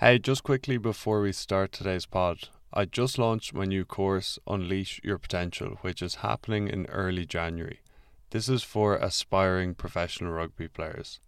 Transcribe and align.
Hey, 0.00 0.20
just 0.20 0.44
quickly 0.44 0.78
before 0.78 1.22
we 1.22 1.32
start 1.32 1.72
today's 1.72 2.06
pod, 2.06 2.50
I 2.72 2.84
just 2.84 3.18
launched 3.18 3.52
my 3.52 3.64
new 3.64 3.84
course, 3.84 4.38
Unleash 4.46 5.00
Your 5.02 5.18
Potential, 5.18 5.78
which 5.80 6.02
is 6.02 6.22
happening 6.22 6.68
in 6.68 6.86
early 6.86 7.26
January. 7.26 7.80
This 8.30 8.48
is 8.48 8.62
for 8.62 8.94
aspiring 8.94 9.74
professional 9.74 10.30
rugby 10.30 10.68
players. 10.68 11.18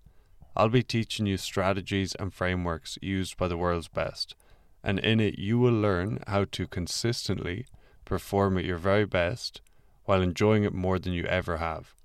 I'll 0.55 0.69
be 0.69 0.85
teaching 0.85 1.27
you 1.27 1.37
strategies 1.37 2.15
and 2.15 2.33
frameworks 2.33 2.97
used 3.03 3.37
by 3.37 3.49
the 3.49 3.57
world's 3.57 3.89
best, 3.89 4.37
and 4.85 5.01
in 5.01 5.19
it, 5.19 5.37
you 5.37 5.59
will 5.59 5.73
learn 5.73 6.23
how 6.29 6.45
to 6.53 6.69
consistently 6.69 7.67
perform 8.05 8.57
at 8.57 8.65
your 8.65 8.79
very 8.79 9.05
best 9.05 9.63
while 10.05 10.23
enjoying 10.23 10.63
it 10.63 10.73
more 10.73 11.01
than 11.01 11.13
you 11.13 11.25
ever 11.25 11.57
have. 11.57 11.97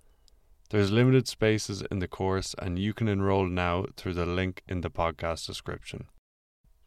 There's 0.71 0.91
limited 0.91 1.27
spaces 1.27 1.83
in 1.91 1.99
the 1.99 2.07
course, 2.07 2.55
and 2.57 2.79
you 2.79 2.95
can 2.95 3.07
enroll 3.07 3.45
now 3.45 3.85
through 3.95 4.15
the 4.15 4.25
link 4.25 4.63
in 4.67 4.81
the 4.81 4.89
podcast 4.89 5.45
description. 5.45 6.07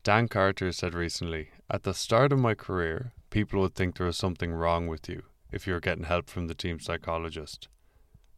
Dan 0.08 0.26
Carter 0.26 0.72
said 0.72 0.94
recently, 0.94 1.50
At 1.68 1.82
the 1.82 1.92
start 1.92 2.32
of 2.32 2.38
my 2.38 2.54
career, 2.54 3.12
people 3.28 3.60
would 3.60 3.74
think 3.74 3.98
there 3.98 4.06
was 4.06 4.16
something 4.16 4.54
wrong 4.54 4.86
with 4.86 5.06
you 5.06 5.24
if 5.52 5.66
you 5.66 5.74
were 5.74 5.80
getting 5.80 6.04
help 6.04 6.30
from 6.30 6.46
the 6.46 6.54
team 6.54 6.80
psychologist. 6.80 7.68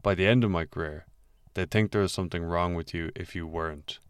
By 0.02 0.16
the 0.16 0.26
end 0.26 0.42
of 0.42 0.50
my 0.50 0.64
career, 0.64 1.06
they'd 1.54 1.70
think 1.70 1.92
there 1.92 2.00
was 2.00 2.10
something 2.10 2.42
wrong 2.42 2.74
with 2.74 2.92
you 2.92 3.12
if 3.14 3.36
you 3.36 3.46
weren't. 3.46 4.00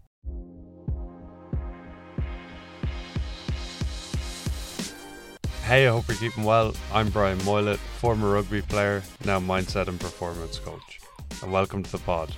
Hey, 5.65 5.87
I 5.87 5.91
hope 5.91 6.09
you're 6.09 6.17
keeping 6.17 6.45
well. 6.45 6.75
I'm 6.95 7.11
Brian 7.11 7.41
Moylett, 7.41 7.77
former 7.77 8.33
rugby 8.33 8.63
player, 8.63 9.03
now 9.27 9.39
mindset 9.39 9.89
and 9.89 10.01
performance 10.01 10.59
coach, 10.59 10.99
and 11.43 11.53
welcome 11.53 11.83
to 11.83 11.93
the 11.93 11.99
pod. 11.99 12.35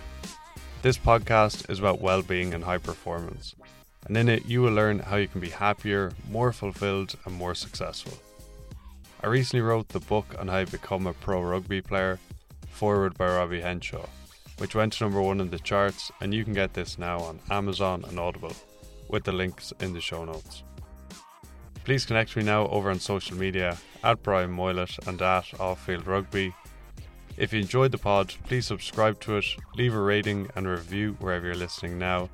This 0.82 0.98
podcast 0.98 1.70
is 1.70 1.78
about 1.78 2.00
well 2.00 2.22
being 2.22 2.54
and 2.54 2.64
high 2.64 2.78
performance 2.78 3.54
and 4.06 4.16
in 4.16 4.28
it 4.28 4.46
you 4.46 4.62
will 4.62 4.72
learn 4.72 4.98
how 4.98 5.16
you 5.16 5.28
can 5.28 5.40
be 5.40 5.50
happier, 5.50 6.12
more 6.28 6.52
fulfilled, 6.52 7.14
and 7.24 7.34
more 7.34 7.54
successful. 7.54 8.18
I 9.22 9.28
recently 9.28 9.62
wrote 9.62 9.88
the 9.88 10.00
book 10.00 10.34
on 10.38 10.48
how 10.48 10.64
to 10.64 10.70
become 10.70 11.06
a 11.06 11.12
pro 11.12 11.42
rugby 11.42 11.80
player, 11.80 12.18
forward 12.70 13.16
by 13.16 13.26
Robbie 13.26 13.60
Henshaw, 13.60 14.06
which 14.58 14.74
went 14.74 14.94
to 14.94 15.04
number 15.04 15.22
one 15.22 15.40
in 15.40 15.50
the 15.50 15.58
charts, 15.58 16.10
and 16.20 16.34
you 16.34 16.44
can 16.44 16.54
get 16.54 16.74
this 16.74 16.98
now 16.98 17.20
on 17.20 17.38
Amazon 17.50 18.04
and 18.08 18.18
Audible, 18.18 18.54
with 19.08 19.24
the 19.24 19.32
links 19.32 19.72
in 19.80 19.92
the 19.92 20.00
show 20.00 20.24
notes. 20.24 20.64
Please 21.84 22.04
connect 22.04 22.36
me 22.36 22.42
now 22.42 22.66
over 22.68 22.90
on 22.90 22.98
social 22.98 23.36
media 23.36 23.76
at 24.02 24.22
Brian 24.22 24.50
Moylett 24.50 25.06
and 25.06 25.20
at 25.22 25.44
Offfield 25.58 26.06
Rugby. 26.06 26.54
If 27.36 27.52
you 27.52 27.60
enjoyed 27.60 27.92
the 27.92 27.98
pod, 27.98 28.34
please 28.44 28.66
subscribe 28.66 29.20
to 29.20 29.36
it, 29.36 29.46
leave 29.76 29.94
a 29.94 30.00
rating 30.00 30.48
and 30.54 30.66
review 30.66 31.16
wherever 31.20 31.46
you're 31.46 31.54
listening 31.54 31.98
now 31.98 32.28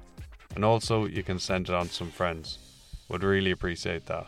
and 0.59 0.64
also, 0.64 1.06
you 1.06 1.23
can 1.23 1.39
send 1.39 1.69
it 1.69 1.73
on 1.73 1.87
to 1.87 1.95
some 1.95 2.11
friends. 2.11 2.59
Would 3.09 3.23
really 3.23 3.53
appreciate 3.53 4.06
that. 4.06 4.27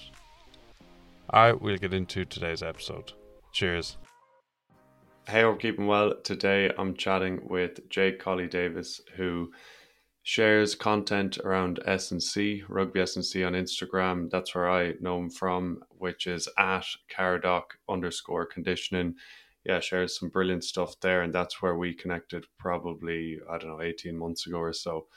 Alright, 1.35 1.61
we'll 1.61 1.77
get 1.77 1.93
into 1.93 2.25
today's 2.25 2.63
episode. 2.63 3.15
Cheers. 3.51 3.97
Hey, 5.27 5.45
we're 5.45 5.57
keeping 5.57 5.89
well. 5.89 6.15
Today 6.23 6.71
I'm 6.79 6.95
chatting 6.95 7.41
with 7.49 7.91
Jake 7.91 8.21
Colley-Davies, 8.21 9.01
who 9.17 9.51
shares 10.23 10.77
content 10.77 11.39
around 11.39 11.81
S&C, 11.85 12.63
Rugby 12.69 13.01
S&C 13.01 13.43
on 13.43 13.55
Instagram. 13.55 14.31
That's 14.31 14.55
where 14.55 14.71
I 14.71 14.93
know 15.01 15.19
him 15.19 15.31
from, 15.31 15.83
which 15.99 16.29
is 16.29 16.49
at 16.57 16.87
Caradoc 17.13 17.63
underscore 17.89 18.47
conditioning. 18.47 19.17
Yeah, 19.65 19.81
shares 19.81 20.17
some 20.17 20.29
brilliant 20.29 20.63
stuff 20.63 20.95
there. 21.01 21.23
And 21.23 21.35
that's 21.35 21.61
where 21.61 21.75
we 21.75 21.93
connected 21.93 22.47
probably, 22.57 23.41
I 23.51 23.59
don't 23.59 23.71
know, 23.71 23.83
18 23.83 24.17
months 24.17 24.47
ago 24.47 24.59
or 24.59 24.73
so. 24.73 25.09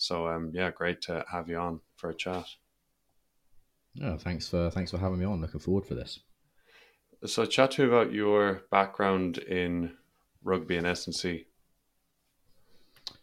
So 0.00 0.26
um, 0.28 0.50
yeah, 0.54 0.70
great 0.70 1.02
to 1.02 1.24
have 1.30 1.48
you 1.48 1.58
on 1.58 1.80
for 1.96 2.08
a 2.08 2.14
chat. 2.14 2.46
Yeah, 3.94 4.16
thanks 4.16 4.48
for 4.48 4.70
thanks 4.70 4.90
for 4.90 4.98
having 4.98 5.18
me 5.18 5.26
on. 5.26 5.42
Looking 5.42 5.60
forward 5.60 5.84
for 5.84 5.94
this. 5.94 6.20
So 7.26 7.44
chat 7.44 7.72
to 7.72 7.82
me 7.82 7.88
about 7.88 8.10
your 8.10 8.62
background 8.70 9.38
in 9.38 9.92
rugby 10.42 10.78
and 10.78 10.86
S&C. 10.86 11.44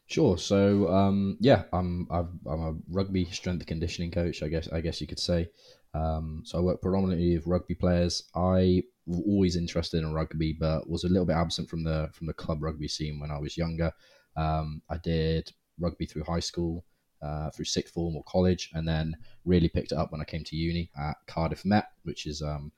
Sure. 0.06 0.38
So 0.38 0.88
um, 0.94 1.38
yeah, 1.40 1.64
I'm 1.74 2.08
i 2.12 2.20
am 2.20 2.30
a 2.46 2.76
rugby 2.90 3.26
strength 3.26 3.66
conditioning 3.66 4.12
coach. 4.12 4.44
I 4.44 4.48
guess 4.48 4.70
I 4.72 4.80
guess 4.80 5.02
you 5.02 5.08
could 5.08 5.20
say. 5.20 5.50
Um, 5.96 6.44
so 6.46 6.60
I 6.60 6.62
work 6.62 6.80
predominantly 6.80 7.36
with 7.38 7.48
rugby 7.48 7.74
players. 7.74 8.24
I 8.36 8.84
was 9.08 9.24
always 9.26 9.56
interested 9.56 10.04
in 10.04 10.14
rugby, 10.14 10.54
but 10.54 10.88
was 10.88 11.06
a 11.06 11.10
little 11.10 11.26
bit 11.26 11.38
absent 11.38 11.70
from 11.72 11.84
the 11.84 12.10
from 12.14 12.28
the 12.28 12.34
club 12.34 12.62
rugby 12.62 12.88
scene 12.88 13.20
when 13.20 13.32
I 13.32 13.40
was 13.40 13.58
younger. 13.58 13.92
Um, 14.36 14.84
I 14.92 14.98
did 14.98 15.52
rugby 15.80 16.06
through 16.06 16.24
high 16.24 16.40
school, 16.40 16.84
uh, 17.22 17.50
through 17.52 17.66
sixth 17.66 17.94
form 17.94 18.16
or 18.16 18.24
college, 18.24 18.70
and 18.74 18.88
then 18.88 19.16
really 19.46 19.70
picked 19.70 19.92
it 19.92 19.98
up 19.98 20.12
when 20.12 20.22
I 20.22 20.26
came 20.26 20.44
to 20.44 20.56
uni 20.56 20.90
at 20.98 21.18
Cardiff 21.28 21.66
Met, 21.66 21.90
which 22.04 22.26
is 22.26 22.42
um, 22.42 22.72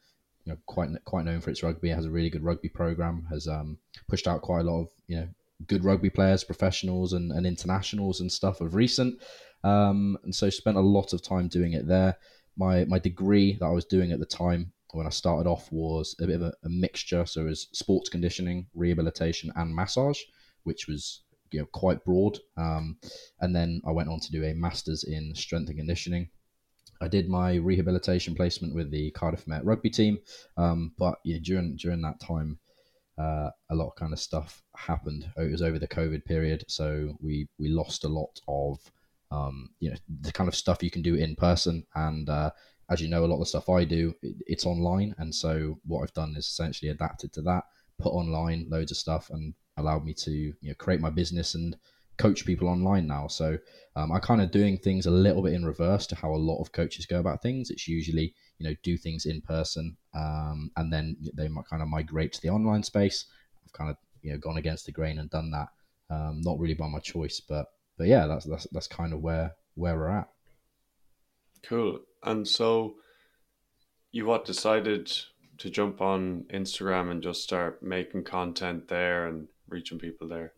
you 0.45 0.53
know 0.53 0.59
quite 0.65 0.89
quite 1.05 1.25
known 1.25 1.41
for 1.41 1.49
its 1.49 1.63
rugby. 1.63 1.91
It 1.91 1.95
has 1.95 2.05
a 2.05 2.11
really 2.11 2.29
good 2.29 2.43
rugby 2.43 2.69
program. 2.69 3.25
Has 3.29 3.47
um, 3.47 3.77
pushed 4.07 4.27
out 4.27 4.41
quite 4.41 4.61
a 4.61 4.69
lot 4.69 4.81
of 4.81 4.89
you 5.07 5.17
know 5.17 5.27
good 5.67 5.83
rugby 5.83 6.09
players, 6.09 6.43
professionals, 6.43 7.13
and, 7.13 7.31
and 7.31 7.45
internationals 7.45 8.21
and 8.21 8.31
stuff 8.31 8.61
of 8.61 8.75
recent. 8.75 9.21
Um, 9.63 10.17
and 10.23 10.33
so 10.33 10.49
spent 10.49 10.77
a 10.77 10.81
lot 10.81 11.13
of 11.13 11.21
time 11.21 11.47
doing 11.47 11.73
it 11.73 11.87
there. 11.87 12.17
My 12.57 12.85
my 12.85 12.99
degree 12.99 13.57
that 13.59 13.65
I 13.65 13.71
was 13.71 13.85
doing 13.85 14.11
at 14.11 14.19
the 14.19 14.25
time 14.25 14.71
when 14.91 15.05
I 15.05 15.11
started 15.11 15.47
off 15.47 15.71
was 15.71 16.15
a 16.19 16.27
bit 16.27 16.35
of 16.35 16.41
a, 16.41 16.53
a 16.63 16.69
mixture. 16.69 17.25
So 17.25 17.41
it 17.41 17.45
was 17.45 17.67
sports 17.73 18.09
conditioning, 18.09 18.67
rehabilitation, 18.73 19.51
and 19.55 19.75
massage, 19.75 20.19
which 20.63 20.87
was 20.87 21.21
you 21.51 21.59
know 21.59 21.67
quite 21.71 22.03
broad. 22.03 22.39
Um, 22.57 22.97
and 23.39 23.55
then 23.55 23.81
I 23.87 23.91
went 23.91 24.09
on 24.09 24.19
to 24.19 24.31
do 24.31 24.43
a 24.43 24.53
master's 24.53 25.03
in 25.03 25.33
strength 25.35 25.69
and 25.69 25.77
conditioning. 25.77 26.29
I 27.01 27.07
did 27.07 27.29
my 27.29 27.55
rehabilitation 27.55 28.35
placement 28.35 28.75
with 28.75 28.91
the 28.91 29.11
Cardiff 29.11 29.47
Met 29.47 29.63
rugby 29.63 29.89
team, 29.89 30.19
um, 30.57 30.93
but 30.97 31.15
yeah, 31.23 31.37
during 31.41 31.77
during 31.77 32.01
that 32.01 32.19
time, 32.19 32.59
uh, 33.17 33.49
a 33.69 33.75
lot 33.75 33.87
of 33.87 33.95
kind 33.95 34.13
of 34.13 34.19
stuff 34.19 34.61
happened. 34.75 35.29
It 35.37 35.51
was 35.51 35.61
over 35.61 35.79
the 35.79 35.87
COVID 35.87 36.25
period, 36.25 36.65
so 36.67 37.17
we 37.21 37.47
we 37.57 37.69
lost 37.69 38.03
a 38.03 38.09
lot 38.09 38.39
of 38.47 38.79
um, 39.31 39.69
you 39.79 39.91
know 39.91 39.97
the 40.21 40.31
kind 40.31 40.47
of 40.47 40.55
stuff 40.55 40.83
you 40.83 40.91
can 40.91 41.01
do 41.01 41.15
in 41.15 41.35
person, 41.35 41.85
and 41.95 42.29
uh, 42.29 42.51
as 42.89 43.01
you 43.01 43.07
know, 43.07 43.23
a 43.23 43.27
lot 43.27 43.35
of 43.35 43.41
the 43.41 43.45
stuff 43.45 43.69
I 43.69 43.83
do 43.83 44.13
it, 44.21 44.35
it's 44.47 44.65
online, 44.65 45.15
and 45.17 45.33
so 45.33 45.79
what 45.85 46.03
I've 46.03 46.13
done 46.13 46.35
is 46.35 46.45
essentially 46.47 46.91
adapted 46.91 47.31
to 47.33 47.41
that, 47.43 47.63
put 47.99 48.09
online 48.09 48.67
loads 48.69 48.91
of 48.91 48.97
stuff, 48.97 49.29
and 49.29 49.53
allowed 49.79 50.05
me 50.05 50.13
to 50.13 50.31
you 50.31 50.53
know 50.61 50.73
create 50.75 51.01
my 51.01 51.09
business 51.09 51.55
and 51.55 51.75
coach 52.17 52.45
people 52.45 52.67
online 52.67 53.07
now. 53.07 53.27
So 53.27 53.57
um, 53.95 54.11
I'm 54.11 54.19
kind 54.21 54.41
of 54.41 54.51
doing 54.51 54.77
things 54.77 55.05
a 55.05 55.11
little 55.11 55.41
bit 55.41 55.53
in 55.53 55.65
reverse 55.65 56.05
to 56.07 56.15
how 56.15 56.31
a 56.31 56.35
lot 56.35 56.61
of 56.61 56.71
coaches 56.71 57.05
go 57.05 57.19
about 57.19 57.41
things. 57.41 57.69
It's 57.69 57.87
usually 57.87 58.35
you 58.57 58.67
know 58.67 58.75
do 58.83 58.97
things 58.97 59.25
in 59.25 59.41
person 59.41 59.97
um, 60.13 60.71
and 60.75 60.91
then 60.91 61.17
they 61.33 61.47
might 61.47 61.65
kind 61.69 61.81
of 61.81 61.87
migrate 61.87 62.33
to 62.33 62.41
the 62.41 62.49
online 62.49 62.83
space. 62.83 63.25
I've 63.65 63.73
kind 63.73 63.89
of 63.89 63.97
you 64.21 64.31
know 64.31 64.37
gone 64.37 64.57
against 64.57 64.85
the 64.85 64.91
grain 64.91 65.19
and 65.19 65.29
done 65.29 65.51
that. 65.51 65.69
Um, 66.09 66.41
not 66.41 66.59
really 66.59 66.73
by 66.73 66.87
my 66.87 66.99
choice, 66.99 67.39
but 67.39 67.67
but 67.97 68.07
yeah, 68.07 68.27
that's 68.27 68.45
that's 68.45 68.67
that's 68.71 68.87
kind 68.87 69.13
of 69.13 69.21
where 69.21 69.55
where 69.75 69.95
we're 69.95 70.09
at. 70.09 70.29
Cool. 71.63 71.99
And 72.23 72.47
so 72.47 72.95
you 74.11 74.25
what 74.25 74.45
decided 74.45 75.11
to 75.59 75.69
jump 75.69 76.01
on 76.01 76.45
Instagram 76.53 77.11
and 77.11 77.21
just 77.21 77.43
start 77.43 77.83
making 77.83 78.23
content 78.23 78.87
there 78.87 79.27
and 79.27 79.47
reaching 79.69 79.99
people 79.99 80.27
there? 80.27 80.53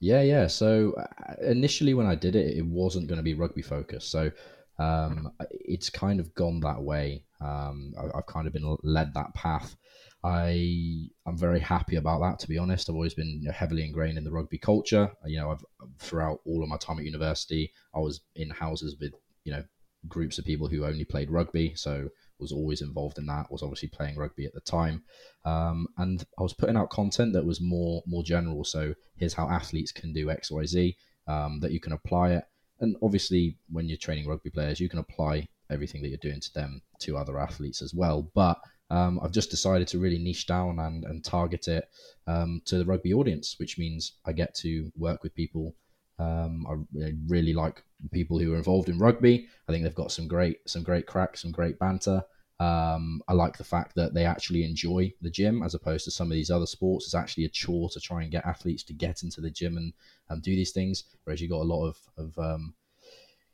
Yeah, 0.00 0.22
yeah. 0.22 0.46
So 0.48 0.94
uh, 0.94 1.34
initially, 1.42 1.94
when 1.94 2.06
I 2.06 2.16
did 2.16 2.34
it, 2.34 2.56
it 2.56 2.66
wasn't 2.66 3.06
going 3.06 3.18
to 3.18 3.22
be 3.22 3.34
rugby 3.34 3.62
focused. 3.62 4.10
So 4.10 4.32
um, 4.78 5.30
it's 5.50 5.90
kind 5.90 6.18
of 6.18 6.34
gone 6.34 6.60
that 6.60 6.82
way. 6.82 7.24
Um, 7.40 7.92
I, 7.98 8.16
have 8.16 8.26
kind 8.26 8.46
of 8.46 8.52
been 8.52 8.76
led 8.82 9.14
that 9.14 9.34
path. 9.34 9.76
I 10.24 11.08
I'm 11.26 11.36
very 11.36 11.60
happy 11.60 11.96
about 11.96 12.20
that. 12.20 12.38
To 12.40 12.48
be 12.48 12.58
honest, 12.58 12.88
I've 12.88 12.94
always 12.94 13.14
been 13.14 13.44
heavily 13.52 13.84
ingrained 13.84 14.18
in 14.18 14.24
the 14.24 14.30
rugby 14.30 14.58
culture. 14.58 15.10
You 15.26 15.40
know, 15.40 15.50
I've 15.50 15.64
throughout 15.98 16.40
all 16.46 16.62
of 16.62 16.68
my 16.68 16.76
time 16.76 16.98
at 16.98 17.04
university, 17.04 17.72
I 17.94 17.98
was 17.98 18.20
in 18.36 18.50
houses 18.50 18.96
with 19.00 19.14
you 19.44 19.52
know 19.52 19.64
groups 20.08 20.38
of 20.38 20.44
people 20.44 20.68
who 20.68 20.84
only 20.84 21.04
played 21.04 21.30
rugby. 21.30 21.74
So 21.74 22.08
was 22.42 22.52
always 22.52 22.82
involved 22.82 23.18
in 23.18 23.26
that. 23.26 23.50
Was 23.50 23.62
obviously 23.62 23.88
playing 23.88 24.16
rugby 24.16 24.44
at 24.44 24.52
the 24.52 24.60
time, 24.60 25.04
um, 25.44 25.86
and 25.96 26.24
I 26.38 26.42
was 26.42 26.52
putting 26.52 26.76
out 26.76 26.90
content 26.90 27.32
that 27.32 27.46
was 27.46 27.60
more 27.60 28.02
more 28.06 28.22
general. 28.22 28.64
So 28.64 28.94
here's 29.16 29.34
how 29.34 29.48
athletes 29.48 29.92
can 29.92 30.12
do 30.12 30.30
X, 30.30 30.50
Y, 30.50 30.64
Z. 30.66 30.96
Um, 31.28 31.60
that 31.60 31.70
you 31.70 31.80
can 31.80 31.92
apply 31.92 32.32
it, 32.32 32.44
and 32.80 32.96
obviously 33.00 33.56
when 33.70 33.88
you're 33.88 33.96
training 33.96 34.28
rugby 34.28 34.50
players, 34.50 34.80
you 34.80 34.88
can 34.88 34.98
apply 34.98 35.46
everything 35.70 36.02
that 36.02 36.08
you're 36.08 36.18
doing 36.18 36.40
to 36.40 36.52
them 36.52 36.82
to 37.00 37.16
other 37.16 37.38
athletes 37.38 37.80
as 37.80 37.94
well. 37.94 38.30
But 38.34 38.58
um, 38.90 39.20
I've 39.22 39.32
just 39.32 39.50
decided 39.50 39.88
to 39.88 39.98
really 39.98 40.18
niche 40.18 40.46
down 40.46 40.78
and, 40.78 41.04
and 41.04 41.24
target 41.24 41.66
it 41.68 41.88
um, 42.26 42.60
to 42.66 42.76
the 42.76 42.84
rugby 42.84 43.14
audience, 43.14 43.56
which 43.58 43.78
means 43.78 44.12
I 44.26 44.32
get 44.32 44.54
to 44.56 44.92
work 44.96 45.22
with 45.22 45.34
people. 45.34 45.74
Um, 46.22 46.66
I, 46.68 47.06
I 47.06 47.12
really 47.26 47.52
like 47.52 47.82
people 48.12 48.38
who 48.38 48.52
are 48.54 48.56
involved 48.56 48.88
in 48.88 48.98
rugby. 48.98 49.48
I 49.68 49.72
think 49.72 49.84
they've 49.84 49.94
got 49.94 50.12
some 50.12 50.28
great 50.28 50.58
some 50.66 50.82
great 50.82 51.06
cracks, 51.06 51.42
some 51.42 51.52
great 51.52 51.78
banter, 51.78 52.22
um, 52.62 53.20
I 53.26 53.32
like 53.32 53.56
the 53.56 53.64
fact 53.64 53.96
that 53.96 54.14
they 54.14 54.24
actually 54.24 54.64
enjoy 54.64 55.12
the 55.20 55.30
gym 55.30 55.64
as 55.64 55.74
opposed 55.74 56.04
to 56.04 56.12
some 56.12 56.28
of 56.28 56.34
these 56.34 56.50
other 56.50 56.66
sports. 56.66 57.06
It's 57.06 57.14
actually 57.14 57.44
a 57.44 57.48
chore 57.48 57.88
to 57.90 57.98
try 57.98 58.22
and 58.22 58.30
get 58.30 58.46
athletes 58.46 58.84
to 58.84 58.92
get 58.92 59.24
into 59.24 59.40
the 59.40 59.50
gym 59.50 59.76
and, 59.76 59.92
and 60.28 60.42
do 60.42 60.54
these 60.54 60.70
things. 60.70 61.04
Whereas 61.24 61.40
you've 61.40 61.50
got 61.50 61.62
a 61.62 61.72
lot 61.74 61.88
of, 61.88 61.96
of 62.16 62.38
um, 62.38 62.74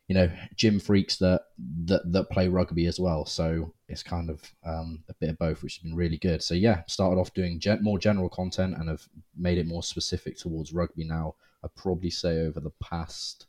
you 0.09 0.14
know 0.14 0.31
gym 0.56 0.79
freaks 0.79 1.17
that 1.19 1.43
that 1.85 2.12
that 2.12 2.31
play 2.31 2.49
rugby 2.49 2.85
as 2.85 3.00
well. 3.00 3.25
So 3.25 3.73
it's 3.88 4.03
kind 4.03 4.29
of 4.29 4.43
um, 4.67 5.03
a 5.09 5.14
bit 5.14 5.31
of 5.31 5.38
both, 5.38 5.62
which 5.62 5.76
has 5.76 5.82
been 5.82 5.97
really 5.97 6.19
good. 6.19 6.43
So 6.43 6.53
yeah, 6.53 6.82
started 6.87 7.19
off 7.19 7.32
doing 7.32 7.61
gen- 7.61 7.82
more 7.82 7.99
general 7.99 8.29
content 8.29 8.76
and 8.76 8.91
have 8.91 9.09
made 9.35 9.56
it 9.56 9.67
more 9.67 9.82
specific 9.82 10.37
towards 10.37 10.75
rugby 10.75 11.05
now. 11.05 11.35
I'd 11.64 11.75
probably 11.75 12.10
say 12.10 12.40
over 12.46 12.60
the 12.60 12.72
past 12.82 13.46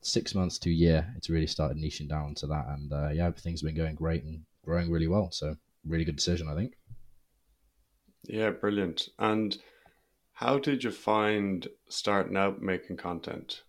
six 0.00 0.34
months 0.34 0.58
to 0.60 0.70
a 0.70 0.72
year, 0.72 1.12
it's 1.16 1.30
really 1.30 1.46
started 1.46 1.76
niching 1.76 2.08
down 2.08 2.34
to 2.36 2.46
that. 2.46 2.66
And 2.68 2.92
uh, 2.92 3.08
yeah, 3.10 3.30
things 3.30 3.60
have 3.60 3.66
been 3.66 3.76
going 3.76 3.94
great 3.94 4.24
and 4.24 4.42
growing 4.64 4.90
really 4.90 5.08
well. 5.08 5.30
So 5.30 5.56
really 5.84 6.04
good 6.04 6.16
decision, 6.16 6.48
I 6.48 6.54
think. 6.54 6.74
Yeah, 8.24 8.50
brilliant. 8.50 9.08
And 9.18 9.56
how 10.32 10.58
did 10.58 10.84
you 10.84 10.90
find 10.90 11.66
starting 11.88 12.36
out 12.36 12.62
making 12.62 12.96
content? 12.96 13.62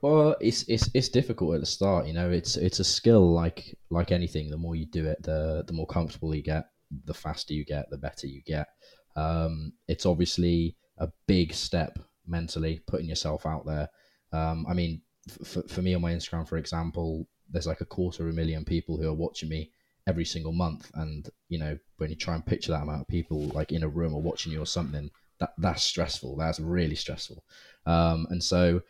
Well, 0.00 0.34
it's 0.40 0.64
it's 0.68 0.90
it's 0.94 1.08
difficult 1.08 1.54
at 1.54 1.60
the 1.60 1.66
start. 1.66 2.06
You 2.06 2.12
know, 2.12 2.30
it's 2.30 2.56
it's 2.56 2.80
a 2.80 2.84
skill 2.84 3.32
like 3.32 3.76
like 3.90 4.10
anything. 4.10 4.50
The 4.50 4.56
more 4.56 4.74
you 4.74 4.86
do 4.86 5.06
it, 5.06 5.22
the 5.22 5.62
the 5.66 5.72
more 5.72 5.86
comfortable 5.86 6.34
you 6.34 6.42
get. 6.42 6.70
The 7.04 7.14
faster 7.14 7.54
you 7.54 7.64
get, 7.64 7.88
the 7.88 7.96
better 7.96 8.26
you 8.26 8.42
get. 8.42 8.66
Um, 9.14 9.72
it's 9.88 10.04
obviously 10.04 10.76
a 10.98 11.08
big 11.26 11.52
step 11.52 11.98
mentally 12.26 12.80
putting 12.86 13.08
yourself 13.08 13.46
out 13.46 13.66
there. 13.66 13.88
Um, 14.32 14.66
I 14.68 14.74
mean, 14.74 15.02
f- 15.44 15.68
for 15.68 15.82
me 15.82 15.94
on 15.94 16.02
my 16.02 16.12
Instagram, 16.12 16.48
for 16.48 16.58
example, 16.58 17.26
there's 17.50 17.66
like 17.66 17.80
a 17.80 17.86
quarter 17.86 18.24
of 18.24 18.32
a 18.32 18.36
million 18.36 18.64
people 18.64 18.96
who 18.96 19.08
are 19.08 19.14
watching 19.14 19.48
me 19.48 19.70
every 20.06 20.24
single 20.24 20.52
month, 20.52 20.90
and 20.94 21.28
you 21.48 21.58
know, 21.58 21.78
when 21.98 22.10
you 22.10 22.16
try 22.16 22.34
and 22.34 22.44
picture 22.44 22.72
that 22.72 22.82
amount 22.82 23.02
of 23.02 23.08
people 23.08 23.48
like 23.48 23.72
in 23.72 23.82
a 23.82 23.88
room 23.88 24.14
or 24.14 24.22
watching 24.22 24.52
you 24.52 24.60
or 24.60 24.66
something, 24.66 25.10
that 25.38 25.52
that's 25.58 25.82
stressful. 25.82 26.36
That's 26.36 26.60
really 26.60 26.94
stressful. 26.94 27.44
Um, 27.86 28.26
and 28.30 28.42
so 28.42 28.80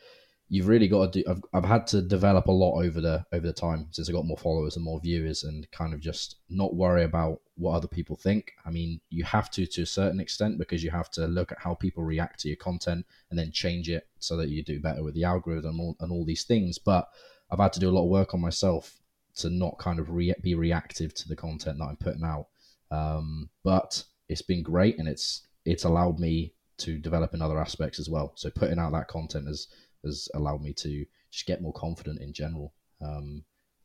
you've 0.52 0.68
really 0.68 0.86
got 0.86 1.10
to 1.10 1.22
do 1.22 1.30
I've, 1.30 1.42
I've 1.54 1.64
had 1.64 1.86
to 1.88 2.02
develop 2.02 2.46
a 2.46 2.52
lot 2.52 2.78
over 2.82 3.00
the 3.00 3.24
over 3.32 3.46
the 3.46 3.54
time 3.54 3.86
since 3.90 4.10
i 4.10 4.12
got 4.12 4.26
more 4.26 4.36
followers 4.36 4.76
and 4.76 4.84
more 4.84 5.00
viewers 5.00 5.44
and 5.44 5.68
kind 5.70 5.94
of 5.94 6.00
just 6.00 6.36
not 6.50 6.74
worry 6.74 7.04
about 7.04 7.40
what 7.56 7.72
other 7.72 7.88
people 7.88 8.16
think. 8.16 8.52
I 8.66 8.70
mean 8.70 9.00
you 9.08 9.24
have 9.24 9.50
to 9.52 9.66
to 9.66 9.82
a 9.82 9.86
certain 9.86 10.20
extent 10.20 10.58
because 10.58 10.84
you 10.84 10.90
have 10.90 11.10
to 11.12 11.26
look 11.26 11.52
at 11.52 11.58
how 11.58 11.72
people 11.74 12.04
react 12.04 12.40
to 12.40 12.48
your 12.48 12.58
content 12.58 13.06
and 13.30 13.38
then 13.38 13.50
change 13.50 13.88
it 13.88 14.06
so 14.18 14.36
that 14.36 14.50
you 14.50 14.62
do 14.62 14.78
better 14.78 15.02
with 15.02 15.14
the 15.14 15.24
algorithm 15.24 15.70
and 15.70 15.80
all, 15.80 15.96
and 16.00 16.12
all 16.12 16.24
these 16.26 16.44
things. 16.44 16.78
But 16.78 17.08
i've 17.50 17.58
had 17.58 17.72
to 17.72 17.80
do 17.80 17.88
a 17.88 17.96
lot 17.96 18.04
of 18.04 18.10
work 18.10 18.34
on 18.34 18.40
myself 18.42 19.00
to 19.36 19.48
not 19.48 19.78
kind 19.78 19.98
of 19.98 20.10
re- 20.10 20.34
be 20.42 20.54
reactive 20.54 21.14
to 21.14 21.28
the 21.28 21.36
content 21.36 21.78
that 21.78 21.84
i'm 21.86 21.96
putting 21.96 22.24
out. 22.24 22.48
Um, 22.90 23.48
but 23.64 24.04
it's 24.28 24.42
been 24.42 24.62
great 24.62 24.98
and 24.98 25.08
it's 25.08 25.46
it's 25.64 25.84
allowed 25.84 26.18
me 26.18 26.52
to 26.76 26.98
develop 26.98 27.32
in 27.32 27.40
other 27.40 27.58
aspects 27.58 27.98
as 27.98 28.10
well. 28.10 28.32
So 28.34 28.50
putting 28.50 28.78
out 28.78 28.92
that 28.92 29.08
content 29.08 29.46
has 29.46 29.68
has 30.04 30.28
allowed 30.34 30.62
me 30.62 30.72
to 30.74 31.04
just 31.30 31.46
get 31.46 31.62
more 31.62 31.72
confident 31.72 32.20
in 32.20 32.32
general. 32.32 32.74
Um, 33.00 33.44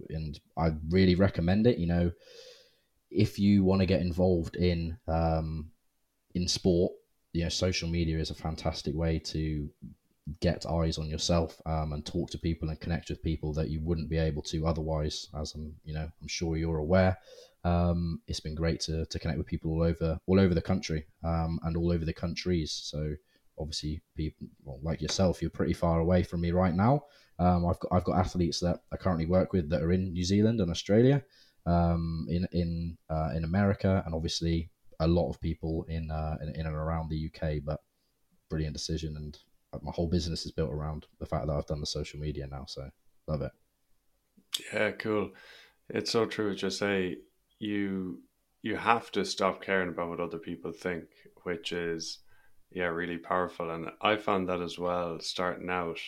and 0.10 0.40
I 0.58 0.74
really 0.90 1.16
recommend 1.16 1.68
it. 1.68 1.78
You 1.78 1.88
know, 1.88 2.12
if 3.10 3.40
you 3.40 3.64
want 3.64 3.82
to 3.82 3.86
get 3.86 4.02
involved 4.02 4.56
in 4.56 4.98
um, 5.08 5.72
in 6.36 6.48
sport, 6.48 6.94
you 7.34 7.44
know, 7.44 7.50
social 7.50 7.90
media 7.90 8.20
is 8.20 8.30
a 8.30 8.36
fantastic 8.36 8.96
way 8.96 9.20
to 9.20 9.70
get 10.42 10.66
eyes 10.66 10.98
on 10.98 11.08
yourself 11.08 11.62
um, 11.66 11.94
and 11.94 12.06
talk 12.06 12.30
to 12.30 12.38
people 12.38 12.70
and 12.70 12.80
connect 12.80 13.10
with 13.10 13.24
people 13.24 13.54
that 13.54 13.70
you 13.70 13.80
wouldn't 13.82 14.10
be 14.10 14.18
able 14.18 14.42
to 14.42 14.68
otherwise. 14.68 15.28
As 15.40 15.54
I'm, 15.56 15.74
you 15.84 15.94
know, 15.94 16.10
I'm 16.22 16.28
sure 16.28 16.58
you're 16.58 16.78
aware. 16.78 17.18
Um, 17.64 18.22
it's 18.28 18.40
been 18.40 18.56
great 18.56 18.80
to, 18.82 19.06
to 19.06 19.20
connect 19.20 19.38
with 19.38 19.48
people 19.48 19.72
all 19.72 19.84
over 19.84 20.20
all 20.26 20.40
over 20.40 20.54
the 20.54 20.62
country 20.62 21.06
um, 21.24 21.60
and 21.64 21.76
all 21.76 21.92
over 21.92 22.06
the 22.06 22.14
countries. 22.14 22.72
So 22.84 23.16
obviously 23.60 24.02
people 24.16 24.48
well, 24.64 24.80
like 24.82 25.02
yourself, 25.02 25.42
you're 25.42 25.52
pretty 25.52 25.74
far 25.74 26.00
away 26.00 26.24
from 26.24 26.42
me 26.42 26.52
right 26.52 26.76
now. 26.76 27.04
Um, 27.40 27.66
I've 27.68 27.80
got 27.80 27.92
I've 27.92 28.04
got 28.04 28.18
athletes 28.18 28.60
that 28.62 28.82
I 28.92 28.98
currently 28.98 29.26
work 29.26 29.54
with 29.54 29.70
that 29.70 29.82
are 29.82 29.92
in 29.92 30.14
New 30.14 30.24
Zealand 30.24 30.60
and 30.60 30.72
Australia, 30.72 31.24
um, 31.66 32.26
in 32.30 32.48
in 32.52 32.98
uh, 33.10 33.32
in 33.36 33.44
America, 33.44 34.02
and 34.06 34.16
obviously 34.16 34.70
a 35.00 35.08
lot 35.08 35.30
of 35.30 35.40
people 35.40 35.86
in, 35.90 36.10
uh, 36.10 36.38
in, 36.42 36.50
in 36.50 36.66
and 36.66 36.76
around 36.76 37.10
the 37.10 37.30
UK. 37.32 37.64
But 37.64 37.82
brilliant 38.50 38.74
decision, 38.74 39.16
and 39.18 39.38
my 39.84 39.92
whole 39.92 40.08
business 40.08 40.46
is 40.46 40.52
built 40.52 40.72
around 40.72 41.06
the 41.20 41.26
fact 41.26 41.48
that 41.48 41.54
I've 41.54 41.68
done 41.68 41.82
the 41.82 41.86
social 41.86 42.20
media 42.20 42.48
now. 42.48 42.66
So 42.68 42.90
love 43.28 43.42
it. 43.42 43.52
Yeah, 44.74 44.92
cool. 44.92 45.32
It's 45.90 46.12
so 46.12 46.26
true. 46.26 46.56
Just 46.56 46.80
say 46.80 47.18
you 47.60 48.22
you 48.62 48.76
have 48.76 49.12
to 49.12 49.24
stop 49.24 49.62
caring 49.62 49.90
about 49.90 50.10
what 50.10 50.20
other 50.20 50.40
people 50.40 50.72
think, 50.72 51.06
which 51.44 51.72
is 51.72 52.20
yeah, 52.72 52.86
really 52.86 53.18
powerful. 53.18 53.72
And 53.72 53.90
I 54.02 54.18
found 54.18 54.50
that 54.50 54.62
as 54.62 54.78
well 54.78 55.20
starting 55.20 55.70
out. 55.70 56.00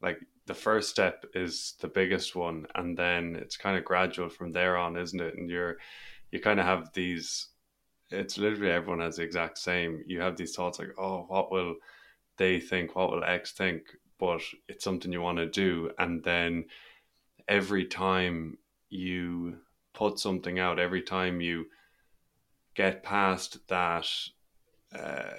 Like 0.00 0.18
the 0.46 0.54
first 0.54 0.90
step 0.90 1.24
is 1.34 1.74
the 1.80 1.88
biggest 1.88 2.34
one, 2.34 2.66
and 2.74 2.96
then 2.96 3.36
it's 3.36 3.56
kind 3.56 3.78
of 3.78 3.84
gradual 3.84 4.28
from 4.28 4.52
there 4.52 4.76
on, 4.76 4.96
isn't 4.96 5.20
it? 5.20 5.34
And 5.36 5.48
you're 5.48 5.76
you 6.30 6.40
kind 6.40 6.60
of 6.60 6.66
have 6.66 6.92
these. 6.92 7.48
It's 8.10 8.36
literally 8.36 8.72
everyone 8.72 9.00
has 9.00 9.16
the 9.16 9.22
exact 9.22 9.58
same. 9.58 10.02
You 10.06 10.20
have 10.20 10.36
these 10.36 10.54
thoughts 10.54 10.78
like, 10.78 10.92
oh, 10.98 11.24
what 11.28 11.50
will 11.50 11.76
they 12.36 12.60
think? 12.60 12.94
What 12.94 13.10
will 13.10 13.24
X 13.24 13.52
think? 13.52 13.82
But 14.18 14.42
it's 14.68 14.84
something 14.84 15.12
you 15.12 15.22
want 15.22 15.38
to 15.38 15.46
do, 15.46 15.90
and 15.98 16.22
then 16.22 16.66
every 17.48 17.86
time 17.86 18.58
you 18.90 19.58
put 19.94 20.18
something 20.18 20.58
out, 20.58 20.78
every 20.78 21.02
time 21.02 21.40
you 21.40 21.66
get 22.74 23.02
past 23.02 23.66
that. 23.68 24.08
Uh, 24.94 25.32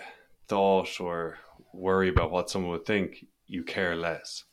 thought 0.54 1.02
or 1.02 1.40
worry 1.74 2.10
about 2.10 2.30
what 2.30 2.48
someone 2.48 2.72
would 2.74 2.86
think, 2.86 3.26
you 3.48 3.64
care 3.64 3.96
less. 3.96 4.44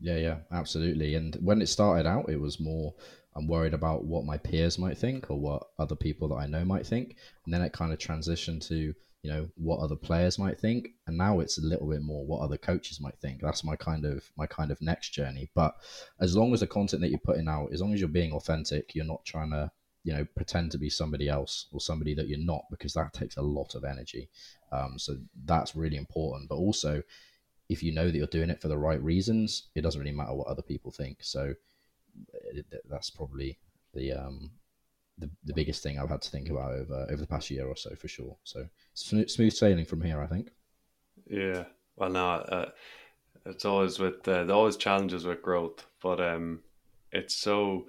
Yeah, 0.00 0.16
yeah, 0.16 0.36
absolutely. 0.52 1.14
And 1.14 1.34
when 1.36 1.62
it 1.62 1.68
started 1.68 2.06
out, 2.06 2.28
it 2.28 2.38
was 2.38 2.60
more 2.60 2.92
I'm 3.34 3.46
worried 3.46 3.72
about 3.72 4.04
what 4.04 4.26
my 4.26 4.36
peers 4.36 4.78
might 4.78 4.98
think 4.98 5.30
or 5.30 5.40
what 5.40 5.62
other 5.78 5.96
people 5.96 6.28
that 6.28 6.34
I 6.34 6.46
know 6.46 6.62
might 6.62 6.86
think. 6.86 7.16
And 7.46 7.54
then 7.54 7.62
it 7.62 7.72
kind 7.72 7.90
of 7.90 7.98
transitioned 7.98 8.68
to, 8.68 8.76
you 9.22 9.30
know, 9.32 9.48
what 9.56 9.78
other 9.78 9.96
players 9.96 10.38
might 10.38 10.60
think. 10.60 10.88
And 11.06 11.16
now 11.16 11.40
it's 11.40 11.56
a 11.56 11.66
little 11.66 11.88
bit 11.88 12.02
more 12.02 12.26
what 12.26 12.42
other 12.42 12.58
coaches 12.58 13.00
might 13.00 13.18
think. 13.22 13.40
That's 13.40 13.64
my 13.64 13.76
kind 13.76 14.04
of 14.04 14.30
my 14.36 14.46
kind 14.46 14.70
of 14.70 14.82
next 14.82 15.14
journey. 15.14 15.48
But 15.54 15.74
as 16.20 16.36
long 16.36 16.52
as 16.52 16.60
the 16.60 16.66
content 16.66 17.00
that 17.00 17.08
you're 17.08 17.18
putting 17.30 17.48
out, 17.48 17.70
as 17.72 17.80
long 17.80 17.94
as 17.94 18.00
you're 18.00 18.10
being 18.10 18.32
authentic, 18.32 18.94
you're 18.94 19.06
not 19.06 19.24
trying 19.24 19.52
to 19.52 19.70
you 20.04 20.12
know 20.12 20.24
pretend 20.36 20.70
to 20.72 20.78
be 20.78 20.90
somebody 20.90 21.28
else 21.28 21.66
or 21.72 21.80
somebody 21.80 22.14
that 22.14 22.28
you're 22.28 22.38
not 22.38 22.64
because 22.70 22.92
that 22.94 23.12
takes 23.12 23.36
a 23.36 23.42
lot 23.42 23.74
of 23.74 23.84
energy. 23.84 24.28
Um, 24.72 24.98
so 24.98 25.16
that's 25.44 25.76
really 25.76 25.96
important. 25.96 26.48
But 26.48 26.56
also 26.56 27.02
if 27.68 27.82
you 27.82 27.92
know 27.92 28.06
that 28.06 28.16
you're 28.16 28.26
doing 28.26 28.50
it 28.50 28.60
for 28.60 28.68
the 28.68 28.76
right 28.78 29.02
reasons 29.02 29.68
it 29.74 29.82
doesn't 29.82 30.00
really 30.00 30.14
matter 30.14 30.34
what 30.34 30.48
other 30.48 30.62
people 30.62 30.90
think. 30.90 31.18
So 31.20 31.54
it, 32.52 32.66
that's 32.88 33.10
probably 33.10 33.58
the 33.94 34.12
um 34.12 34.50
the, 35.18 35.30
the 35.44 35.54
biggest 35.54 35.82
thing 35.82 35.98
I've 35.98 36.08
had 36.08 36.22
to 36.22 36.30
think 36.30 36.48
about 36.48 36.72
over 36.72 37.06
over 37.08 37.20
the 37.20 37.26
past 37.26 37.50
year 37.50 37.66
or 37.66 37.76
so 37.76 37.94
for 37.94 38.08
sure. 38.08 38.36
So 38.44 38.66
smooth 38.94 39.52
sailing 39.52 39.84
from 39.84 40.00
here 40.00 40.20
I 40.20 40.26
think. 40.26 40.50
Yeah. 41.28 41.64
Well 41.96 42.10
no 42.10 42.30
uh, 42.30 42.70
it's 43.46 43.64
always 43.64 43.98
with 43.98 44.26
uh, 44.26 44.46
always 44.52 44.76
challenges 44.76 45.24
with 45.24 45.42
growth 45.42 45.86
but 46.02 46.20
um 46.20 46.60
it's 47.12 47.34
so 47.34 47.86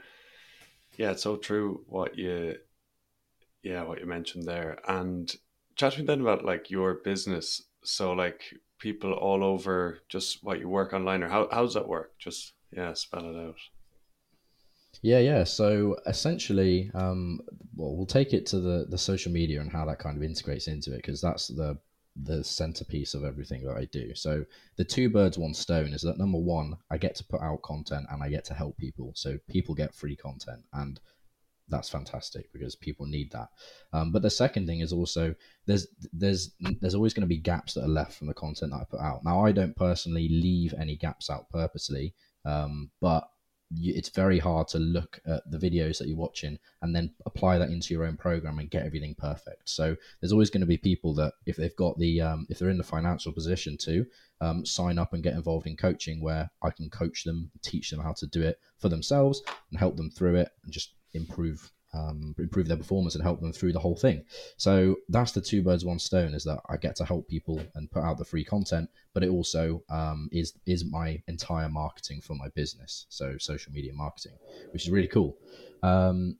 yeah, 0.97 1.11
it's 1.11 1.23
so 1.23 1.37
true 1.37 1.83
what 1.87 2.17
you 2.17 2.55
yeah, 3.63 3.83
what 3.83 3.99
you 3.99 4.05
mentioned 4.05 4.45
there. 4.45 4.79
And 4.87 5.33
chat 5.75 5.93
to 5.93 5.99
me 5.99 6.05
then 6.05 6.21
about 6.21 6.45
like 6.45 6.69
your 6.69 6.95
business. 6.95 7.63
So 7.83 8.13
like 8.13 8.41
people 8.79 9.13
all 9.13 9.43
over 9.43 9.99
just 10.09 10.43
what 10.43 10.59
you 10.59 10.67
work 10.67 10.93
online 10.93 11.23
or 11.23 11.29
how 11.29 11.47
how 11.51 11.61
does 11.61 11.73
that 11.73 11.87
work? 11.87 12.17
Just 12.19 12.53
yeah, 12.71 12.93
spell 12.93 13.25
it 13.29 13.37
out. 13.37 13.55
Yeah, 15.01 15.19
yeah. 15.19 15.43
So 15.43 15.97
essentially, 16.05 16.91
um, 16.93 17.39
well, 17.75 17.95
we'll 17.95 18.05
take 18.05 18.33
it 18.33 18.45
to 18.47 18.59
the 18.59 18.85
the 18.89 18.97
social 18.97 19.31
media 19.31 19.61
and 19.61 19.71
how 19.71 19.85
that 19.85 19.99
kind 19.99 20.17
of 20.17 20.23
integrates 20.23 20.67
into 20.67 20.93
it 20.93 20.97
because 20.97 21.21
that's 21.21 21.47
the 21.47 21.77
the 22.15 22.43
centerpiece 22.43 23.13
of 23.13 23.23
everything 23.23 23.63
that 23.63 23.75
I 23.75 23.85
do. 23.85 24.13
So 24.13 24.45
the 24.77 24.83
two 24.83 25.09
birds, 25.09 25.37
one 25.37 25.53
stone 25.53 25.93
is 25.93 26.01
that 26.01 26.19
number 26.19 26.37
one, 26.37 26.77
I 26.91 26.97
get 26.97 27.15
to 27.15 27.25
put 27.25 27.41
out 27.41 27.61
content 27.63 28.05
and 28.11 28.21
I 28.21 28.29
get 28.29 28.45
to 28.45 28.53
help 28.53 28.77
people. 28.77 29.13
So 29.15 29.37
people 29.49 29.73
get 29.73 29.95
free 29.95 30.15
content 30.15 30.63
and 30.73 30.99
that's 31.69 31.89
fantastic 31.89 32.51
because 32.53 32.75
people 32.75 33.05
need 33.05 33.31
that. 33.31 33.49
Um, 33.93 34.11
but 34.11 34.21
the 34.21 34.29
second 34.29 34.67
thing 34.67 34.81
is 34.81 34.93
also 34.93 35.33
there's 35.65 35.87
there's 36.11 36.51
there's 36.81 36.95
always 36.95 37.13
going 37.13 37.21
to 37.21 37.27
be 37.27 37.37
gaps 37.37 37.73
that 37.73 37.83
are 37.83 37.87
left 37.87 38.13
from 38.13 38.27
the 38.27 38.33
content 38.33 38.71
that 38.71 38.81
I 38.81 38.85
put 38.89 38.99
out. 38.99 39.23
Now 39.23 39.45
I 39.45 39.51
don't 39.51 39.75
personally 39.75 40.27
leave 40.29 40.73
any 40.77 40.95
gaps 40.95 41.29
out 41.29 41.49
purposely, 41.49 42.13
um, 42.45 42.91
but 43.01 43.27
it's 43.79 44.09
very 44.09 44.39
hard 44.39 44.67
to 44.69 44.79
look 44.79 45.19
at 45.25 45.49
the 45.49 45.57
videos 45.57 45.97
that 45.97 46.07
you're 46.07 46.17
watching 46.17 46.59
and 46.81 46.95
then 46.95 47.13
apply 47.25 47.57
that 47.57 47.69
into 47.69 47.93
your 47.93 48.05
own 48.05 48.17
program 48.17 48.59
and 48.59 48.69
get 48.69 48.85
everything 48.85 49.15
perfect. 49.15 49.69
So 49.69 49.95
there's 50.19 50.31
always 50.31 50.49
going 50.49 50.61
to 50.61 50.67
be 50.67 50.77
people 50.77 51.13
that 51.15 51.33
if 51.45 51.55
they've 51.55 51.75
got 51.75 51.97
the 51.97 52.21
um, 52.21 52.47
if 52.49 52.59
they're 52.59 52.69
in 52.69 52.77
the 52.77 52.83
financial 52.83 53.31
position 53.31 53.77
to 53.77 54.05
um, 54.41 54.65
sign 54.65 54.99
up 54.99 55.13
and 55.13 55.23
get 55.23 55.35
involved 55.35 55.67
in 55.67 55.77
coaching, 55.77 56.21
where 56.21 56.49
I 56.61 56.69
can 56.69 56.89
coach 56.89 57.23
them, 57.23 57.51
teach 57.61 57.89
them 57.89 58.01
how 58.01 58.13
to 58.13 58.27
do 58.27 58.41
it 58.41 58.59
for 58.77 58.89
themselves, 58.89 59.41
and 59.69 59.79
help 59.79 59.95
them 59.95 60.11
through 60.11 60.35
it, 60.35 60.49
and 60.63 60.71
just 60.71 60.93
improve 61.13 61.71
um, 61.93 62.35
improve 62.37 62.67
their 62.67 62.77
performance 62.77 63.15
and 63.15 63.23
help 63.23 63.39
them 63.41 63.53
through 63.53 63.73
the 63.73 63.79
whole 63.79 63.95
thing. 63.95 64.23
So 64.57 64.95
that's 65.09 65.31
the 65.31 65.41
two 65.41 65.61
birds 65.61 65.85
one 65.85 65.99
stone 65.99 66.33
is 66.33 66.43
that 66.43 66.61
I 66.69 66.77
get 66.77 66.95
to 66.97 67.05
help 67.05 67.27
people 67.27 67.61
and 67.75 67.91
put 67.91 68.03
out 68.03 68.17
the 68.17 68.25
free 68.25 68.43
content, 68.43 68.89
but 69.13 69.23
it 69.23 69.29
also 69.29 69.83
um, 69.89 70.29
is 70.31 70.53
is 70.65 70.85
my 70.85 71.21
entire 71.27 71.69
marketing 71.69 72.21
for 72.21 72.35
my 72.35 72.49
business, 72.49 73.05
so 73.09 73.37
social 73.37 73.71
media 73.71 73.93
marketing, 73.93 74.33
which 74.71 74.83
is 74.83 74.89
really 74.89 75.07
cool. 75.07 75.37
Um, 75.81 76.37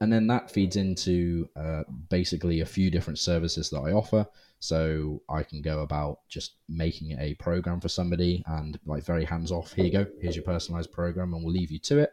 and 0.00 0.12
then 0.12 0.26
that 0.26 0.50
feeds 0.50 0.76
into 0.76 1.48
uh, 1.56 1.84
basically 2.10 2.60
a 2.60 2.66
few 2.66 2.90
different 2.90 3.18
services 3.18 3.70
that 3.70 3.80
I 3.80 3.92
offer. 3.92 4.26
So 4.58 5.22
I 5.28 5.42
can 5.42 5.62
go 5.62 5.80
about 5.80 6.20
just 6.28 6.54
making 6.68 7.18
a 7.18 7.34
program 7.34 7.80
for 7.80 7.88
somebody 7.88 8.42
and 8.46 8.78
like 8.84 9.04
very 9.04 9.24
hands 9.24 9.52
off. 9.52 9.72
Here 9.72 9.84
you 9.84 9.92
go. 9.92 10.06
Here's 10.20 10.36
your 10.36 10.44
personalized 10.44 10.92
program, 10.92 11.34
and 11.34 11.44
we'll 11.44 11.52
leave 11.52 11.70
you 11.70 11.78
to 11.80 11.98
it. 11.98 12.12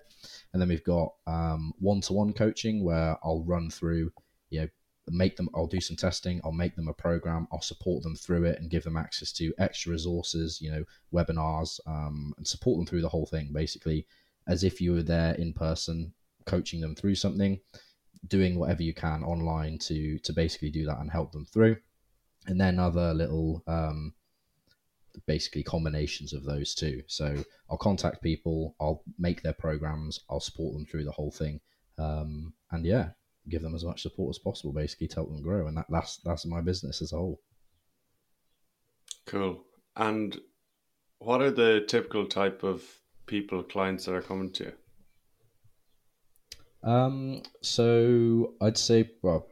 And 0.53 0.61
then 0.61 0.69
we've 0.69 0.83
got 0.83 1.13
one 1.79 2.01
to 2.01 2.13
one 2.13 2.33
coaching 2.33 2.83
where 2.83 3.17
I'll 3.23 3.43
run 3.43 3.69
through, 3.69 4.11
you 4.49 4.61
know, 4.61 4.67
make 5.09 5.35
them. 5.35 5.49
I'll 5.55 5.67
do 5.67 5.81
some 5.81 5.97
testing. 5.97 6.39
I'll 6.43 6.51
make 6.51 6.75
them 6.75 6.87
a 6.87 6.93
program. 6.93 7.47
I'll 7.51 7.61
support 7.61 8.03
them 8.03 8.15
through 8.15 8.45
it 8.45 8.59
and 8.59 8.69
give 8.69 8.83
them 8.83 8.95
access 8.97 9.31
to 9.33 9.53
extra 9.57 9.91
resources, 9.91 10.61
you 10.61 10.71
know, 10.71 10.83
webinars, 11.11 11.79
um, 11.87 12.33
and 12.37 12.47
support 12.47 12.77
them 12.77 12.85
through 12.85 13.01
the 13.01 13.09
whole 13.09 13.25
thing. 13.25 13.49
Basically, 13.51 14.05
as 14.47 14.63
if 14.63 14.79
you 14.79 14.93
were 14.93 15.03
there 15.03 15.33
in 15.35 15.53
person, 15.53 16.13
coaching 16.45 16.81
them 16.81 16.95
through 16.95 17.15
something, 17.15 17.59
doing 18.27 18.59
whatever 18.59 18.83
you 18.83 18.93
can 18.93 19.23
online 19.23 19.77
to 19.79 20.19
to 20.19 20.33
basically 20.33 20.69
do 20.69 20.85
that 20.85 20.99
and 20.99 21.11
help 21.11 21.31
them 21.31 21.45
through 21.45 21.77
and 22.47 22.59
then 22.59 22.79
other 22.79 23.13
little 23.13 23.63
um, 23.67 24.13
basically 25.27 25.63
combinations 25.63 26.33
of 26.33 26.43
those 26.43 26.73
two. 26.73 27.01
So 27.07 27.43
I'll 27.69 27.77
contact 27.77 28.23
people, 28.23 28.75
I'll 28.79 29.03
make 29.17 29.41
their 29.41 29.53
programs, 29.53 30.19
I'll 30.29 30.39
support 30.39 30.73
them 30.73 30.85
through 30.85 31.05
the 31.05 31.11
whole 31.11 31.31
thing, 31.31 31.59
um, 31.97 32.53
and 32.71 32.85
yeah, 32.85 33.09
give 33.49 33.61
them 33.61 33.75
as 33.75 33.83
much 33.83 34.01
support 34.01 34.35
as 34.35 34.39
possible, 34.39 34.73
basically 34.73 35.07
to 35.09 35.15
help 35.15 35.29
them 35.29 35.41
grow. 35.41 35.67
And 35.67 35.77
that, 35.77 35.85
that's 35.89 36.17
that's 36.17 36.45
my 36.45 36.61
business 36.61 37.01
as 37.01 37.13
a 37.13 37.17
whole. 37.17 37.39
Cool. 39.25 39.63
And 39.95 40.39
what 41.19 41.41
are 41.41 41.51
the 41.51 41.85
typical 41.87 42.25
type 42.25 42.63
of 42.63 42.83
people, 43.25 43.63
clients 43.63 44.05
that 44.05 44.15
are 44.15 44.21
coming 44.21 44.51
to 44.53 44.63
you? 44.65 44.73
Um, 46.89 47.43
so 47.61 48.55
I'd 48.61 48.77
say 48.77 49.09
well, 49.21 49.47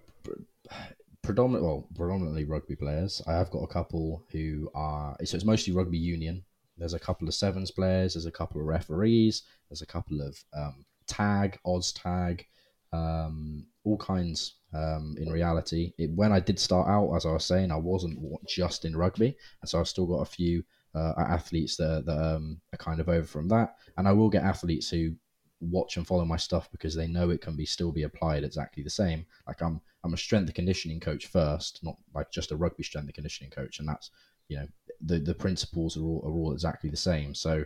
predominant, 1.32 1.64
well, 1.64 1.88
predominantly 1.96 2.44
rugby 2.44 2.76
players. 2.76 3.22
I 3.26 3.32
have 3.32 3.50
got 3.52 3.64
a 3.64 3.68
couple 3.68 4.26
who 4.32 4.70
are 4.76 5.16
so 5.24 5.36
it's 5.36 5.46
mostly 5.46 5.74
rugby 5.74 5.98
union. 5.98 6.44
There's 6.78 6.94
a 6.94 7.00
couple 7.00 7.26
of 7.26 7.34
sevens 7.34 7.72
players. 7.72 8.14
There's 8.14 8.26
a 8.26 8.32
couple 8.32 8.60
of 8.60 8.68
referees. 8.68 9.44
There's 9.70 9.82
a 9.82 9.86
couple 9.86 10.22
of 10.22 10.38
um, 10.54 10.86
tag, 11.08 11.58
odds 11.64 11.94
tag, 11.94 12.46
um, 12.92 13.66
all 13.86 13.98
kinds. 13.98 14.56
Um, 14.74 15.16
in 15.22 15.32
reality, 15.32 15.94
it, 15.98 16.12
when 16.12 16.34
I 16.34 16.42
did 16.42 16.60
start 16.60 16.90
out, 16.90 17.14
as 17.16 17.26
I 17.26 17.32
was 17.32 17.46
saying, 17.46 17.72
I 17.72 17.78
wasn't 17.78 18.20
just 18.46 18.84
in 18.84 18.96
rugby, 18.96 19.38
and 19.62 19.70
so 19.70 19.80
I've 19.80 19.88
still 19.88 20.08
got 20.08 20.22
a 20.22 20.26
few 20.26 20.64
uh, 20.94 21.14
athletes 21.18 21.78
that, 21.78 22.06
that 22.06 22.36
um, 22.36 22.60
are 22.74 22.78
kind 22.78 23.00
of 23.00 23.08
over 23.08 23.28
from 23.28 23.48
that, 23.50 23.76
and 23.98 24.06
I 24.06 24.12
will 24.12 24.30
get 24.30 24.44
athletes 24.44 24.90
who 24.90 25.14
watch 25.62 25.96
and 25.96 26.08
follow 26.08 26.26
my 26.26 26.38
stuff 26.38 26.70
because 26.72 26.96
they 26.96 27.08
know 27.08 27.30
it 27.30 27.42
can 27.42 27.56
be 27.56 27.66
still 27.66 27.92
be 27.92 28.04
applied 28.04 28.44
exactly 28.44 28.84
the 28.84 28.90
same. 28.90 29.26
Like 29.48 29.62
I'm 29.62 29.80
I'm 30.04 30.14
a 30.14 30.18
strength 30.18 30.48
and 30.48 30.56
conditioning 30.56 31.00
coach 31.00 31.28
first, 31.28 31.80
not 31.84 31.96
like 32.16 32.32
just 32.32 32.52
a 32.52 32.56
rugby 32.56 32.84
strength 32.84 33.08
and 33.08 33.14
conditioning 33.14 33.52
coach, 33.52 33.80
and 33.80 33.88
that's 33.88 34.12
you 34.48 34.58
know 34.58 34.68
the 35.02 35.20
the 35.20 35.36
principles 35.36 35.98
are 35.98 36.02
all 36.04 36.24
are 36.26 36.32
all 36.32 36.54
exactly 36.54 36.90
the 36.90 36.98
same. 36.98 37.36
So 37.36 37.64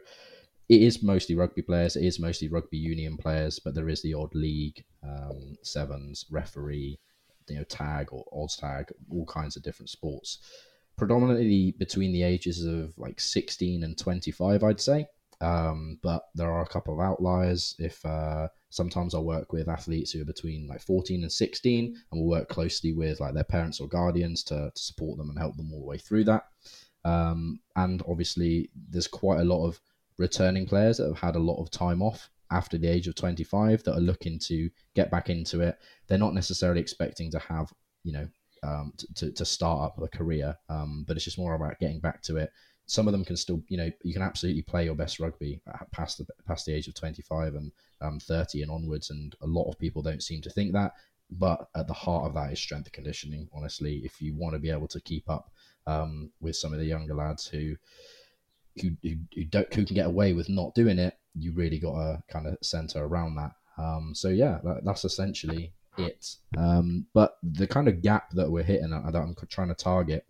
it 0.68 0.82
is 0.82 1.04
mostly 1.04 1.36
rugby 1.36 1.62
players, 1.62 1.96
it 1.96 2.06
is 2.06 2.20
mostly 2.20 2.48
rugby 2.48 2.77
union 2.77 3.18
players, 3.18 3.60
but 3.60 3.75
there 3.75 3.89
is 3.89 4.01
the 4.01 4.15
odd 4.15 4.34
league, 4.34 4.84
um, 5.04 5.56
sevens, 5.62 6.25
referee, 6.32 7.00
you 7.48 7.58
know, 7.58 7.63
tag 7.65 8.08
or 8.12 8.25
odds 8.34 8.58
tag, 8.58 8.92
all 9.12 9.25
kinds 9.25 9.56
of 9.56 9.63
different 9.63 9.89
sports. 9.89 10.39
Predominantly 10.98 11.75
between 11.77 12.13
the 12.13 12.24
ages 12.24 12.63
of 12.63 12.98
like 12.98 13.20
16 13.20 13.84
and 13.84 13.98
25, 13.98 14.63
I'd 14.63 14.82
say. 14.82 15.08
Um, 15.42 16.00
but 16.01 16.24
there 16.34 16.51
are 16.51 16.63
a 16.63 16.68
couple 16.68 16.94
of 16.94 17.00
outliers. 17.00 17.75
If 17.80 18.06
uh, 18.06 18.48
sometimes 18.70 19.13
I 19.13 19.20
work 19.20 19.51
with 19.54 19.68
athletes 19.68 20.12
who 20.12 20.22
are 20.22 20.25
between 20.25 20.68
like 20.68 20.82
14 20.82 21.24
and 21.24 21.32
16, 21.32 21.86
and 21.86 22.22
we'll 22.22 22.30
work 22.30 22.50
closely 22.50 22.94
with 22.94 23.20
like 23.20 23.34
their 23.34 23.44
parents 23.44 23.80
or 23.80 23.88
guardians 23.88 24.44
to, 24.46 24.72
to 24.74 24.82
support 24.82 25.18
them 25.18 25.30
and 25.30 25.39
help 25.39 25.58
them 25.58 25.72
all 25.74 25.80
the 25.80 25.86
way 25.86 25.98
through 25.98 26.25
that. 26.25 26.46
Um, 27.04 27.60
and 27.75 28.01
obviously, 28.08 28.70
there's 28.89 29.08
quite 29.08 29.39
a 29.39 29.46
lot 29.46 29.65
of 29.68 29.80
returning 30.18 30.65
players 30.65 30.98
that 30.98 31.08
have 31.08 31.20
had 31.20 31.36
a 31.36 31.39
lot 31.39 31.62
of 31.62 31.70
time 31.70 32.01
off 32.01 32.30
after 32.51 32.77
the 32.77 32.88
age 32.88 33.08
of 33.08 33.15
25 33.15 33.84
that 33.84 33.96
are 33.96 34.01
looking 34.01 34.39
to 34.39 34.70
get 34.96 35.12
back 35.12 35.30
into 35.30 35.62
it. 35.62 35.77
They're 36.08 36.18
not 36.18 36.34
necessarily 36.34 36.82
expecting 36.82 37.32
to 37.32 37.39
have, 37.39 37.72
you 38.04 38.13
know, 38.13 38.27
um, 38.63 38.94
to, 39.15 39.32
to 39.32 39.46
start 39.46 39.84
up 39.84 40.01
a 40.01 40.08
career, 40.08 40.56
um, 40.70 41.06
but 41.08 41.18
it's 41.18 41.25
just 41.25 41.38
more 41.38 41.54
about 41.54 41.80
getting 41.80 42.00
back 42.00 42.22
to 42.24 42.38
it 42.38 42.50
some 42.88 43.08
of 43.08 43.12
them 43.12 43.25
can 43.25 43.36
still, 43.36 43.62
you 43.68 43.77
know, 43.77 43.89
you 44.04 44.13
can 44.13 44.22
absolutely 44.22 44.62
play 44.62 44.86
your 44.86 44.96
best 44.96 45.20
rugby 45.20 45.60
past 45.92 46.20
the 46.20 46.27
past 46.48 46.65
the 46.65 46.74
age 46.74 46.88
of 46.88 46.94
25 46.94 47.56
and 47.56 47.72
um, 48.01 48.20
30 48.20 48.62
and 48.62 48.72
onwards, 48.72 49.10
and 49.10 49.36
a 49.42 49.48
lot 49.48 49.70
of 49.70 49.80
people 49.80 50.01
don't 50.01 50.24
seem 50.24 50.42
to 50.42 50.50
think 50.50 50.74
that. 50.74 50.94
But 51.32 51.68
at 51.75 51.88
the 51.88 51.94
heart 51.94 52.27
of 52.27 52.36
that 52.36 52.54
is 52.54 52.60
strength 52.60 52.92
conditioning. 52.92 53.50
Honestly, 53.54 54.01
if 54.04 54.22
you 54.22 54.36
want 54.36 54.54
to 54.54 54.60
be 54.60 54.70
able 54.70 54.88
to 54.89 55.01
keep 55.01 55.27
up 55.30 55.50
um, 55.88 56.30
with 56.39 56.56
some 56.56 56.74
of 56.74 56.80
the 56.80 56.86
younger 56.86 57.15
lads 57.15 57.48
who 57.48 57.75
who, 58.82 58.92
who, 59.01 59.15
who 59.34 59.46
don't 59.46 59.74
who 59.74 59.86
can 59.86 59.96
get 59.96 60.06
away 60.06 60.34
with 60.34 60.50
not 60.50 60.75
doing 60.75 61.00
it, 61.00 61.18
you 61.34 61.54
really 61.54 61.80
got 61.80 61.94
to 61.94 62.24
kind 62.30 62.46
of 62.46 62.58
center 62.62 63.04
around 63.04 63.36
that. 63.36 63.51
Um, 63.77 64.13
so 64.13 64.30
yeah, 64.30 64.60
that, 64.63 64.86
that's 64.86 65.06
essentially 65.06 65.74
it. 65.98 66.36
Um, 66.58 67.08
but 67.13 67.38
the 67.42 67.68
kind 67.68 67.88
of 67.88 68.01
gap 68.01 68.30
that 68.32 68.50
we're 68.50 68.63
hitting 68.63 68.92
that 68.92 69.15
I'm 69.15 69.36
trying 69.50 69.70
to 69.70 69.75
target 69.75 70.25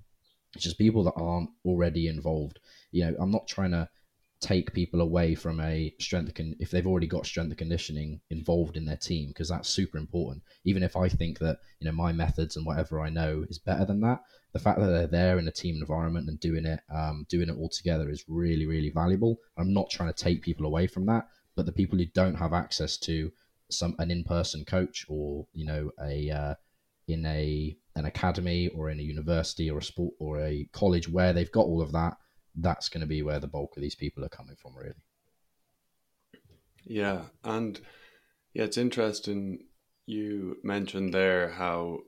it's 0.56 0.64
just 0.64 0.78
people 0.78 1.04
that 1.04 1.14
aren't 1.16 1.50
already 1.66 2.08
involved. 2.08 2.60
You 2.92 3.06
know, 3.06 3.16
I'm 3.20 3.32
not 3.32 3.48
trying 3.48 3.72
to 3.72 3.90
take 4.42 4.74
people 4.74 5.02
away 5.02 5.34
from 5.34 5.60
a 5.60 5.94
strength 6.00 6.34
con- 6.36 6.56
if 6.60 6.70
they've 6.70 6.86
already 6.86 7.08
got 7.08 7.26
strength 7.26 7.50
and 7.50 7.58
conditioning 7.58 8.20
involved 8.30 8.78
in 8.78 8.86
their 8.86 8.98
team 8.98 9.30
because 9.30 9.48
that's 9.48 9.70
super 9.70 9.98
important 9.98 10.44
even 10.66 10.84
if 10.84 10.96
i 10.96 11.08
think 11.08 11.40
that 11.40 11.58
you 11.80 11.86
know 11.86 11.92
my 11.92 12.12
methods 12.12 12.58
and 12.58 12.66
whatever 12.66 13.00
i 13.00 13.10
know 13.10 13.46
is 13.50 13.58
better 13.58 13.86
than 13.86 14.02
that 14.02 14.20
the 14.52 14.60
fact 14.60 14.80
that 14.80 14.88
they're 14.88 15.08
there 15.08 15.40
in 15.40 15.48
a 15.48 15.52
team 15.52 15.76
environment 15.76 16.28
and 16.28 16.40
doing 16.40 16.66
it 16.66 16.82
um, 16.94 17.26
doing 17.30 17.50
it 17.50 17.58
all 17.58 17.70
together 17.70 18.10
is 18.10 18.26
really 18.28 18.66
really 18.66 18.92
valuable 18.92 19.38
i'm 19.58 19.74
not 19.74 19.90
trying 19.90 20.12
to 20.12 20.24
take 20.24 20.42
people 20.42 20.66
away 20.66 20.86
from 20.86 21.06
that 21.06 21.26
but 21.56 21.66
the 21.66 21.72
people 21.72 21.98
who 21.98 22.06
don't 22.14 22.36
have 22.36 22.54
access 22.54 22.98
to 22.98 23.32
some 23.72 23.96
an 24.00 24.12
in-person 24.12 24.66
coach 24.66 25.06
or 25.08 25.48
you 25.54 25.66
know 25.66 25.90
a 26.04 26.30
uh, 26.30 26.54
in 27.08 27.26
a 27.26 27.76
an 27.96 28.06
academy 28.06 28.68
or 28.70 28.90
in 28.90 29.00
a 29.00 29.04
university 29.04 29.70
or 29.70 29.78
a 29.78 29.84
sport 29.84 30.14
or 30.20 30.42
a 30.42 30.68
college 30.74 31.08
where 31.08 31.34
they've 31.34 31.52
got 31.52 31.66
all 31.66 31.82
of 31.82 31.94
that, 31.94 32.16
that's 32.56 32.90
going 32.90 33.02
to 33.02 33.08
be 33.08 33.22
where 33.22 33.40
the 33.40 33.48
bulk 33.48 33.76
of 33.76 33.82
these 33.82 33.96
people 33.96 34.24
are 34.26 34.30
coming 34.30 34.56
from, 34.62 34.76
really. 34.76 34.94
Yeah, 36.84 37.24
and 37.44 37.80
yeah, 38.54 38.64
it's 38.64 38.78
interesting. 38.78 39.60
You 40.06 40.58
mentioned 40.64 41.14
there 41.14 41.50
how 41.50 42.00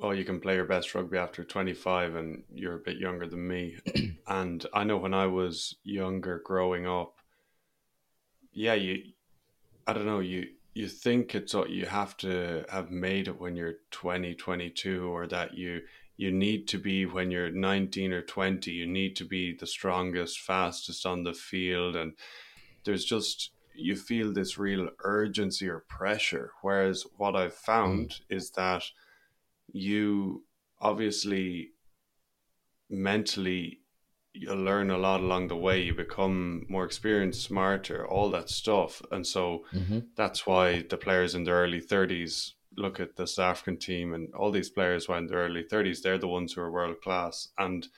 oh 0.00 0.12
you 0.12 0.24
can 0.24 0.40
play 0.40 0.54
your 0.54 0.64
best 0.64 0.94
rugby 0.94 1.18
after 1.18 1.44
25 1.44 2.14
and 2.14 2.42
you're 2.52 2.76
a 2.76 2.80
bit 2.84 2.98
younger 2.98 3.26
than 3.26 3.46
me 3.46 3.76
and 4.28 4.66
i 4.72 4.84
know 4.84 4.96
when 4.96 5.14
i 5.14 5.26
was 5.26 5.76
younger 5.82 6.40
growing 6.44 6.86
up 6.86 7.16
yeah 8.52 8.74
you 8.74 9.02
i 9.86 9.92
don't 9.92 10.06
know 10.06 10.20
you 10.20 10.46
you 10.78 10.86
think 10.86 11.34
it's 11.34 11.54
what 11.54 11.70
you 11.70 11.86
have 11.86 12.16
to 12.16 12.64
have 12.68 12.88
made 12.88 13.26
it 13.26 13.40
when 13.40 13.56
you're 13.56 13.78
20 13.90 14.36
22 14.36 15.12
or 15.12 15.26
that 15.26 15.58
you 15.58 15.80
you 16.16 16.30
need 16.30 16.68
to 16.68 16.78
be 16.78 17.04
when 17.04 17.32
you're 17.32 17.50
19 17.50 18.12
or 18.12 18.22
20 18.22 18.70
you 18.70 18.86
need 18.86 19.16
to 19.16 19.24
be 19.24 19.56
the 19.56 19.66
strongest 19.66 20.38
fastest 20.38 21.04
on 21.04 21.24
the 21.24 21.34
field 21.34 21.96
and 21.96 22.12
there's 22.84 23.04
just 23.04 23.50
you 23.74 23.96
feel 23.96 24.32
this 24.32 24.56
real 24.56 24.88
urgency 25.02 25.68
or 25.68 25.80
pressure 25.88 26.52
whereas 26.62 27.04
what 27.16 27.34
i've 27.34 27.54
found 27.54 28.10
mm. 28.10 28.20
is 28.36 28.52
that 28.52 28.84
you 29.72 30.44
obviously 30.80 31.70
mentally 32.88 33.80
you 34.40 34.54
learn 34.54 34.90
a 34.90 34.98
lot 34.98 35.20
along 35.20 35.48
the 35.48 35.56
way. 35.56 35.80
You 35.82 35.94
become 35.94 36.64
more 36.68 36.84
experienced, 36.84 37.42
smarter, 37.42 38.06
all 38.06 38.30
that 38.30 38.48
stuff. 38.48 39.02
And 39.10 39.26
so 39.26 39.64
mm-hmm. 39.72 40.00
that's 40.14 40.46
why 40.46 40.82
the 40.88 40.96
players 40.96 41.34
in 41.34 41.44
their 41.44 41.56
early 41.56 41.80
30s 41.80 42.52
look 42.76 43.00
at 43.00 43.16
the 43.16 43.26
South 43.26 43.50
African 43.50 43.76
team 43.76 44.14
and 44.14 44.32
all 44.34 44.52
these 44.52 44.70
players 44.70 45.08
in 45.08 45.26
their 45.26 45.38
early 45.38 45.64
30s, 45.64 46.02
they're 46.02 46.18
the 46.18 46.28
ones 46.28 46.52
who 46.52 46.60
are 46.60 46.70
world 46.70 47.00
class. 47.02 47.48
And 47.58 47.88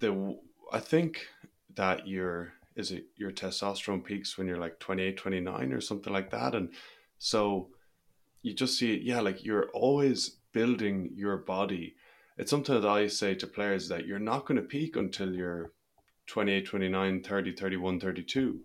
the 0.00 0.38
I 0.72 0.80
think 0.80 1.26
that 1.74 2.06
your 2.06 2.52
is 2.76 2.90
it 2.90 3.06
your 3.16 3.30
testosterone 3.30 4.04
peaks 4.04 4.38
when 4.38 4.46
you're 4.46 4.58
like 4.58 4.78
28, 4.78 5.16
29 5.16 5.72
or 5.72 5.80
something 5.80 6.12
like 6.12 6.30
that. 6.30 6.54
And 6.54 6.70
so 7.18 7.68
you 8.42 8.54
just 8.54 8.78
see 8.78 8.94
it, 8.94 9.02
yeah, 9.02 9.20
like 9.20 9.44
you're 9.44 9.68
always 9.70 10.36
building 10.52 11.10
your 11.14 11.36
body 11.36 11.96
it's 12.38 12.50
something 12.50 12.80
that 12.80 12.88
I 12.88 13.08
say 13.08 13.34
to 13.34 13.46
players 13.46 13.88
that 13.88 14.06
you're 14.06 14.18
not 14.18 14.46
going 14.46 14.56
to 14.56 14.66
peak 14.66 14.96
until 14.96 15.34
you're 15.34 15.72
28, 16.28 16.66
29, 16.66 17.22
30, 17.22 17.52
31, 17.52 18.00
32. 18.00 18.60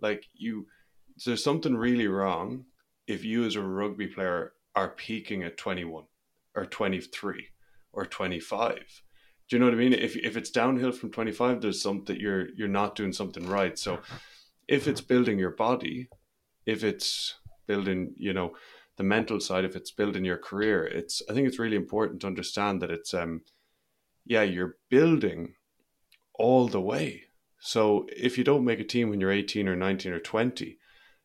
Like 0.00 0.24
you, 0.34 0.66
there's 1.24 1.42
something 1.42 1.74
really 1.76 2.06
wrong 2.06 2.66
if 3.06 3.24
you 3.24 3.44
as 3.44 3.56
a 3.56 3.62
rugby 3.62 4.06
player 4.06 4.52
are 4.74 4.88
peaking 4.88 5.42
at 5.42 5.56
21 5.56 6.04
or 6.54 6.66
23 6.66 7.46
or 7.92 8.06
25 8.06 9.02
do 9.48 9.56
you 9.56 9.60
know 9.60 9.66
what 9.66 9.74
i 9.74 9.78
mean? 9.78 9.92
If, 9.92 10.16
if 10.16 10.36
it's 10.36 10.50
downhill 10.50 10.92
from 10.92 11.10
25 11.10 11.60
there's 11.60 11.82
something 11.82 12.18
you're 12.18 12.48
you're 12.56 12.68
not 12.68 12.94
doing 12.94 13.12
something 13.12 13.46
right. 13.46 13.78
So 13.78 14.00
if 14.68 14.88
it's 14.88 15.00
building 15.00 15.38
your 15.38 15.50
body 15.50 16.08
if 16.66 16.82
it's 16.82 17.34
building 17.66 18.14
you 18.16 18.32
know 18.32 18.54
the 18.96 19.04
mental 19.04 19.40
side 19.40 19.64
if 19.64 19.76
it's 19.76 19.90
building 19.90 20.24
your 20.24 20.38
career 20.38 20.84
it's 20.84 21.22
i 21.28 21.32
think 21.32 21.46
it's 21.46 21.58
really 21.58 21.76
important 21.76 22.20
to 22.20 22.26
understand 22.26 22.80
that 22.80 22.90
it's 22.90 23.14
um 23.14 23.42
yeah 24.24 24.42
you're 24.42 24.76
building 24.88 25.54
all 26.34 26.68
the 26.68 26.80
way 26.80 27.22
so 27.60 28.06
if 28.16 28.36
you 28.36 28.44
don't 28.44 28.64
make 28.64 28.80
a 28.80 28.84
team 28.84 29.08
when 29.08 29.20
you're 29.20 29.30
18 29.30 29.68
or 29.68 29.76
19 29.76 30.12
or 30.12 30.20
20 30.20 30.78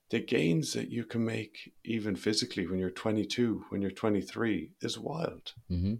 the 0.09 0.19
gains 0.19 0.73
that 0.73 0.89
you 0.89 1.05
can 1.05 1.23
make 1.23 1.71
even 1.85 2.15
physically 2.15 2.65
when 2.67 2.79
you're 2.79 2.89
22 2.89 3.65
when 3.69 3.81
you're 3.81 3.91
23 3.91 4.71
is 4.81 4.97
wild 4.97 5.53
mm-hmm. 5.71 5.95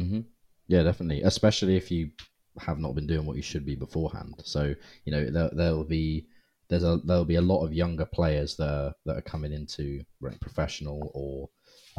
Mm-hmm. 0.00 0.20
yeah 0.68 0.82
definitely 0.82 1.22
especially 1.22 1.76
if 1.76 1.90
you 1.90 2.10
have 2.58 2.78
not 2.78 2.94
been 2.94 3.06
doing 3.06 3.24
what 3.24 3.36
you 3.36 3.42
should 3.42 3.64
be 3.64 3.74
beforehand 3.74 4.34
so 4.44 4.74
you 5.04 5.12
know 5.12 5.30
there, 5.30 5.50
there'll 5.52 5.84
be 5.84 6.26
there's 6.72 6.84
a 6.84 6.98
there'll 7.04 7.26
be 7.26 7.34
a 7.34 7.40
lot 7.40 7.62
of 7.62 7.74
younger 7.74 8.06
players 8.06 8.56
that 8.56 8.68
are, 8.68 8.94
that 9.04 9.18
are 9.18 9.22
coming 9.22 9.52
into 9.52 10.02
professional 10.40 11.10
or 11.12 11.50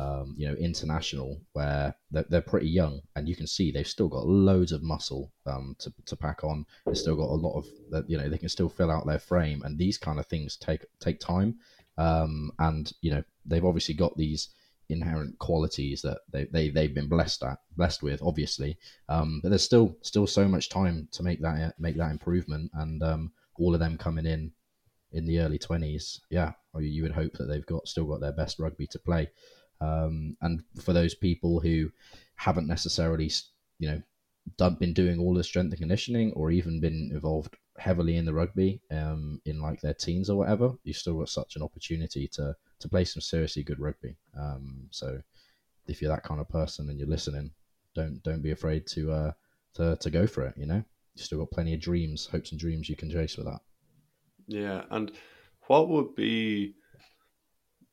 um, 0.04 0.34
you 0.36 0.48
know 0.48 0.56
international 0.56 1.40
where 1.54 1.96
they're, 2.10 2.26
they're, 2.30 2.42
pretty 2.42 2.70
young 2.70 3.00
and 3.16 3.30
you 3.30 3.36
can 3.36 3.46
see 3.46 3.72
they've 3.72 3.88
still 3.88 4.08
got 4.08 4.26
loads 4.26 4.72
of 4.72 4.82
muscle 4.82 5.32
um, 5.46 5.76
to, 5.78 5.94
to 6.08 6.16
pack 6.16 6.44
on. 6.44 6.66
They've 6.88 6.98
still 6.98 7.16
got 7.16 7.30
a 7.30 7.44
lot 7.46 7.56
of 7.60 7.68
you 8.08 8.18
know 8.18 8.28
they 8.28 8.40
can 8.40 8.50
still 8.50 8.68
fill 8.68 8.90
out 8.90 9.06
their 9.06 9.20
frame 9.20 9.62
and 9.64 9.78
these 9.78 10.00
kind 10.00 10.20
of 10.20 10.26
things 10.26 10.58
take 10.58 10.86
take 11.00 11.20
time. 11.20 11.60
Um, 12.00 12.52
and 12.58 12.92
you 13.02 13.12
know 13.12 13.24
they've 13.46 13.64
obviously 13.66 13.94
got 13.94 14.18
these 14.18 14.50
inherent 14.90 15.38
qualities 15.38 16.02
that 16.02 16.22
they, 16.32 16.46
they 16.46 16.70
they've 16.70 16.96
been 16.96 17.08
blessed 17.08 17.44
at 17.44 17.60
blessed 17.78 18.02
with 18.02 18.24
obviously. 18.24 18.76
Um, 19.08 19.40
but 19.44 19.50
there's 19.50 19.64
still 19.64 19.96
still 20.02 20.26
so 20.26 20.48
much 20.48 20.70
time 20.70 21.08
to 21.12 21.22
make 21.22 21.42
that 21.44 21.76
make 21.80 21.98
that 21.98 22.10
improvement 22.10 22.72
and 22.74 23.04
um, 23.04 23.32
all 23.60 23.76
of 23.76 23.80
them 23.80 24.00
coming 24.00 24.26
in 24.26 24.52
in 25.14 25.26
the 25.26 25.40
early 25.40 25.60
20s 25.60 26.20
yeah 26.30 26.52
you 26.80 27.04
would 27.04 27.12
hope 27.12 27.34
that 27.34 27.46
they've 27.46 27.66
got 27.66 27.88
still 27.88 28.06
got 28.06 28.20
their 28.20 28.32
best 28.32 28.60
rugby 28.60 28.88
to 28.88 29.00
play 29.00 29.30
um, 29.84 30.38
and 30.42 30.64
for 30.82 30.94
those 30.94 31.14
people 31.14 31.60
who 31.60 31.90
haven't 32.36 32.68
necessarily, 32.68 33.30
you 33.80 33.90
know, 33.90 34.02
done, 34.58 34.76
been 34.80 34.94
doing 34.94 35.20
all 35.20 35.34
the 35.34 35.44
strength 35.44 35.72
and 35.72 35.80
conditioning 35.80 36.32
or 36.34 36.52
even 36.52 36.80
been 36.80 37.10
involved 37.12 37.56
heavily 37.78 38.18
in 38.18 38.26
the 38.26 38.34
rugby 38.34 38.82
um, 38.92 39.42
in 39.46 39.62
like 39.62 39.82
their 39.82 39.94
teens 39.94 40.30
or 40.30 40.38
whatever, 40.38 40.74
you've 40.84 40.98
still 40.98 41.18
got 41.18 41.30
such 41.30 41.56
an 41.56 41.64
opportunity 41.64 42.28
to 42.28 42.56
to 42.80 42.90
play 42.90 43.06
some 43.06 43.22
seriously 43.22 43.64
good 43.64 43.80
rugby. 43.80 44.16
Um, 44.40 44.88
so 44.92 45.22
if 45.88 46.02
you're 46.02 46.14
that 46.14 46.24
kind 46.24 46.40
of 46.40 46.50
person 46.50 46.90
and 46.90 47.00
you're 47.00 47.08
listening, 47.08 47.52
don't 47.96 48.22
don't 48.24 48.42
be 48.42 48.52
afraid 48.52 48.88
to 48.88 49.12
uh, 49.12 49.32
to 49.76 49.98
to 49.98 50.10
go 50.10 50.28
for 50.28 50.46
it. 50.46 50.54
You 50.58 50.68
know, 50.68 50.84
you 51.16 51.24
still 51.24 51.40
got 51.40 51.52
plenty 51.52 51.74
of 51.74 51.82
dreams, 51.82 52.28
hopes, 52.28 52.52
and 52.52 52.60
dreams 52.60 52.90
you 52.90 52.96
can 52.96 53.10
chase 53.10 53.38
with 53.38 53.48
that. 53.48 53.62
Yeah, 54.48 54.84
and 54.92 55.12
what 55.68 55.90
would 55.90 56.16
be 56.16 56.76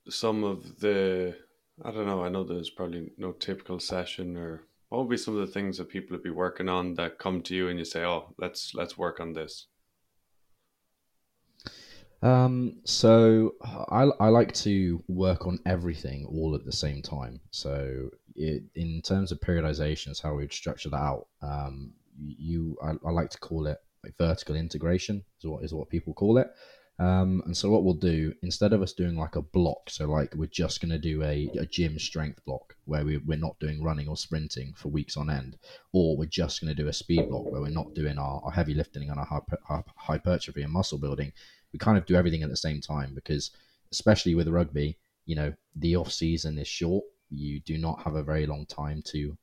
some 0.08 0.44
of 0.44 0.80
the 0.80 1.36
I 1.82 1.90
don't 1.90 2.06
know. 2.06 2.22
I 2.24 2.28
know 2.28 2.44
there's 2.44 2.70
probably 2.70 3.12
no 3.16 3.32
typical 3.32 3.80
session 3.80 4.36
or 4.36 4.64
what 4.90 4.98
would 5.00 5.10
be 5.10 5.16
some 5.16 5.34
of 5.38 5.46
the 5.46 5.52
things 5.52 5.78
that 5.78 5.88
people 5.88 6.14
would 6.14 6.22
be 6.22 6.30
working 6.30 6.68
on 6.68 6.94
that 6.94 7.18
come 7.18 7.40
to 7.42 7.54
you 7.54 7.68
and 7.68 7.78
you 7.78 7.84
say, 7.84 8.04
"Oh, 8.04 8.34
let's 8.38 8.74
let's 8.74 8.98
work 8.98 9.20
on 9.20 9.32
this." 9.32 9.66
Um, 12.22 12.80
so 12.84 13.54
I, 13.62 14.08
I 14.20 14.28
like 14.28 14.52
to 14.54 15.02
work 15.08 15.46
on 15.46 15.58
everything 15.64 16.26
all 16.26 16.54
at 16.54 16.66
the 16.66 16.72
same 16.72 17.00
time. 17.00 17.40
So 17.50 18.10
it, 18.36 18.62
in 18.74 19.00
terms 19.00 19.32
of 19.32 19.40
periodizations, 19.40 20.20
how 20.20 20.34
we'd 20.34 20.52
structure 20.52 20.90
that 20.90 20.96
out, 20.96 21.28
um, 21.40 21.94
you 22.18 22.76
I, 22.82 22.90
I 23.06 23.10
like 23.10 23.30
to 23.30 23.38
call 23.38 23.66
it 23.68 23.78
like 24.04 24.16
vertical 24.18 24.56
integration 24.56 25.24
is 25.40 25.48
what 25.48 25.64
is 25.64 25.74
what 25.74 25.88
people 25.88 26.14
call 26.14 26.38
it. 26.38 26.50
Um, 26.98 27.42
and 27.46 27.56
so 27.56 27.70
what 27.70 27.82
we'll 27.82 27.94
do 27.94 28.34
instead 28.42 28.74
of 28.74 28.82
us 28.82 28.92
doing 28.92 29.16
like 29.16 29.34
a 29.34 29.40
block, 29.40 29.88
so 29.88 30.04
like 30.06 30.34
we're 30.34 30.46
just 30.46 30.82
going 30.82 30.90
to 30.90 30.98
do 30.98 31.22
a, 31.22 31.48
a 31.58 31.64
gym 31.64 31.98
strength 31.98 32.44
block 32.44 32.76
where 32.84 33.06
we, 33.06 33.16
we're 33.16 33.38
not 33.38 33.58
doing 33.58 33.82
running 33.82 34.06
or 34.06 34.18
sprinting 34.18 34.74
for 34.76 34.88
weeks 34.90 35.16
on 35.16 35.30
end, 35.30 35.56
or 35.94 36.18
we're 36.18 36.26
just 36.26 36.60
going 36.60 36.74
to 36.74 36.82
do 36.82 36.88
a 36.88 36.92
speed 36.92 37.30
block 37.30 37.50
where 37.50 37.62
we're 37.62 37.70
not 37.70 37.94
doing 37.94 38.18
our, 38.18 38.42
our 38.44 38.50
heavy 38.50 38.74
lifting 38.74 39.08
and 39.08 39.18
our 39.18 39.24
hyper, 39.24 39.58
hypertrophy 39.96 40.62
and 40.62 40.72
muscle 40.72 40.98
building. 40.98 41.32
We 41.72 41.78
kind 41.78 41.96
of 41.96 42.04
do 42.04 42.16
everything 42.16 42.42
at 42.42 42.50
the 42.50 42.56
same 42.56 42.82
time 42.82 43.14
because, 43.14 43.50
especially 43.92 44.34
with 44.34 44.48
rugby, 44.48 44.98
you 45.24 45.36
know 45.36 45.54
the 45.76 45.96
off 45.96 46.12
season 46.12 46.58
is 46.58 46.68
short. 46.68 47.04
You 47.30 47.60
do 47.60 47.78
not 47.78 48.02
have 48.02 48.14
a 48.14 48.22
very 48.22 48.44
long 48.44 48.66
time 48.66 49.00
to 49.06 49.38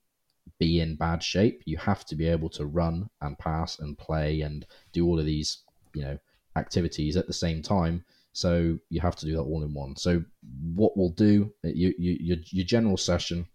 be 0.58 0.80
in 0.80 0.96
bad 0.96 1.22
shape. 1.22 1.62
You 1.64 1.76
have 1.78 2.04
to 2.06 2.16
be 2.16 2.28
able 2.28 2.48
to 2.50 2.66
run 2.66 3.08
and 3.20 3.38
pass 3.38 3.78
and 3.78 3.96
play 3.96 4.40
and 4.40 4.66
do 4.92 5.06
all 5.06 5.18
of 5.18 5.26
these, 5.26 5.58
you 5.94 6.02
know 6.02 6.18
activities 6.58 7.16
at 7.16 7.26
the 7.26 7.32
same 7.32 7.62
time. 7.62 8.04
So 8.32 8.78
you 8.90 9.00
have 9.00 9.16
to 9.16 9.26
do 9.26 9.36
that 9.36 9.42
all 9.42 9.62
in 9.64 9.72
one. 9.72 9.96
So 9.96 10.22
what 10.74 10.96
we'll 10.96 11.10
do, 11.10 11.52
you, 11.62 11.94
you, 11.98 12.16
your, 12.20 12.36
your 12.46 12.64
general 12.64 12.96
session, 12.96 13.46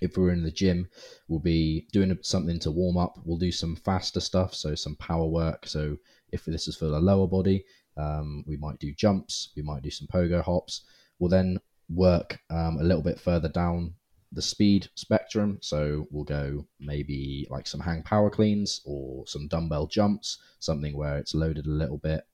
if 0.00 0.16
we're 0.16 0.32
in 0.32 0.42
the 0.42 0.50
gym, 0.50 0.88
we'll 1.28 1.40
be 1.40 1.86
doing 1.92 2.16
something 2.22 2.58
to 2.60 2.70
warm 2.70 2.96
up. 2.96 3.18
We'll 3.24 3.38
do 3.38 3.52
some 3.52 3.76
faster 3.76 4.20
stuff, 4.20 4.54
so 4.54 4.74
some 4.74 4.96
power 4.96 5.26
work. 5.26 5.66
So 5.66 5.96
if 6.32 6.44
this 6.44 6.68
is 6.68 6.76
for 6.76 6.86
the 6.86 7.00
lower 7.00 7.26
body, 7.26 7.64
um, 7.96 8.44
we 8.46 8.56
might 8.56 8.78
do 8.78 8.92
jumps, 8.92 9.50
we 9.56 9.62
might 9.62 9.82
do 9.82 9.90
some 9.90 10.06
pogo 10.06 10.42
hops. 10.42 10.82
We'll 11.18 11.30
then 11.30 11.58
work 11.88 12.38
um, 12.50 12.78
a 12.80 12.84
little 12.84 13.02
bit 13.02 13.18
further 13.18 13.48
down 13.48 13.94
the 14.32 14.42
speed 14.42 14.88
spectrum. 14.94 15.58
So 15.60 16.06
we'll 16.10 16.24
go 16.24 16.66
maybe 16.78 17.46
like 17.50 17.66
some 17.66 17.80
hang 17.80 18.02
power 18.02 18.30
cleans 18.30 18.80
or 18.84 19.26
some 19.26 19.48
dumbbell 19.48 19.86
jumps, 19.86 20.38
something 20.58 20.96
where 20.96 21.18
it's 21.18 21.34
loaded 21.34 21.66
a 21.66 21.70
little 21.70 21.98
bit 21.98 22.24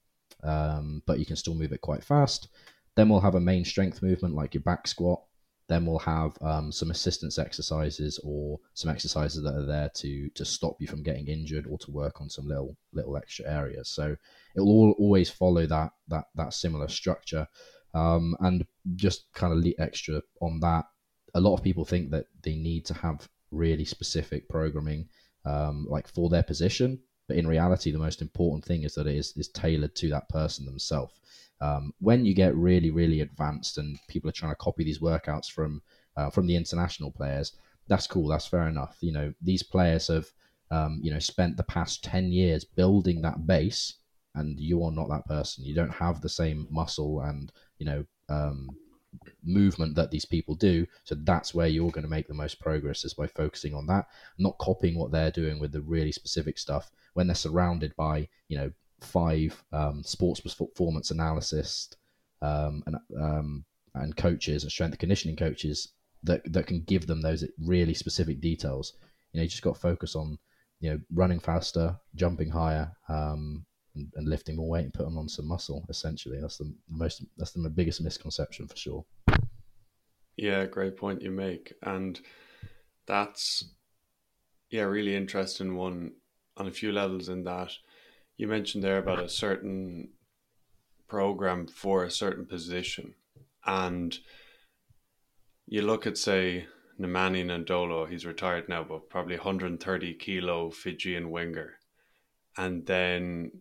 um, 0.43 1.03
but 1.07 1.19
you 1.19 1.27
can 1.27 1.37
still 1.37 1.55
move 1.55 1.73
it 1.73 1.81
quite 1.81 2.05
fast. 2.05 2.49
Then 2.95 3.09
we'll 3.09 3.21
have 3.21 3.35
a 3.35 3.41
main 3.41 3.65
strength 3.65 4.03
movement 4.03 4.35
like 4.35 4.55
your 4.55 4.63
back 4.63 4.87
squat. 4.87 5.23
Then 5.69 5.85
we'll 5.85 5.99
have 5.99 6.39
um, 6.43 6.71
some 6.71 6.93
assistance 6.93 7.39
exercises 7.39 8.21
or 8.23 8.59
some 8.75 8.91
exercises 8.91 9.43
that 9.43 9.57
are 9.57 9.67
there 9.67 9.91
to 9.97 10.31
to 10.31 10.45
stop 10.45 10.77
you 10.79 10.87
from 10.87 11.03
getting 11.03 11.27
injured 11.27 11.67
or 11.67 11.77
to 11.79 11.91
work 11.91 12.21
on 12.21 12.31
some 12.31 12.47
little 12.47 12.77
little 12.93 13.17
extra 13.17 13.51
areas. 13.51 13.89
So 13.89 14.17
it 14.55 14.61
will 14.61 14.69
all, 14.69 14.97
always 14.99 15.29
follow 15.29 15.67
that 15.67 15.91
that 16.09 16.27
that 16.37 16.55
similar 16.55 16.89
structure. 16.89 17.47
Um, 17.95 18.37
and 18.41 18.65
just 18.95 19.33
kind 19.33 19.53
of 19.53 19.73
extra 19.79 20.23
on 20.41 20.61
that, 20.61 20.85
a 21.37 21.41
lot 21.41 21.55
of 21.55 21.63
people 21.63 21.85
think 21.85 22.11
that 22.11 22.27
they 22.43 22.57
need 22.57 22.85
to 22.87 22.95
have 22.95 23.29
really 23.51 23.85
specific 23.85 24.49
programming 24.49 25.09
um, 25.45 25.87
like 25.89 26.09
for 26.09 26.29
their 26.29 26.43
position 26.43 26.99
but 27.29 27.37
in 27.37 27.47
reality, 27.47 27.91
the 27.91 27.99
most 27.99 28.23
important 28.23 28.65
thing 28.65 28.85
is 28.85 28.95
that 28.95 29.07
it 29.07 29.17
is, 29.17 29.33
is 29.37 29.49
tailored 29.49 29.95
to 29.97 30.09
that 30.11 30.29
person 30.29 30.65
themselves. 30.65 31.15
Um, 31.61 31.93
when 31.99 32.25
you 32.25 32.35
get 32.35 32.55
really, 32.55 32.91
really 32.91 33.21
advanced 33.21 33.79
and 33.79 33.99
people 34.09 34.29
are 34.29 34.33
trying 34.33 34.53
to 34.53 34.57
copy 34.57 34.85
these 34.85 35.01
workouts 35.01 35.51
from 35.51 35.83
uh, 36.17 36.31
from 36.31 36.47
the 36.47 36.57
international 36.57 37.11
players, 37.11 37.53
that's 37.89 38.07
cool. 38.07 38.29
That's 38.29 38.47
fair 38.47 38.69
enough. 38.69 38.99
You 39.01 39.13
know, 39.13 39.35
these 39.41 39.63
players 39.63 40.09
have 40.09 40.27
um, 40.71 41.01
you 41.03 41.13
know 41.13 41.19
spent 41.19 41.57
the 41.57 41.65
past 41.65 42.05
ten 42.05 42.31
years 42.31 42.65
building 42.65 43.23
that 43.23 43.47
base, 43.47 43.95
and 44.35 44.61
you 44.61 44.85
are 44.85 44.93
not 44.93 45.09
that 45.09 45.27
person. 45.27 45.65
You 45.65 45.75
don't 45.75 45.93
have 45.93 46.21
the 46.21 46.29
same 46.29 46.69
muscle 46.71 47.21
and 47.23 47.51
you 47.79 47.87
know 47.87 48.05
um, 48.29 48.69
movement 49.45 49.95
that 49.97 50.11
these 50.11 50.25
people 50.25 50.55
do. 50.55 50.87
So 51.05 51.15
that's 51.15 51.55
where 51.55 51.67
you're 51.67 51.91
going 51.91 52.05
to 52.05 52.11
make 52.11 52.29
the 52.29 52.35
most 52.35 52.61
progress 52.61 53.05
is 53.05 53.15
by 53.15 53.27
focusing 53.27 53.75
on 53.75 53.87
that, 53.89 54.07
not 54.39 54.59
copying 54.59 54.99
what 54.99 55.13
they're 55.13 55.31
doing 55.31 55.59
with 55.59 55.73
the 55.73 55.83
really 55.83 56.13
specific 56.13 56.59
stuff 56.59 56.91
when 57.15 57.27
they're 57.27 57.35
surrounded 57.35 57.95
by, 57.97 58.29
you 58.49 58.57
know, 58.57 58.71
five 59.01 59.63
um, 59.73 60.03
sports 60.03 60.41
performance 60.41 61.11
analysts 61.11 61.95
um, 62.41 62.83
and, 62.87 62.97
um, 63.21 63.65
and 63.95 64.17
coaches 64.17 64.63
and 64.63 64.73
strength 64.73 64.99
conditioning 64.99 65.37
coaches 65.37 65.93
that, 66.23 66.41
that 66.53 66.67
can 66.67 66.83
give 66.83 67.07
them 67.07 67.21
those 67.21 67.45
really 67.63 67.95
specific 67.95 68.41
details. 68.41 68.95
You 69.33 69.39
know, 69.39 69.43
you 69.43 69.49
just 69.49 69.63
got 69.63 69.75
to 69.75 69.81
focus 69.81 70.17
on, 70.17 70.39
you 70.81 70.91
know, 70.91 71.01
running 71.13 71.41
faster, 71.41 71.97
jumping 72.15 72.51
higher, 72.51 72.93
um, 73.09 73.66
and, 73.97 74.13
and, 74.15 74.29
lifting 74.29 74.57
more 74.57 74.69
weight 74.69 74.85
and 74.85 74.95
putting 74.95 75.17
on 75.17 75.29
some 75.29 75.49
muscle. 75.49 75.85
Essentially, 75.89 76.41
that's 76.41 76.59
the 76.59 76.73
most 76.89 77.25
that's 77.37 77.53
the 77.53 77.69
biggest 77.71 78.01
misconception 78.01 78.69
for 78.69 78.77
sure. 78.77 79.05
Yeah, 80.37 80.67
great 80.67 80.97
point 80.97 81.23
you 81.23 81.31
make, 81.31 81.73
and 81.83 82.21
that's 83.07 83.65
yeah, 84.71 84.83
really 84.83 85.17
interesting 85.17 85.77
one 85.77 86.13
on 86.57 86.67
a 86.67 86.73
few 86.73 86.93
levels. 86.93 87.29
In 87.29 87.45
that 87.45 87.73
you 88.37 88.47
mentioned 88.47 88.85
there 88.85 88.99
about 88.99 89.21
a 89.21 89.29
certain 89.29 90.11
program 91.09 91.67
for 91.67 92.05
a 92.05 92.11
certain 92.11 92.47
position, 92.47 93.15
and 93.65 94.19
you 95.67 95.83
look 95.83 96.07
at 96.07 96.19
say 96.19 96.67
Nemani 97.01 97.45
Nadolo, 97.45 98.09
he's 98.09 98.27
retired 98.27 98.69
now, 98.69 98.85
but 98.85 99.11
probably 99.11 99.37
130 99.37 100.15
kilo 100.15 100.71
Fijian 100.71 101.31
winger, 101.31 101.75
and 102.57 102.87
then 102.87 103.53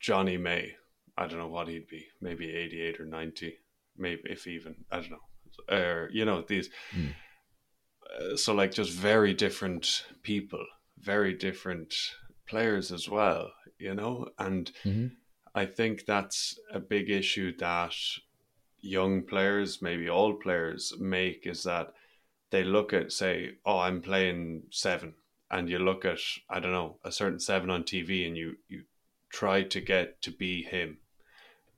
Johnny 0.00 0.36
May, 0.36 0.74
I 1.16 1.26
don't 1.26 1.38
know 1.38 1.48
what 1.48 1.68
he'd 1.68 1.88
be, 1.88 2.06
maybe 2.20 2.50
88 2.50 3.00
or 3.00 3.06
90 3.06 3.58
maybe 3.96 4.22
if 4.24 4.46
even 4.46 4.74
I 4.90 4.96
don't 5.00 5.10
know, 5.10 5.76
or 5.76 6.08
you 6.12 6.24
know 6.24 6.42
these. 6.42 6.70
Mm. 6.94 7.14
Uh, 8.18 8.36
so 8.36 8.54
like 8.54 8.72
just 8.72 8.92
very 8.92 9.32
different 9.34 10.04
people, 10.22 10.64
very 10.98 11.34
different 11.34 11.94
players 12.46 12.92
as 12.92 13.08
well, 13.08 13.50
you 13.78 13.94
know, 13.94 14.28
and 14.38 14.72
Mm-hmm. 14.84 15.08
I 15.54 15.66
think 15.66 16.06
that's 16.06 16.58
a 16.72 16.80
big 16.80 17.10
issue 17.10 17.54
that 17.58 17.94
young 18.80 19.22
players, 19.22 19.82
maybe 19.82 20.08
all 20.08 20.32
players, 20.34 20.94
make 20.98 21.46
is 21.46 21.64
that 21.64 21.92
they 22.50 22.64
look 22.64 22.94
at 22.94 23.12
say, 23.12 23.56
oh, 23.66 23.78
I'm 23.78 24.00
playing 24.00 24.62
seven, 24.70 25.14
and 25.50 25.68
you 25.68 25.78
look 25.78 26.04
at 26.04 26.18
I 26.48 26.58
don't 26.60 26.72
know 26.72 26.96
a 27.04 27.12
certain 27.12 27.38
seven 27.38 27.70
on 27.70 27.84
TV, 27.84 28.26
and 28.26 28.36
you 28.36 28.56
you 28.68 28.84
try 29.32 29.62
to 29.62 29.80
get 29.80 30.20
to 30.22 30.30
be 30.30 30.62
him, 30.62 30.98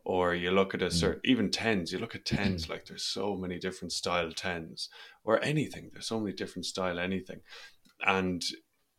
or 0.05 0.35
you 0.35 0.51
look 0.51 0.75
at 0.75 0.83
a 0.83 0.87
mm. 0.87 0.93
certain 0.93 1.21
even 1.25 1.51
tens. 1.51 1.93
You 1.93 1.99
look 1.99 2.15
at 2.15 2.25
tens 2.25 2.65
mm-hmm. 2.65 2.73
like 2.73 2.87
there's 2.87 3.05
so 3.05 3.37
many 3.37 3.59
different 3.59 3.93
style 3.93 4.33
tens, 4.33 4.89
or 5.25 5.43
anything. 5.43 5.91
There's 5.93 6.07
so 6.07 6.21
many 6.21 6.35
different 6.35 6.67
style 6.67 6.99
anything, 6.99 7.41
and 8.07 8.45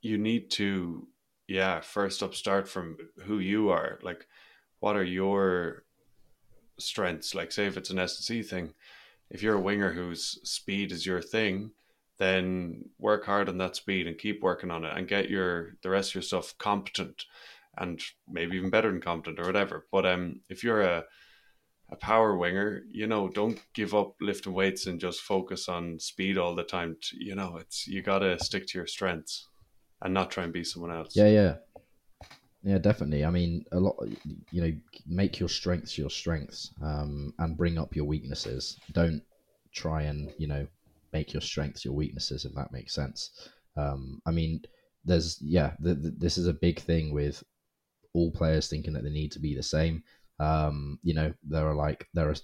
you 0.01 0.17
need 0.17 0.49
to 0.51 1.07
yeah 1.47 1.81
first 1.81 2.23
up 2.23 2.33
start 2.33 2.67
from 2.67 2.97
who 3.25 3.39
you 3.39 3.69
are. 3.69 3.99
Like 4.01 4.27
what 4.79 4.95
are 4.95 5.03
your 5.03 5.83
strengths? 6.79 7.33
Like 7.35 7.51
say 7.51 7.65
if 7.65 7.77
it's 7.77 7.89
an 7.89 7.99
S&C 7.99 8.43
thing 8.43 8.73
if 9.29 9.41
you're 9.41 9.55
a 9.55 9.61
winger 9.61 9.91
whose 9.93 10.39
speed 10.47 10.91
is 10.91 11.05
your 11.05 11.21
thing 11.21 11.71
then 12.17 12.85
work 12.97 13.25
hard 13.25 13.49
on 13.49 13.57
that 13.57 13.75
speed 13.75 14.07
and 14.07 14.17
keep 14.17 14.41
working 14.41 14.71
on 14.71 14.85
it 14.85 14.93
and 14.95 15.07
get 15.07 15.29
your 15.29 15.75
the 15.81 15.89
rest 15.89 16.11
of 16.11 16.15
your 16.15 16.21
stuff 16.21 16.57
competent 16.57 17.25
and 17.77 18.01
maybe 18.27 18.57
even 18.57 18.69
better 18.69 18.91
than 18.91 19.01
competent 19.01 19.39
or 19.39 19.45
whatever 19.45 19.85
but 19.91 20.05
um 20.05 20.39
if 20.49 20.63
you're 20.63 20.81
a 20.81 21.03
a 21.91 21.95
power 21.95 22.35
winger 22.35 22.81
you 22.91 23.05
know 23.05 23.29
don't 23.29 23.59
give 23.73 23.93
up 23.93 24.15
lifting 24.19 24.53
weights 24.53 24.87
and 24.87 24.99
just 24.99 25.21
focus 25.21 25.69
on 25.69 25.99
speed 25.99 26.37
all 26.37 26.55
the 26.55 26.63
time 26.63 26.97
you 27.13 27.35
know 27.35 27.57
it's 27.57 27.85
you 27.87 28.01
got 28.01 28.19
to 28.19 28.43
stick 28.43 28.65
to 28.65 28.77
your 28.77 28.87
strengths 28.87 29.49
and 30.01 30.13
not 30.13 30.31
try 30.31 30.43
and 30.43 30.53
be 30.53 30.63
someone 30.63 30.91
else 30.91 31.15
Yeah, 31.15 31.27
yeah, 31.27 31.55
yeah, 32.65 32.79
definitely. 32.79 33.23
I 33.23 33.29
mean, 33.29 33.63
a 33.71 33.79
lot. 33.79 33.95
You 34.51 34.61
know, 34.61 34.73
make 35.05 35.39
your 35.39 35.49
strengths 35.49 35.99
your 35.99 36.09
strengths, 36.09 36.73
um, 36.81 37.31
and 37.37 37.55
bring 37.55 37.77
up 37.77 37.95
your 37.95 38.05
weaknesses. 38.05 38.79
Don't 38.91 39.21
try 39.71 40.03
and 40.03 40.33
you 40.39 40.47
know 40.47 40.65
make 41.13 41.31
your 41.31 41.41
strengths 41.41 41.85
your 41.85 41.93
weaknesses. 41.93 42.43
If 42.43 42.55
that 42.55 42.71
makes 42.71 42.95
sense. 42.95 43.49
Um, 43.77 44.19
I 44.25 44.31
mean, 44.31 44.63
there's 45.05 45.37
yeah, 45.41 45.73
this 45.79 46.39
is 46.39 46.47
a 46.47 46.53
big 46.53 46.79
thing 46.79 47.13
with 47.13 47.43
all 48.15 48.31
players 48.31 48.67
thinking 48.67 48.93
that 48.93 49.03
they 49.03 49.09
need 49.09 49.31
to 49.33 49.39
be 49.39 49.53
the 49.53 49.63
same. 49.63 50.03
Um, 50.39 50.99
you 51.03 51.13
know, 51.13 51.33
there 51.43 51.67
are 51.67 51.75
like 51.75 52.07
there 52.13 52.29
are 52.29 52.35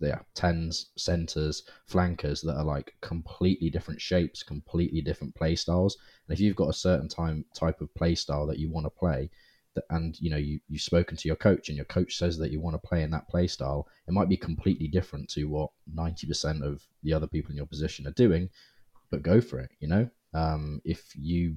yeah 0.00 0.20
tens, 0.34 0.90
centers, 0.96 1.62
flankers 1.86 2.40
that 2.42 2.56
are 2.56 2.64
like 2.64 2.94
completely 3.00 3.70
different 3.70 4.00
shapes, 4.00 4.42
completely 4.42 5.00
different 5.00 5.34
play 5.34 5.54
styles. 5.54 5.96
And 6.26 6.34
if 6.34 6.40
you've 6.40 6.56
got 6.56 6.68
a 6.68 6.74
certain 6.74 7.08
time 7.08 7.44
type 7.54 7.80
of 7.80 7.94
play 7.94 8.14
style 8.14 8.46
that 8.46 8.58
you 8.58 8.70
want 8.70 8.86
to 8.86 8.90
play, 8.90 9.30
that, 9.74 9.84
and 9.90 10.18
you 10.20 10.30
know 10.30 10.36
you 10.36 10.60
you've 10.68 10.82
spoken 10.82 11.16
to 11.16 11.28
your 11.28 11.36
coach 11.36 11.68
and 11.68 11.76
your 11.76 11.86
coach 11.86 12.16
says 12.16 12.36
that 12.38 12.50
you 12.50 12.60
want 12.60 12.74
to 12.74 12.88
play 12.88 13.02
in 13.02 13.10
that 13.10 13.28
play 13.28 13.46
style, 13.46 13.88
it 14.06 14.12
might 14.12 14.28
be 14.28 14.36
completely 14.36 14.88
different 14.88 15.28
to 15.30 15.44
what 15.44 15.70
ninety 15.92 16.26
percent 16.26 16.62
of 16.62 16.82
the 17.02 17.14
other 17.14 17.26
people 17.26 17.50
in 17.50 17.56
your 17.56 17.66
position 17.66 18.06
are 18.06 18.12
doing. 18.12 18.48
But 19.10 19.22
go 19.22 19.40
for 19.40 19.58
it. 19.58 19.70
You 19.80 19.88
know, 19.88 20.10
um, 20.34 20.80
if 20.84 21.12
you 21.14 21.56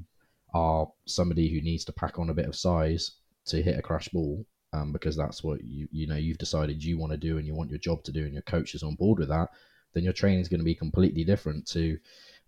are 0.53 0.87
somebody 1.05 1.49
who 1.49 1.59
needs 1.59 1.83
to 1.83 1.91
pack 1.91 2.17
on 2.17 2.29
a 2.29 2.33
bit 2.33 2.45
of 2.45 2.55
size 2.55 3.11
to 3.45 3.61
hit 3.61 3.77
a 3.77 3.81
crash 3.81 4.09
ball, 4.09 4.45
um, 4.73 4.91
because 4.91 5.15
that's 5.15 5.43
what 5.43 5.63
you 5.63 5.87
you 5.91 6.07
know 6.07 6.15
you've 6.15 6.37
decided 6.37 6.83
you 6.83 6.97
want 6.97 7.11
to 7.11 7.17
do 7.17 7.37
and 7.37 7.47
you 7.47 7.55
want 7.55 7.69
your 7.69 7.79
job 7.79 8.03
to 8.03 8.11
do, 8.11 8.23
and 8.23 8.33
your 8.33 8.41
coach 8.43 8.75
is 8.75 8.83
on 8.83 8.95
board 8.95 9.19
with 9.19 9.29
that, 9.29 9.49
then 9.93 10.03
your 10.03 10.13
training 10.13 10.39
is 10.39 10.47
going 10.47 10.59
to 10.59 10.65
be 10.65 10.75
completely 10.75 11.23
different 11.23 11.67
to 11.67 11.97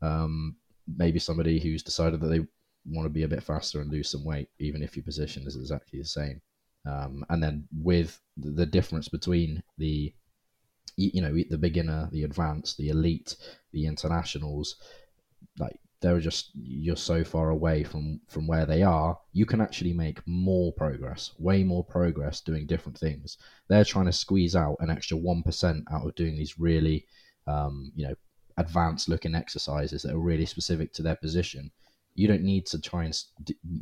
um, 0.02 0.56
maybe 0.98 1.20
somebody 1.20 1.60
who's 1.60 1.84
decided 1.84 2.22
that 2.22 2.28
they 2.28 2.46
want 2.86 3.06
to 3.06 3.10
be 3.10 3.24
a 3.24 3.28
bit 3.28 3.44
faster 3.44 3.82
and 3.82 3.92
lose 3.92 4.10
some 4.10 4.24
weight, 4.24 4.50
even 4.60 4.82
if 4.82 4.96
your 4.96 5.04
position 5.04 5.46
is 5.46 5.56
exactly 5.56 6.00
the 6.00 6.06
same. 6.06 6.42
Um, 6.86 7.26
and 7.30 7.44
then 7.44 7.68
with 7.84 8.20
the 8.38 8.66
difference 8.66 9.10
between 9.10 9.62
the 9.78 10.14
you 10.96 11.22
know 11.22 11.34
the 11.50 11.58
beginner, 11.58 12.10
the 12.12 12.24
advanced, 12.24 12.78
the 12.78 12.90
elite, 12.90 13.36
the 13.72 13.86
internationals, 13.86 14.78
like 15.60 15.80
they're 16.02 16.20
just 16.20 16.52
you're 16.54 16.96
so 16.96 17.24
far 17.24 17.50
away 17.50 17.84
from 17.84 18.20
from 18.28 18.46
where 18.46 18.66
they 18.66 18.84
are 18.84 19.18
you 19.34 19.46
can 19.46 19.62
actually 19.62 19.94
make 19.94 20.20
more 20.28 20.72
progress 20.74 21.32
way 21.40 21.64
more 21.64 21.84
progress 21.84 22.42
doing 22.42 22.66
different 22.66 22.98
things. 22.98 23.38
They're 23.68 23.84
trying 23.84 24.06
to 24.06 24.14
squeeze 24.14 24.56
out 24.56 24.78
an 24.80 24.90
extra 24.90 25.18
1% 25.18 25.84
out 25.92 26.08
of 26.08 26.16
doing 26.16 26.36
these 26.36 26.60
really 26.60 27.06
um, 27.48 27.92
you 27.96 28.08
know 28.08 28.16
advanced 28.58 29.10
looking 29.10 29.36
exercises 29.36 30.02
that 30.02 30.14
are 30.14 30.20
really 30.20 30.46
specific 30.46 30.94
to 30.94 31.04
their 31.04 31.16
position. 31.16 31.72
You 32.16 32.28
don't 32.28 32.42
need 32.42 32.66
to 32.68 32.82
try 32.82 33.06
and 33.06 33.24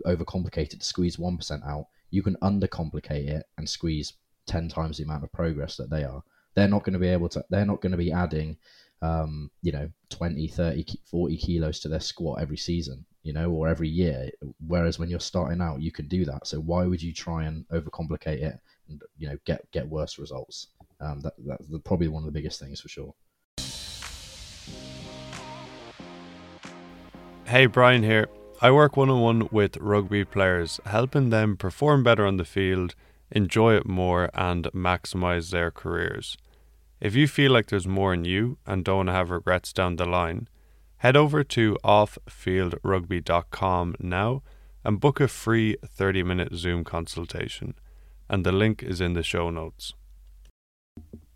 overcomplicate 0.06 0.74
it 0.74 0.80
to 0.82 0.86
squeeze 0.86 1.16
1% 1.16 1.68
out. 1.68 1.86
You 2.12 2.22
can 2.22 2.36
undercomplicate 2.44 3.30
it 3.30 3.46
and 3.58 3.70
squeeze 3.70 4.14
10 4.48 4.68
times 4.68 4.98
the 4.98 5.04
amount 5.04 5.24
of 5.24 5.32
progress 5.32 5.78
that 5.78 5.90
they 5.90 6.04
are. 6.04 6.22
They're 6.54 6.68
not 6.68 6.84
going 6.84 6.94
to 6.94 7.00
be 7.00 7.08
able 7.08 7.30
to 7.30 7.44
they're 7.50 7.66
not 7.66 7.82
going 7.82 7.92
to 7.92 7.98
be 7.98 8.12
adding 8.12 8.58
um, 9.06 9.52
you 9.62 9.72
know 9.72 9.90
20 10.10 10.48
30 10.48 10.86
40 11.10 11.38
kilos 11.38 11.80
to 11.80 11.88
their 11.88 12.00
squat 12.00 12.42
every 12.42 12.58
season 12.58 13.06
you 13.24 13.34
know 13.34 13.52
or 13.52 13.68
every 13.68 13.90
year. 13.90 14.30
Whereas 14.66 15.00
when 15.00 15.10
you're 15.10 15.20
starting 15.20 15.62
out 15.62 15.82
you 15.82 15.92
can 15.92 16.08
do 16.08 16.26
that. 16.26 16.48
So 16.48 16.60
why 16.60 16.86
would 16.86 17.02
you 17.02 17.14
try 17.14 17.46
and 17.46 17.66
overcomplicate 17.70 18.42
it 18.42 18.60
and 18.88 19.02
you 19.18 19.28
know 19.28 19.38
get 19.46 19.70
get 19.72 19.88
worse 19.88 20.18
results? 20.20 20.68
Um, 21.02 21.20
that, 21.22 21.34
that's 21.46 21.68
probably 21.84 22.08
one 22.08 22.24
of 22.24 22.28
the 22.28 22.32
biggest 22.32 22.60
things 22.60 22.80
for 22.80 22.90
sure. 22.90 23.14
Hey 27.46 27.66
brian 27.66 28.04
here. 28.04 28.28
I 28.62 28.72
work 28.72 28.96
one-on-one 28.96 29.50
with 29.52 29.76
rugby 29.78 30.24
players 30.24 30.80
helping 30.86 31.30
them 31.30 31.58
perform 31.58 32.04
better 32.04 32.26
on 32.26 32.38
the 32.38 32.46
field 32.46 32.96
enjoy 33.32 33.76
it 33.76 33.86
more 33.86 34.30
and 34.34 34.66
maximize 34.74 35.50
their 35.52 35.72
careers 35.72 36.38
if 37.06 37.16
you 37.16 37.28
feel 37.28 37.52
like 37.52 37.68
there's 37.68 37.86
more 37.86 38.16
in 38.16 38.26
you 38.26 38.58
and 38.66 38.84
don't 38.84 38.98
want 38.98 39.10
to 39.10 39.14
have 39.14 39.30
regrets 39.30 39.72
down 39.72 39.98
the 39.98 40.08
line, 40.08 40.48
head 40.98 41.16
over 41.16 41.44
to 41.44 41.78
offfieldrugby.com 41.84 43.96
now 44.00 44.42
and 44.84 45.00
book 45.00 45.20
a 45.20 45.28
free 45.28 45.78
30 45.86 46.24
minute 46.24 46.56
Zoom 46.56 46.84
consultation. 46.84 47.76
And 48.28 48.44
the 48.44 48.52
link 48.52 48.82
is 48.82 49.02
in 49.02 49.14
the 49.14 49.22
show 49.22 49.52
notes. 49.52 49.94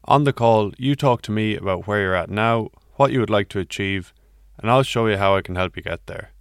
On 0.06 0.24
the 0.24 0.34
call, 0.34 0.74
you 0.80 0.96
talk 0.96 1.22
to 1.22 1.32
me 1.32 1.56
about 1.56 1.86
where 1.86 2.02
you're 2.02 2.16
at 2.16 2.32
now, 2.32 2.70
what 2.96 3.12
you 3.12 3.20
would 3.20 3.30
like 3.30 3.50
to 3.50 3.60
achieve, 3.60 4.12
and 4.58 4.72
I'll 4.72 4.82
show 4.82 5.06
you 5.06 5.18
how 5.18 5.36
I 5.36 5.44
can 5.44 5.56
help 5.56 5.78
you 5.78 5.84
get 5.84 6.08
there. 6.08 6.32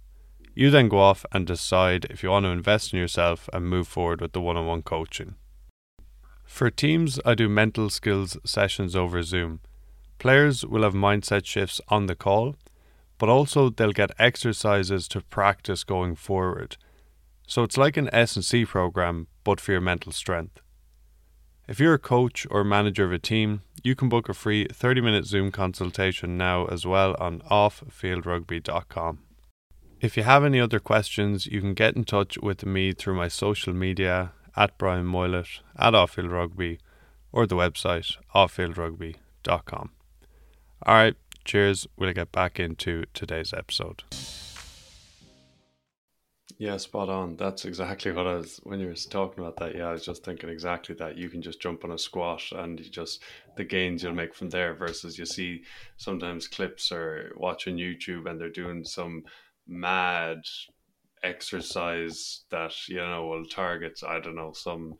You 0.55 0.71
then 0.71 0.89
go 0.89 0.97
off 0.97 1.23
and 1.31 1.45
decide 1.45 2.05
if 2.05 2.23
you 2.23 2.31
want 2.31 2.45
to 2.45 2.49
invest 2.49 2.93
in 2.93 2.99
yourself 2.99 3.47
and 3.53 3.69
move 3.69 3.87
forward 3.87 4.21
with 4.21 4.31
the 4.31 4.41
one 4.41 4.57
on 4.57 4.65
one 4.65 4.81
coaching. 4.81 5.35
For 6.49 6.69
teams, 6.69 7.19
I 7.25 7.35
do 7.35 7.47
mental 7.47 7.89
skills 7.89 8.35
sessions 8.43 8.93
over 8.93 9.23
Zoom. 9.23 9.61
Players 10.17 10.65
will 10.65 10.83
have 10.83 10.93
mindset 10.93 11.45
shifts 11.45 11.79
on 11.87 12.07
the 12.07 12.15
call, 12.15 12.57
but 13.17 13.29
also 13.29 13.69
they'll 13.69 13.93
get 13.93 14.11
exercises 14.19 15.07
to 15.09 15.21
practice 15.21 15.85
going 15.85 16.15
forward. 16.15 16.75
So 17.47 17.63
it's 17.63 17.77
like 17.77 17.95
an 17.95 18.09
S&C 18.11 18.65
program 18.65 19.27
but 19.45 19.61
for 19.61 19.71
your 19.71 19.79
mental 19.79 20.11
strength. 20.11 20.59
If 21.67 21.79
you're 21.79 21.93
a 21.93 21.99
coach 21.99 22.45
or 22.51 22.65
manager 22.65 23.05
of 23.05 23.13
a 23.13 23.19
team, 23.19 23.61
you 23.81 23.95
can 23.95 24.09
book 24.09 24.27
a 24.27 24.33
free 24.33 24.65
30-minute 24.65 25.25
Zoom 25.25 25.51
consultation 25.51 26.35
now 26.35 26.65
as 26.65 26.85
well 26.85 27.15
on 27.19 27.39
offfieldrugby.com. 27.49 29.19
If 30.01 30.17
you 30.17 30.23
have 30.23 30.43
any 30.43 30.59
other 30.59 30.79
questions, 30.79 31.45
you 31.45 31.61
can 31.61 31.73
get 31.73 31.95
in 31.95 32.03
touch 32.03 32.37
with 32.39 32.65
me 32.65 32.91
through 32.91 33.15
my 33.15 33.27
social 33.29 33.73
media 33.73 34.33
at 34.59 34.77
Brian 34.77 35.05
Moylett, 35.05 35.61
at 35.77 35.93
Offfield 35.93 36.31
Rugby, 36.31 36.79
or 37.31 37.47
the 37.47 37.55
website 37.55 38.17
offfieldrugby.com. 38.35 39.91
All 40.83 40.95
right, 40.95 41.15
cheers. 41.45 41.87
We'll 41.97 42.11
get 42.11 42.33
back 42.33 42.59
into 42.59 43.05
today's 43.13 43.53
episode. 43.53 44.03
Yeah, 46.57 46.75
spot 46.75 47.07
on. 47.07 47.37
That's 47.37 47.63
exactly 47.63 48.11
what 48.11 48.27
I 48.27 48.33
was 48.33 48.59
when 48.63 48.81
you 48.81 48.87
were 48.87 48.95
talking 48.95 49.41
about 49.41 49.55
that. 49.57 49.75
Yeah, 49.75 49.87
I 49.87 49.91
was 49.93 50.03
just 50.03 50.25
thinking 50.25 50.49
exactly 50.49 50.93
that. 50.95 51.17
You 51.17 51.29
can 51.29 51.41
just 51.41 51.61
jump 51.61 51.85
on 51.85 51.91
a 51.91 51.97
squat 51.97 52.43
and 52.51 52.77
you 52.77 52.89
just 52.89 53.23
the 53.55 53.63
gains 53.63 54.03
you'll 54.03 54.13
make 54.13 54.35
from 54.35 54.49
there 54.49 54.73
versus 54.73 55.17
you 55.17 55.25
see 55.25 55.63
sometimes 55.95 56.49
clips 56.49 56.91
or 56.91 57.31
watching 57.37 57.77
YouTube 57.77 58.29
and 58.29 58.41
they're 58.41 58.49
doing 58.49 58.83
some 58.83 59.23
mad 59.69 60.41
exercise 61.23 62.41
that 62.49 62.87
you 62.87 62.97
know 62.97 63.27
will 63.27 63.45
target 63.45 64.01
I 64.07 64.19
don't 64.19 64.35
know 64.35 64.53
some 64.53 64.95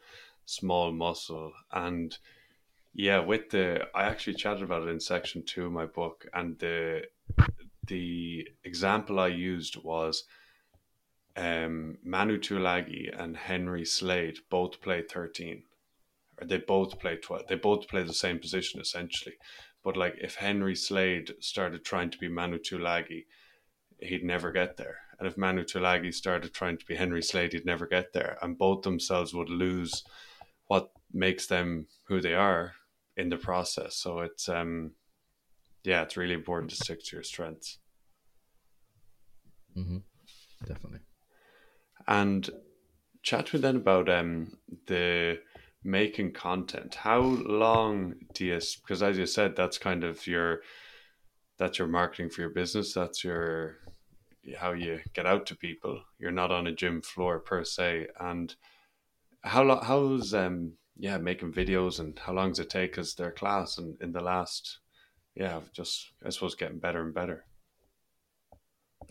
small 0.46 0.92
muscle 0.92 1.54
and 1.72 2.18
yeah 2.94 3.20
with 3.20 3.50
the 3.52 3.88
I 3.96 4.04
actually 4.04 4.36
chatted 4.36 4.64
about 4.64 4.84
it 4.84 4.90
in 4.90 5.00
section 5.00 5.44
two 5.44 5.66
of 5.68 5.72
my 5.72 5.86
book 5.86 6.28
and 6.34 6.58
the 6.60 7.04
the 7.88 8.48
example 8.64 9.20
I 9.20 9.28
used 9.28 9.78
was 9.78 10.26
um, 11.36 11.98
Manu 12.04 12.38
Tuilagi 12.38 13.10
and 13.18 13.38
Henry 13.38 13.86
Slade 13.86 14.40
both 14.50 14.82
play 14.82 15.02
13 15.02 15.64
or 16.40 16.48
they 16.48 16.58
both 16.58 17.00
play 17.00 17.18
twelve. 17.18 17.48
They 17.48 17.56
both 17.56 17.88
play 17.88 18.04
the 18.04 18.14
same 18.14 18.40
position 18.40 18.80
essentially. 18.80 19.36
But 19.84 19.98
like 19.98 20.16
if 20.22 20.36
Henry 20.36 20.76
Slade 20.76 21.34
started 21.40 21.84
trying 21.84 22.10
to 22.12 22.18
be 22.18 22.28
Manu 22.28 22.60
Tuilagi, 22.60 23.26
he'd 24.00 24.24
never 24.24 24.52
get 24.52 24.78
there. 24.78 24.98
And 25.20 25.28
if 25.28 25.38
Manu 25.38 25.64
Tuilagi 25.64 26.14
started 26.14 26.54
trying 26.54 26.78
to 26.78 26.86
be 26.86 26.96
Henry 26.96 27.22
Slade, 27.22 27.52
he'd 27.52 27.66
never 27.66 27.86
get 27.86 28.14
there. 28.14 28.38
And 28.42 28.58
both 28.58 28.84
themselves 28.84 29.34
would 29.34 29.50
lose 29.50 30.04
what 30.68 30.92
makes 31.12 31.48
them 31.48 31.88
who 32.08 32.22
they 32.22 32.34
are 32.34 32.74
in 33.18 33.30
the 33.30 33.38
process. 33.38 33.96
So 33.98 34.20
it's 34.20 34.48
um 34.48 34.92
yeah, 35.84 36.04
it's 36.04 36.18
really 36.18 36.34
important 36.34 36.72
to 36.72 36.78
stick 36.78 37.04
to 37.04 37.16
your 37.16 37.24
strengths. 37.24 37.80
Mm-hmm. 39.78 39.98
Definitely. 40.66 41.00
And 42.08 42.50
chat 43.22 43.48
to 43.48 43.58
me 43.58 43.62
then 43.62 43.76
about 43.78 44.10
um 44.10 44.58
the 44.88 45.40
making 45.84 46.32
content. 46.32 46.96
How 46.96 47.20
long 47.20 48.16
do 48.34 48.46
you 48.46 48.60
because 48.82 49.04
as 49.04 49.18
you 49.18 49.26
said, 49.26 49.56
that's 49.56 49.78
kind 49.78 50.04
of 50.04 50.26
your 50.28 50.62
that's 51.58 51.78
your 51.78 51.90
marketing 51.90 52.30
for 52.30 52.42
your 52.42 52.52
business. 52.52 52.94
That's 52.94 53.24
your 53.24 53.80
how 54.58 54.72
you 54.72 55.00
get 55.14 55.26
out 55.26 55.46
to 55.48 55.56
people. 55.56 56.02
You're 56.18 56.32
not 56.32 56.52
on 56.52 56.68
a 56.68 56.72
gym 56.72 57.02
floor 57.02 57.40
per 57.40 57.64
se. 57.64 58.08
And 58.20 58.54
how 59.42 59.64
long 59.64 59.84
how's 59.84 60.34
um 60.34 60.74
yeah, 60.98 61.18
making 61.18 61.54
videos 61.54 62.00
and 62.00 62.20
how 62.20 62.34
long 62.34 62.50
does 62.50 62.60
it 62.60 62.70
take 62.70 62.98
as 62.98 63.16
their 63.16 63.32
class 63.32 63.78
and 63.78 64.00
in 64.02 64.12
the 64.12 64.22
last 64.22 64.80
yeah, 65.36 65.62
just 65.74 66.12
I 66.26 66.30
suppose 66.30 66.56
getting 66.56 66.80
better 66.80 67.02
and 67.02 67.14
better. 67.14 67.46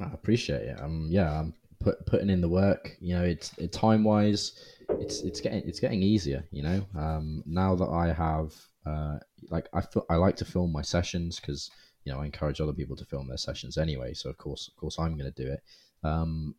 I 0.01 0.13
appreciate 0.13 0.63
it. 0.63 0.81
Um, 0.81 1.07
yeah, 1.11 1.41
I'm 1.41 1.55
put, 1.81 2.05
putting 2.07 2.31
in 2.31 2.41
the 2.41 2.49
work. 2.49 2.97
You 3.01 3.17
know, 3.17 3.25
it's 3.25 3.57
it, 3.59 3.73
time 3.73 4.05
wise, 4.05 4.53
it's 4.91 5.23
it's 5.23 5.41
getting 5.41 5.67
it's 5.67 5.81
getting 5.81 6.03
easier. 6.03 6.45
You 6.51 6.63
know, 6.63 6.87
um, 6.97 7.43
now 7.47 7.75
that 7.75 7.89
I 7.89 8.13
have 8.13 8.55
uh, 8.87 9.19
like 9.51 9.69
I 9.73 9.81
feel 9.81 10.05
I 10.11 10.17
like 10.17 10.37
to 10.37 10.45
film 10.45 10.73
my 10.73 10.83
sessions 10.83 11.41
because 11.41 11.71
you 12.09 12.15
know 12.15 12.21
I 12.21 12.25
encourage 12.25 12.61
other 12.61 12.73
people 12.73 12.97
to 12.97 13.05
film 13.05 13.29
their 13.29 13.37
sessions 13.37 13.77
anyway. 13.77 14.15
So 14.15 14.31
of 14.31 14.39
course, 14.39 14.67
of 14.69 14.77
course, 14.77 14.99
I'm 14.99 15.19
going 15.19 15.31
to 15.31 15.45
do 15.45 15.53
it. 15.53 15.63
Um, 16.03 16.55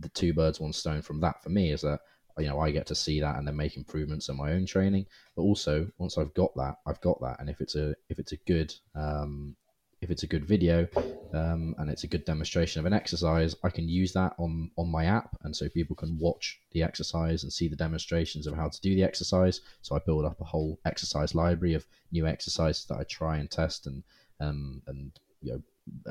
the 0.00 0.08
two 0.08 0.34
birds, 0.34 0.58
one 0.58 0.72
stone 0.72 1.00
from 1.00 1.20
that 1.20 1.40
for 1.44 1.50
me 1.50 1.70
is 1.70 1.82
that 1.82 2.00
you 2.38 2.48
know 2.48 2.58
I 2.58 2.72
get 2.72 2.86
to 2.88 2.96
see 2.96 3.20
that 3.20 3.36
and 3.36 3.46
then 3.46 3.56
make 3.56 3.76
improvements 3.76 4.28
in 4.28 4.36
my 4.36 4.50
own 4.50 4.66
training. 4.66 5.06
But 5.36 5.42
also 5.42 5.88
once 5.98 6.18
I've 6.18 6.34
got 6.34 6.52
that, 6.56 6.78
I've 6.86 7.00
got 7.02 7.20
that, 7.20 7.38
and 7.38 7.48
if 7.48 7.60
it's 7.60 7.76
a 7.76 7.94
if 8.08 8.18
it's 8.18 8.32
a 8.32 8.36
good 8.48 8.74
um, 8.96 9.54
if 10.00 10.10
it's 10.10 10.24
a 10.24 10.26
good 10.26 10.44
video 10.44 10.88
um, 11.34 11.74
and 11.78 11.88
it's 11.88 12.04
a 12.04 12.08
good 12.08 12.24
demonstration 12.24 12.80
of 12.80 12.86
an 12.86 12.92
exercise, 12.92 13.54
I 13.62 13.70
can 13.70 13.88
use 13.88 14.12
that 14.14 14.34
on 14.38 14.72
on 14.76 14.90
my 14.90 15.04
app, 15.04 15.36
and 15.44 15.54
so 15.54 15.68
people 15.68 15.94
can 15.94 16.18
watch 16.18 16.58
the 16.72 16.82
exercise 16.82 17.44
and 17.44 17.52
see 17.52 17.68
the 17.68 17.76
demonstrations 17.76 18.48
of 18.48 18.56
how 18.56 18.68
to 18.68 18.80
do 18.80 18.96
the 18.96 19.04
exercise. 19.04 19.60
So 19.82 19.94
I 19.94 20.00
build 20.00 20.24
up 20.24 20.40
a 20.40 20.50
whole 20.52 20.80
exercise 20.84 21.36
library 21.36 21.74
of 21.74 21.86
new 22.10 22.26
exercises 22.26 22.86
that 22.86 22.98
I 22.98 23.04
try 23.04 23.36
and 23.36 23.48
test 23.48 23.86
and 23.86 24.02
um, 24.40 24.82
and 24.86 25.12
you 25.42 25.52
know 25.52 25.62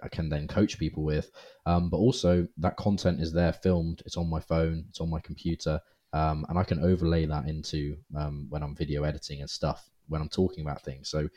I 0.04 0.10
can 0.10 0.30
then 0.30 0.48
coach 0.48 0.78
people 0.78 1.04
with. 1.04 1.32
Um, 1.66 1.90
but 1.90 1.98
also 1.98 2.48
that 2.58 2.78
content 2.78 3.22
is 3.22 3.34
there 3.34 3.54
filmed. 3.54 4.02
It's 4.06 4.18
on 4.18 4.30
my 4.30 4.40
phone. 4.40 4.86
It's 4.90 5.02
on 5.02 5.10
my 5.10 5.20
computer 5.20 5.80
um, 6.14 6.46
and 6.50 6.58
I 6.58 6.64
can 6.64 6.84
overlay 6.84 7.26
that 7.26 7.48
into 7.48 7.98
um, 8.16 8.48
when 8.50 8.64
I'm 8.64 8.76
video 8.76 9.04
editing 9.04 9.42
and 9.42 9.50
stuff 9.50 9.90
when 10.08 10.22
I'm 10.22 10.30
talking 10.30 10.64
about 10.64 10.82
things. 10.82 11.10
So 11.10 11.30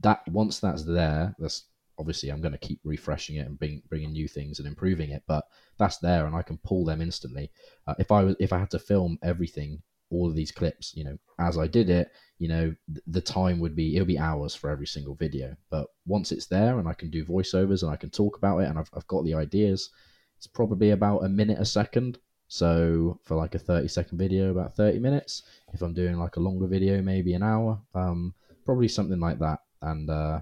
that 0.00 0.26
once 0.28 0.58
that's 0.58 0.84
there, 0.84 1.34
that's 1.38 1.66
obviously 1.98 2.30
I'm 2.30 2.40
going 2.40 2.52
to 2.52 2.58
keep 2.58 2.80
refreshing 2.82 3.36
it 3.36 3.46
and 3.46 3.58
bring, 3.58 3.82
bringing 3.88 4.12
new 4.12 4.26
things 4.26 4.58
and 4.58 4.66
improving 4.66 5.10
it. 5.10 5.22
But 5.28 5.44
that's 5.78 5.98
there, 5.98 6.26
and 6.26 6.34
I 6.34 6.42
can 6.42 6.58
pull 6.58 6.84
them 6.84 7.00
instantly. 7.00 7.50
Uh, 7.86 7.94
if 7.98 8.10
I 8.10 8.24
was 8.24 8.36
if 8.40 8.52
I 8.52 8.58
had 8.58 8.70
to 8.70 8.80
film 8.80 9.18
everything, 9.22 9.82
all 10.10 10.28
of 10.28 10.34
these 10.34 10.52
clips, 10.52 10.94
you 10.94 11.04
know, 11.04 11.16
as 11.38 11.56
I 11.56 11.66
did 11.66 11.90
it, 11.90 12.10
you 12.38 12.48
know, 12.48 12.74
th- 12.92 13.04
the 13.06 13.20
time 13.20 13.60
would 13.60 13.76
be 13.76 13.94
it'll 13.94 14.06
be 14.06 14.18
hours 14.18 14.54
for 14.54 14.70
every 14.70 14.86
single 14.86 15.14
video. 15.14 15.56
But 15.70 15.86
once 16.06 16.32
it's 16.32 16.46
there, 16.46 16.78
and 16.78 16.88
I 16.88 16.94
can 16.94 17.10
do 17.10 17.24
voiceovers 17.24 17.82
and 17.82 17.92
I 17.92 17.96
can 17.96 18.10
talk 18.10 18.36
about 18.36 18.58
it, 18.58 18.68
and 18.68 18.78
I've 18.78 18.90
I've 18.94 19.06
got 19.06 19.24
the 19.24 19.34
ideas, 19.34 19.90
it's 20.36 20.46
probably 20.46 20.90
about 20.90 21.24
a 21.24 21.28
minute 21.28 21.58
a 21.58 21.64
second 21.64 22.18
so 22.52 23.20
for 23.22 23.36
like 23.36 23.54
a 23.54 23.60
30 23.60 23.86
second 23.86 24.18
video, 24.18 24.50
about 24.50 24.74
30 24.74 24.98
minutes. 24.98 25.44
If 25.72 25.82
I'm 25.82 25.94
doing 25.94 26.18
like 26.18 26.34
a 26.34 26.40
longer 26.40 26.66
video, 26.66 27.00
maybe 27.00 27.32
an 27.34 27.44
hour, 27.44 27.80
um, 27.94 28.34
probably 28.64 28.88
something 28.88 29.20
like 29.20 29.38
that. 29.38 29.60
And, 29.82 30.10
uh, 30.10 30.40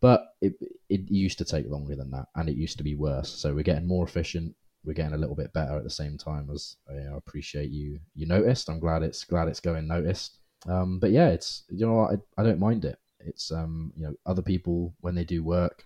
but 0.00 0.24
it, 0.40 0.54
it 0.88 1.10
used 1.10 1.36
to 1.36 1.44
take 1.44 1.68
longer 1.68 1.96
than 1.96 2.10
that 2.12 2.28
and 2.34 2.48
it 2.48 2.56
used 2.56 2.78
to 2.78 2.82
be 2.82 2.94
worse. 2.94 3.28
So 3.28 3.54
we're 3.54 3.62
getting 3.62 3.86
more 3.86 4.06
efficient. 4.06 4.56
We're 4.84 4.94
getting 4.94 5.14
a 5.14 5.18
little 5.18 5.36
bit 5.36 5.52
better 5.52 5.76
at 5.76 5.84
the 5.84 5.90
same 5.90 6.18
time 6.18 6.50
as 6.52 6.76
you 6.90 7.04
know, 7.04 7.14
I 7.14 7.16
appreciate 7.18 7.70
you, 7.70 8.00
you 8.14 8.26
noticed. 8.26 8.68
I'm 8.68 8.80
glad 8.80 9.02
it's 9.02 9.24
glad 9.24 9.48
it's 9.48 9.60
going 9.60 9.86
noticed. 9.86 10.38
Um, 10.66 10.98
but 10.98 11.10
yeah, 11.10 11.28
it's, 11.28 11.64
you 11.68 11.86
know, 11.86 12.00
I, 12.00 12.40
I 12.40 12.44
don't 12.44 12.58
mind 12.58 12.84
it. 12.84 12.98
It's, 13.20 13.52
um, 13.52 13.92
you 13.96 14.04
know, 14.04 14.14
other 14.26 14.42
people, 14.42 14.94
when 15.00 15.14
they 15.14 15.24
do 15.24 15.42
work, 15.42 15.84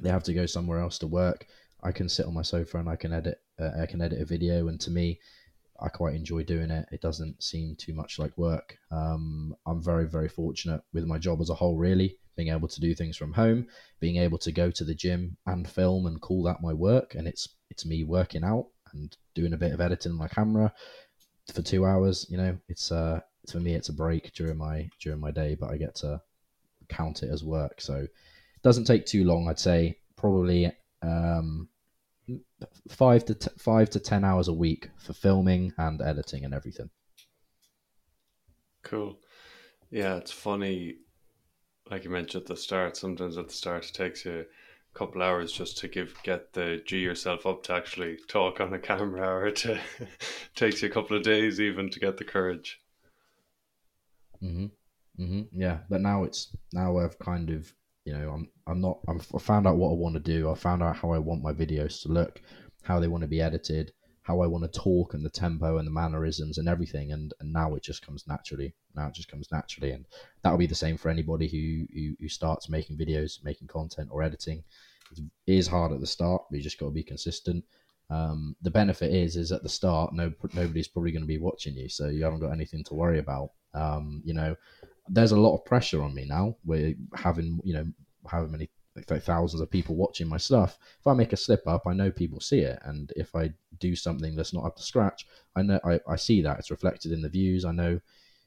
they 0.00 0.10
have 0.10 0.24
to 0.24 0.34
go 0.34 0.46
somewhere 0.46 0.80
else 0.80 0.98
to 0.98 1.06
work. 1.06 1.46
I 1.82 1.92
can 1.92 2.08
sit 2.08 2.26
on 2.26 2.34
my 2.34 2.42
sofa 2.42 2.78
and 2.78 2.88
I 2.88 2.96
can 2.96 3.12
edit 3.12 3.40
uh, 3.60 3.70
I 3.80 3.86
can 3.86 4.00
edit 4.00 4.20
a 4.20 4.24
video, 4.24 4.68
and 4.68 4.80
to 4.80 4.90
me, 4.90 5.20
I 5.80 5.88
quite 5.88 6.14
enjoy 6.14 6.44
doing 6.44 6.70
it. 6.70 6.86
It 6.90 7.00
doesn't 7.00 7.42
seem 7.42 7.76
too 7.76 7.94
much 7.94 8.18
like 8.18 8.36
work. 8.36 8.76
Um, 8.90 9.54
I'm 9.66 9.82
very, 9.82 10.06
very 10.06 10.28
fortunate 10.28 10.80
with 10.92 11.04
my 11.04 11.18
job 11.18 11.40
as 11.40 11.50
a 11.50 11.54
whole, 11.54 11.76
really, 11.76 12.16
being 12.36 12.48
able 12.48 12.68
to 12.68 12.80
do 12.80 12.94
things 12.94 13.16
from 13.16 13.32
home, 13.32 13.66
being 14.00 14.16
able 14.16 14.38
to 14.38 14.52
go 14.52 14.70
to 14.70 14.84
the 14.84 14.94
gym 14.94 15.36
and 15.46 15.68
film 15.68 16.06
and 16.06 16.20
call 16.20 16.42
that 16.44 16.62
my 16.62 16.72
work. 16.72 17.14
And 17.14 17.28
it's 17.28 17.48
it's 17.70 17.86
me 17.86 18.04
working 18.04 18.44
out 18.44 18.66
and 18.92 19.16
doing 19.34 19.52
a 19.52 19.58
bit 19.58 19.72
of 19.72 19.80
editing 19.80 20.12
on 20.12 20.18
my 20.18 20.28
camera 20.28 20.72
for 21.52 21.62
two 21.62 21.84
hours. 21.84 22.26
You 22.28 22.38
know, 22.38 22.58
it's 22.68 22.90
uh 22.90 23.20
for 23.50 23.60
me 23.60 23.74
it's 23.74 23.88
a 23.88 23.94
break 23.94 24.32
during 24.34 24.58
my 24.58 24.88
during 25.00 25.20
my 25.20 25.30
day, 25.30 25.54
but 25.54 25.70
I 25.70 25.76
get 25.76 25.94
to 25.96 26.20
count 26.88 27.22
it 27.22 27.30
as 27.30 27.44
work. 27.44 27.80
So 27.80 27.96
it 27.96 28.62
doesn't 28.62 28.84
take 28.84 29.06
too 29.06 29.24
long. 29.24 29.48
I'd 29.48 29.58
say 29.58 29.98
probably 30.16 30.72
um, 31.02 31.68
five 32.88 33.24
to 33.26 33.34
t- 33.34 33.50
five 33.58 33.90
to 33.90 34.00
ten 34.00 34.24
hours 34.24 34.48
a 34.48 34.52
week 34.54 34.90
for 34.98 35.12
filming 35.12 35.72
and 35.78 36.00
editing 36.02 36.44
and 36.44 36.54
everything. 36.54 36.90
Cool. 38.82 39.20
Yeah, 39.90 40.16
it's 40.16 40.32
funny. 40.32 40.98
Like 41.90 42.04
you 42.04 42.10
mentioned 42.10 42.42
at 42.42 42.48
the 42.48 42.56
start, 42.56 42.96
sometimes 42.96 43.38
at 43.38 43.48
the 43.48 43.54
start 43.54 43.86
it 43.88 43.94
takes 43.94 44.24
you 44.24 44.46
a 44.94 44.98
couple 44.98 45.22
hours 45.22 45.52
just 45.52 45.78
to 45.78 45.88
give 45.88 46.22
get 46.22 46.54
the 46.54 46.82
G 46.86 47.00
yourself 47.00 47.46
up 47.46 47.64
to 47.64 47.74
actually 47.74 48.18
talk 48.28 48.60
on 48.60 48.72
a 48.74 48.78
camera, 48.90 49.28
or 49.46 49.50
to 49.52 49.80
takes 50.56 50.82
you 50.82 50.88
a 50.88 50.92
couple 50.92 51.16
of 51.16 51.24
days 51.24 51.60
even 51.60 51.90
to 51.90 52.00
get 52.00 52.18
the 52.18 52.24
courage. 52.24 52.80
hmm 54.40 54.66
hmm 55.16 55.42
Yeah, 55.52 55.80
but 55.88 56.00
now 56.00 56.24
it's 56.24 56.54
now 56.72 56.98
I've 56.98 57.18
kind 57.18 57.50
of 57.50 57.72
you 58.08 58.14
know 58.14 58.30
i'm 58.30 58.48
i'm 58.66 58.80
not 58.80 58.98
I'm, 59.06 59.20
i 59.34 59.38
found 59.38 59.66
out 59.66 59.76
what 59.76 59.90
i 59.90 59.92
want 59.92 60.14
to 60.14 60.20
do. 60.20 60.50
I 60.50 60.54
found 60.54 60.82
out 60.82 60.96
how 60.96 61.12
i 61.12 61.18
want 61.18 61.42
my 61.42 61.52
videos 61.52 62.00
to 62.02 62.08
look 62.08 62.40
how 62.82 62.98
they 62.98 63.08
want 63.08 63.20
to 63.20 63.28
be 63.28 63.42
edited 63.42 63.92
how 64.22 64.40
i 64.40 64.46
want 64.46 64.64
to 64.64 64.80
talk 64.80 65.12
and 65.12 65.22
the 65.22 65.30
tempo 65.44 65.76
and 65.76 65.86
the 65.86 65.92
mannerisms 65.92 66.56
and 66.56 66.68
everything. 66.68 67.12
And, 67.12 67.34
and 67.40 67.52
now 67.52 67.74
it 67.74 67.82
just 67.82 68.04
comes 68.04 68.26
naturally 68.26 68.74
now 68.96 69.08
it 69.08 69.14
just 69.14 69.30
comes 69.30 69.48
naturally. 69.52 69.90
And 69.92 70.06
that'll 70.42 70.58
be 70.58 70.66
the 70.66 70.74
same 70.74 70.96
for 70.96 71.10
anybody 71.10 71.48
who, 71.48 71.86
who 71.94 72.16
who 72.18 72.28
starts 72.28 72.70
making 72.70 72.96
videos 72.96 73.44
making 73.44 73.68
content 73.68 74.08
or 74.10 74.22
editing. 74.22 74.64
It 75.12 75.54
is 75.60 75.68
hard 75.68 75.92
at 75.92 76.00
the 76.00 76.06
start 76.06 76.42
but 76.48 76.56
you 76.56 76.62
just 76.62 76.80
got 76.80 76.86
to 76.86 76.92
be 76.92 77.02
consistent. 77.02 77.62
Um, 78.10 78.56
the 78.62 78.70
benefit 78.70 79.12
is 79.12 79.36
is 79.36 79.52
at 79.52 79.62
the 79.62 79.68
start 79.68 80.14
no 80.14 80.32
nobody's 80.54 80.88
probably 80.88 81.12
going 81.12 81.28
to 81.28 81.34
be 81.36 81.44
watching 81.48 81.74
you 81.76 81.90
so 81.90 82.08
you 82.08 82.24
haven't 82.24 82.40
got 82.40 82.52
anything 82.52 82.84
to 82.84 82.94
worry 82.94 83.18
about. 83.18 83.50
Um, 83.74 84.22
you 84.24 84.32
know 84.32 84.56
there's 85.08 85.32
a 85.32 85.40
lot 85.40 85.54
of 85.54 85.64
pressure 85.64 86.02
on 86.02 86.14
me 86.14 86.24
now. 86.24 86.56
We're 86.64 86.94
having, 87.14 87.60
you 87.64 87.74
know, 87.74 87.86
however 88.26 88.48
many 88.48 88.68
like 89.08 89.22
thousands 89.22 89.60
of 89.60 89.70
people 89.70 89.94
watching 89.94 90.28
my 90.28 90.36
stuff. 90.36 90.78
If 90.98 91.06
I 91.06 91.14
make 91.14 91.32
a 91.32 91.36
slip 91.36 91.66
up, 91.66 91.86
I 91.86 91.92
know 91.92 92.10
people 92.10 92.40
see 92.40 92.60
it, 92.60 92.78
and 92.84 93.12
if 93.16 93.34
I 93.34 93.52
do 93.78 93.94
something 93.94 94.34
that's 94.34 94.52
not 94.52 94.64
up 94.64 94.76
to 94.76 94.82
scratch, 94.82 95.26
I 95.56 95.62
know 95.62 95.80
I, 95.84 96.00
I 96.08 96.16
see 96.16 96.42
that 96.42 96.58
it's 96.58 96.70
reflected 96.70 97.12
in 97.12 97.22
the 97.22 97.28
views. 97.28 97.64
I 97.64 97.72
know 97.72 98.00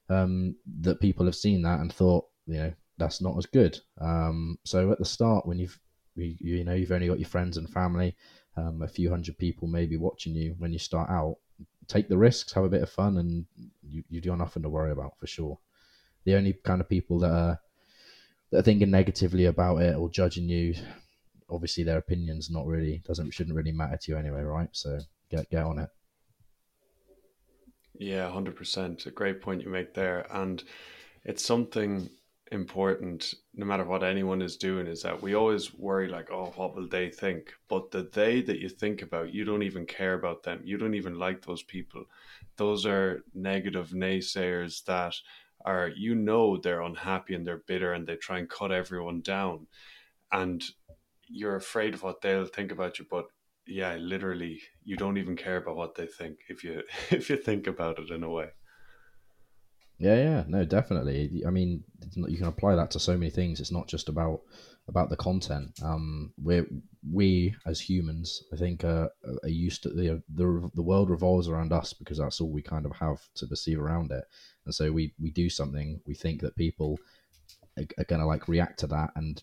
um, 0.10 0.56
that 0.82 1.00
people 1.00 1.26
have 1.26 1.36
seen 1.36 1.62
that 1.64 1.80
and 1.80 1.92
thought, 1.92 2.26
you 2.48 2.56
know, 2.56 2.74
that's 2.98 3.22
not 3.22 3.38
as 3.38 3.46
good. 3.46 3.80
Um, 4.00 4.58
so 4.66 4.92
at 4.92 5.00
the 5.00 5.06
start, 5.06 5.46
when 5.46 5.60
you've 5.60 5.80
you, 6.16 6.36
you 6.40 6.64
know 6.64 6.74
you've 6.74 6.92
only 6.92 7.08
got 7.08 7.20
your 7.20 7.30
friends 7.30 7.58
and 7.58 7.70
family, 7.70 8.16
um, 8.58 8.82
a 8.82 8.88
few 8.88 9.10
hundred 9.10 9.38
people 9.38 9.68
maybe 9.68 9.98
watching 9.98 10.36
you 10.36 10.56
when 10.58 10.74
you 10.74 10.80
start 10.80 11.10
out, 11.10 11.38
take 11.88 12.10
the 12.10 12.18
risks, 12.18 12.54
have 12.54 12.66
a 12.66 12.70
bit 12.70 12.84
of 12.84 12.90
fun, 12.90 13.18
and 13.18 13.46
you 13.82 14.04
you 14.10 14.22
got 14.22 14.38
nothing 14.38 14.64
to 14.64 14.70
worry 14.70 14.92
about 14.92 15.18
for 15.18 15.28
sure 15.28 15.58
the 16.24 16.36
only 16.36 16.54
kind 16.54 16.82
of 16.82 16.90
people 16.90 17.20
that 17.20 17.32
are 17.32 17.60
that 18.52 18.60
are 18.60 18.64
thinking 18.64 18.92
negatively 18.92 19.46
about 19.46 19.78
it 19.78 19.96
or 19.96 20.10
judging 20.10 20.50
you, 20.50 20.76
obviously 21.50 21.84
their 21.84 21.98
opinions 21.98 22.50
not 22.50 22.66
really 22.66 23.02
doesn't 23.06 23.32
shouldn't 23.32 23.56
really 23.56 23.72
matter 23.72 23.98
to 23.98 24.12
you 24.12 24.18
anyway, 24.18 24.42
right? 24.42 24.70
So 24.72 25.00
get 25.30 25.50
get 25.50 25.64
on 25.64 25.80
it. 25.80 25.90
Yeah, 27.98 28.30
hundred 28.30 28.56
percent. 28.56 29.06
A 29.06 29.12
great 29.12 29.42
point 29.42 29.62
you 29.62 29.70
make 29.70 29.94
there, 29.94 30.26
and 30.32 30.64
it's 31.24 31.46
something 31.46 32.10
important 32.52 33.34
no 33.54 33.66
matter 33.66 33.86
what 33.86 34.04
anyone 34.04 34.42
is 34.42 34.58
doing 34.58 34.86
is 34.86 35.02
that 35.02 35.22
we 35.22 35.34
always 35.34 35.74
worry 35.74 36.10
like 36.10 36.30
oh 36.32 36.52
what 36.58 36.76
will 36.76 36.88
they 36.88 37.10
think 37.10 37.54
but 37.70 37.92
the 37.92 38.10
they 38.12 38.42
that 38.42 38.60
you 38.60 38.68
think 38.68 39.02
about 39.02 39.34
you 39.34 39.46
don't 39.46 39.64
even 39.64 39.86
care 39.86 40.16
about 40.16 40.44
them 40.44 40.60
you 40.66 40.78
don't 40.78 40.94
even 40.94 41.18
like 41.18 41.42
those 41.46 41.64
people 41.64 42.04
those 42.58 42.86
are 42.86 43.24
negative 43.34 43.92
naysayers 43.92 44.84
that 44.84 45.16
are 45.66 45.90
you 45.96 46.16
know 46.16 46.58
they're 46.58 46.82
unhappy 46.82 47.34
and 47.34 47.46
they're 47.46 47.64
bitter 47.68 47.94
and 47.94 48.08
they 48.08 48.16
try 48.16 48.40
and 48.40 48.50
cut 48.50 48.72
everyone 48.72 49.22
down 49.22 49.68
and 50.32 50.64
you're 51.28 51.56
afraid 51.56 51.94
of 51.94 52.04
what 52.04 52.22
they'll 52.22 52.46
think 52.46 52.72
about 52.72 53.00
you 53.00 53.06
but 53.10 53.26
yeah 53.68 53.96
literally 53.96 54.62
you 54.84 54.96
don't 54.98 55.18
even 55.18 55.36
care 55.36 55.58
about 55.58 55.76
what 55.76 55.96
they 55.96 56.06
think 56.06 56.38
if 56.50 56.64
you 56.64 56.82
if 57.12 57.30
you 57.30 57.38
think 57.38 57.68
about 57.68 58.00
it 58.00 58.10
in 58.10 58.24
a 58.24 58.30
way 58.30 58.50
yeah, 60.02 60.16
yeah, 60.16 60.44
no, 60.48 60.66
definitely. 60.66 61.44
I 61.46 61.52
mean, 61.52 61.84
you 62.16 62.36
can 62.36 62.48
apply 62.48 62.74
that 62.74 62.90
to 62.92 63.00
so 63.00 63.16
many 63.16 63.30
things. 63.30 63.60
It's 63.60 63.72
not 63.72 63.88
just 63.88 64.10
about 64.10 64.42
about 64.92 65.10
the 65.10 65.16
content. 65.16 65.72
Um, 65.82 66.34
we 66.42 66.64
we 67.12 67.56
as 67.66 67.80
humans, 67.80 68.44
I 68.54 68.58
think, 68.58 68.84
uh, 68.84 69.08
are 69.44 69.50
used 69.68 69.84
to 69.84 69.90
the, 69.90 70.22
the 70.36 70.70
the 70.76 70.84
world 70.84 71.10
revolves 71.10 71.48
around 71.48 71.72
us 71.74 71.94
because 71.94 72.20
that's 72.20 72.40
all 72.42 72.52
we 72.52 72.62
kind 72.62 72.86
of 72.86 72.92
have 72.98 73.20
to 73.36 73.48
perceive 73.48 73.80
around 73.80 74.12
it. 74.12 74.26
And 74.66 74.76
so 74.76 74.92
we 74.92 75.14
we 75.20 75.32
do 75.32 75.50
something, 75.50 76.00
we 76.06 76.14
think 76.14 76.42
that 76.42 76.56
people 76.56 77.00
are, 77.78 77.86
are 77.98 78.04
going 78.04 78.22
to 78.22 78.28
like 78.28 78.48
react 78.48 78.80
to 78.82 78.88
that, 78.88 79.12
and 79.16 79.42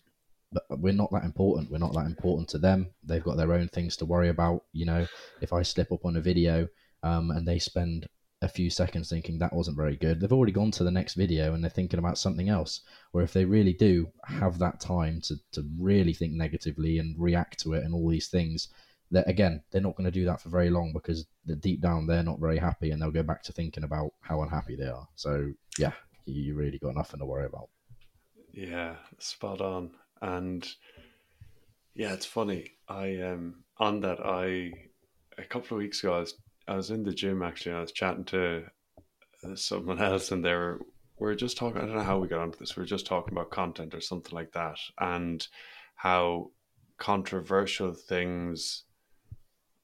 but 0.51 0.79
we're 0.79 0.93
not 0.93 1.11
that 1.11 1.25
important. 1.25 1.71
We're 1.71 1.79
not 1.79 1.93
that 1.93 2.05
important 2.05 2.47
to 2.49 2.59
them. 2.59 2.91
They've 3.03 3.23
got 3.23 3.37
their 3.37 3.53
own 3.53 3.67
things 3.67 3.97
to 3.97 4.05
worry 4.05 4.29
about. 4.29 4.63
You 4.71 4.85
know, 4.85 5.07
if 5.41 5.51
I 5.51 5.63
slip 5.63 5.91
up 5.91 6.05
on 6.05 6.15
a 6.15 6.21
video 6.21 6.67
um, 7.03 7.31
and 7.31 7.47
they 7.47 7.59
spend 7.59 8.07
a 8.41 8.47
few 8.47 8.69
seconds 8.69 9.09
thinking 9.09 9.37
that 9.39 9.53
wasn't 9.53 9.75
very 9.75 9.95
good, 9.95 10.19
they've 10.19 10.31
already 10.31 10.51
gone 10.51 10.71
to 10.71 10.83
the 10.83 10.91
next 10.91 11.15
video 11.15 11.53
and 11.53 11.63
they're 11.63 11.69
thinking 11.69 11.99
about 11.99 12.17
something 12.17 12.49
else. 12.49 12.81
Or 13.11 13.21
if 13.21 13.33
they 13.33 13.45
really 13.45 13.73
do 13.73 14.07
have 14.25 14.59
that 14.59 14.79
time 14.79 15.21
to, 15.21 15.35
to 15.53 15.63
really 15.77 16.13
think 16.13 16.33
negatively 16.33 16.99
and 16.99 17.15
react 17.19 17.59
to 17.61 17.73
it 17.73 17.83
and 17.83 17.93
all 17.93 18.09
these 18.09 18.29
things, 18.29 18.69
that 19.11 19.27
again, 19.27 19.61
they're 19.71 19.81
not 19.81 19.95
going 19.95 20.05
to 20.05 20.19
do 20.19 20.25
that 20.25 20.39
for 20.39 20.49
very 20.49 20.69
long 20.69 20.93
because 20.93 21.25
deep 21.59 21.81
down 21.81 22.05
they're 22.05 22.23
not 22.23 22.39
very 22.39 22.57
happy 22.57 22.91
and 22.91 23.01
they'll 23.01 23.11
go 23.11 23.23
back 23.23 23.43
to 23.43 23.51
thinking 23.51 23.83
about 23.83 24.11
how 24.21 24.41
unhappy 24.41 24.75
they 24.75 24.87
are. 24.87 25.07
So 25.15 25.51
yeah, 25.77 25.93
you 26.25 26.55
really 26.55 26.77
got 26.77 26.95
nothing 26.95 27.19
to 27.19 27.25
worry 27.25 27.45
about. 27.45 27.69
Yeah, 28.53 28.95
spot 29.17 29.61
on. 29.61 29.91
And 30.21 30.67
yeah, 31.95 32.13
it's 32.13 32.25
funny. 32.25 32.71
I 32.87 33.19
um 33.21 33.63
on 33.77 34.01
that 34.01 34.19
I 34.23 34.71
a 35.37 35.43
couple 35.43 35.77
of 35.77 35.81
weeks 35.81 36.03
ago 36.03 36.13
I 36.13 36.19
was 36.19 36.35
I 36.69 36.75
was 36.75 36.91
in 36.91 37.03
the 37.03 37.13
gym 37.13 37.41
actually. 37.41 37.73
I 37.73 37.81
was 37.81 37.91
chatting 37.91 38.25
to 38.25 38.65
uh, 39.43 39.55
someone 39.55 39.99
else, 40.01 40.31
and 40.31 40.45
they 40.45 40.53
were 40.53 40.79
we 41.17 41.27
are 41.27 41.35
just 41.35 41.57
talking. 41.57 41.81
I 41.81 41.85
don't 41.85 41.95
know 41.95 42.03
how 42.03 42.19
we 42.19 42.27
got 42.27 42.41
onto 42.41 42.59
this. 42.59 42.77
We're 42.77 42.85
just 42.85 43.07
talking 43.07 43.33
about 43.33 43.49
content 43.49 43.95
or 43.95 44.01
something 44.01 44.33
like 44.33 44.51
that, 44.51 44.77
and 44.99 45.45
how 45.95 46.51
controversial 46.97 47.93
things. 47.93 48.83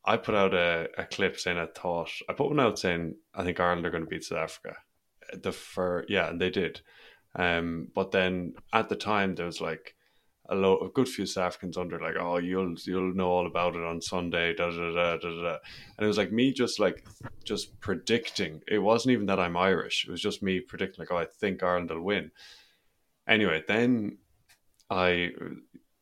I 0.07 0.17
put 0.17 0.35
out 0.35 0.53
a, 0.53 0.87
a 0.99 1.05
clip 1.05 1.39
saying 1.39 1.57
I 1.57 1.65
thought 1.65 2.11
I 2.29 2.33
put 2.33 2.49
one 2.49 2.59
out 2.59 2.77
saying 2.77 3.15
I 3.33 3.43
think 3.43 3.59
Ireland 3.59 3.87
are 3.87 3.89
going 3.89 4.03
to 4.03 4.09
beat 4.09 4.23
South 4.23 4.37
Africa. 4.37 4.77
The 5.33 5.51
for 5.51 6.05
yeah, 6.07 6.29
and 6.29 6.39
they 6.39 6.51
did. 6.51 6.81
Um, 7.33 7.87
but 7.95 8.11
then 8.11 8.53
at 8.71 8.89
the 8.89 8.95
time 8.95 9.33
there 9.33 9.47
was 9.47 9.59
like 9.59 9.95
a, 10.49 10.55
lot, 10.55 10.77
a 10.77 10.89
good 10.89 11.07
few 11.07 11.25
South 11.25 11.45
Africans 11.45 11.77
under 11.77 11.99
like, 11.99 12.15
oh, 12.19 12.37
you'll 12.37 12.75
you'll 12.85 13.13
know 13.13 13.29
all 13.29 13.47
about 13.47 13.75
it 13.75 13.83
on 13.83 14.01
Sunday, 14.01 14.53
da 14.53 14.69
da 14.69 14.93
da 14.93 15.17
da 15.17 15.41
da. 15.41 15.57
And 15.97 16.03
it 16.03 16.07
was 16.07 16.17
like 16.17 16.31
me 16.31 16.53
just 16.53 16.79
like 16.79 17.05
just 17.43 17.79
predicting. 17.79 18.61
It 18.67 18.79
wasn't 18.79 19.13
even 19.13 19.25
that 19.27 19.39
I'm 19.39 19.57
Irish. 19.57 20.05
It 20.07 20.11
was 20.11 20.21
just 20.21 20.43
me 20.43 20.59
predicting 20.59 21.01
like, 21.01 21.11
oh, 21.11 21.17
I 21.17 21.25
think 21.25 21.63
Ireland 21.63 21.89
will 21.89 22.01
win. 22.01 22.31
Anyway, 23.27 23.63
then 23.67 24.17
I 24.89 25.31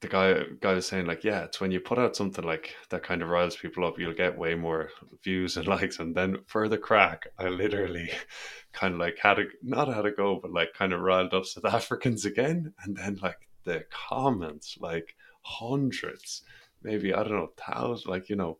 the 0.04 0.10
guy 0.10 0.44
guy 0.60 0.74
was 0.74 0.86
saying 0.86 1.06
like, 1.06 1.24
yeah, 1.24 1.46
it's 1.46 1.62
when 1.62 1.72
you 1.72 1.80
put 1.80 1.98
out 1.98 2.16
something 2.16 2.44
like 2.44 2.76
that 2.90 3.04
kind 3.04 3.22
of 3.22 3.30
riles 3.30 3.56
people 3.56 3.86
up, 3.86 3.98
you'll 3.98 4.14
get 4.14 4.38
way 4.38 4.54
more 4.54 4.90
views 5.24 5.58
and 5.58 5.68
likes. 5.76 6.00
And 6.00 6.14
then 6.14 6.40
for 6.46 6.68
the 6.68 6.78
crack, 6.78 7.28
I 7.40 7.48
literally 7.48 8.12
kind 8.74 8.94
of 8.94 9.00
like 9.00 9.18
had 9.20 9.40
a 9.40 9.46
not 9.64 9.88
had 9.88 10.06
a 10.06 10.12
go, 10.12 10.40
but 10.42 10.52
like 10.52 10.74
kind 10.74 10.94
of 10.94 11.00
riled 11.00 11.34
up 11.34 11.46
South 11.46 11.66
Africans 11.66 12.26
again. 12.26 12.74
And 12.84 12.98
then 12.98 13.18
like 13.22 13.48
the 13.64 13.86
comments, 13.90 14.78
like 14.80 15.16
hundreds, 15.42 16.44
maybe 16.82 17.14
I 17.14 17.24
don't 17.24 17.34
know, 17.34 17.52
thousands, 17.58 18.08
like 18.08 18.30
you 18.30 18.36
know, 18.36 18.58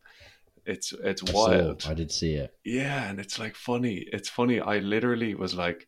it's 0.66 0.94
it's 1.04 1.24
wild. 1.24 1.82
Saw, 1.82 1.92
I 1.92 1.94
did 1.94 2.12
see 2.12 2.36
it. 2.36 2.56
Yeah, 2.64 3.10
and 3.10 3.20
it's 3.20 3.40
like 3.40 3.56
funny. 3.56 4.06
It's 4.12 4.30
funny. 4.30 4.60
I 4.60 4.80
literally 4.80 5.36
was 5.36 5.56
like, 5.56 5.88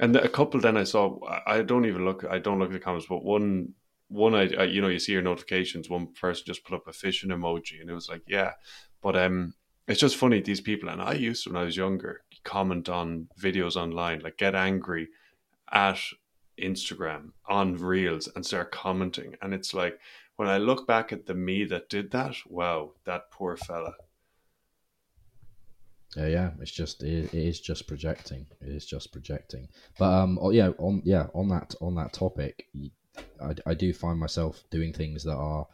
and 0.00 0.14
a 0.16 0.28
couple. 0.28 0.60
Then 0.60 0.76
I 0.76 0.84
saw. 0.84 1.18
I 1.46 1.62
don't 1.62 1.86
even 1.86 2.04
look. 2.04 2.24
I 2.28 2.38
don't 2.38 2.58
look 2.58 2.68
at 2.68 2.74
the 2.74 2.80
comments, 2.80 3.06
but 3.08 3.24
one. 3.24 3.74
One, 4.08 4.36
I, 4.36 4.42
I 4.54 4.64
you 4.64 4.80
know, 4.80 4.86
you 4.86 5.00
see 5.00 5.10
your 5.10 5.22
notifications. 5.22 5.90
One 5.90 6.12
person 6.12 6.44
just 6.46 6.64
put 6.64 6.76
up 6.76 6.86
a 6.86 6.92
fishing 6.92 7.30
emoji, 7.30 7.80
and 7.80 7.90
it 7.90 7.92
was 7.92 8.08
like, 8.08 8.22
yeah, 8.28 8.52
but 9.02 9.16
um, 9.16 9.54
it's 9.88 9.98
just 9.98 10.16
funny 10.16 10.40
these 10.40 10.60
people. 10.60 10.88
And 10.88 11.02
I 11.02 11.14
used 11.14 11.42
to 11.42 11.50
when 11.50 11.60
I 11.60 11.64
was 11.64 11.76
younger 11.76 12.22
comment 12.44 12.88
on 12.88 13.28
videos 13.38 13.76
online, 13.76 14.20
like 14.20 14.38
get 14.38 14.54
angry 14.54 15.08
at 15.70 15.98
Instagram 16.60 17.30
on 17.48 17.76
Reels 17.76 18.28
and 18.34 18.44
start 18.44 18.72
commenting. 18.72 19.36
And 19.42 19.54
it's 19.54 19.74
like, 19.74 19.98
when 20.36 20.48
I 20.48 20.58
look 20.58 20.86
back 20.86 21.12
at 21.12 21.26
the 21.26 21.34
me 21.34 21.64
that 21.64 21.88
did 21.88 22.10
that, 22.12 22.36
wow, 22.48 22.92
that 23.04 23.30
poor 23.30 23.56
fella. 23.56 23.94
Yeah, 26.16 26.26
yeah, 26.28 26.50
it's 26.60 26.70
just 26.70 27.02
it 27.02 27.34
is 27.34 27.60
just 27.60 27.86
projecting. 27.86 28.46
It 28.60 28.68
is 28.68 28.86
just 28.86 29.12
projecting. 29.12 29.68
But 29.98 30.12
um, 30.14 30.38
oh, 30.40 30.50
yeah, 30.50 30.70
on 30.78 31.02
yeah 31.04 31.26
on 31.34 31.48
that 31.48 31.74
on 31.80 31.94
that 31.96 32.12
topic, 32.12 32.66
I, 33.42 33.54
I 33.66 33.74
do 33.74 33.92
find 33.92 34.18
myself 34.18 34.62
doing 34.70 34.92
things 34.92 35.24
that 35.24 35.34
are 35.36 35.66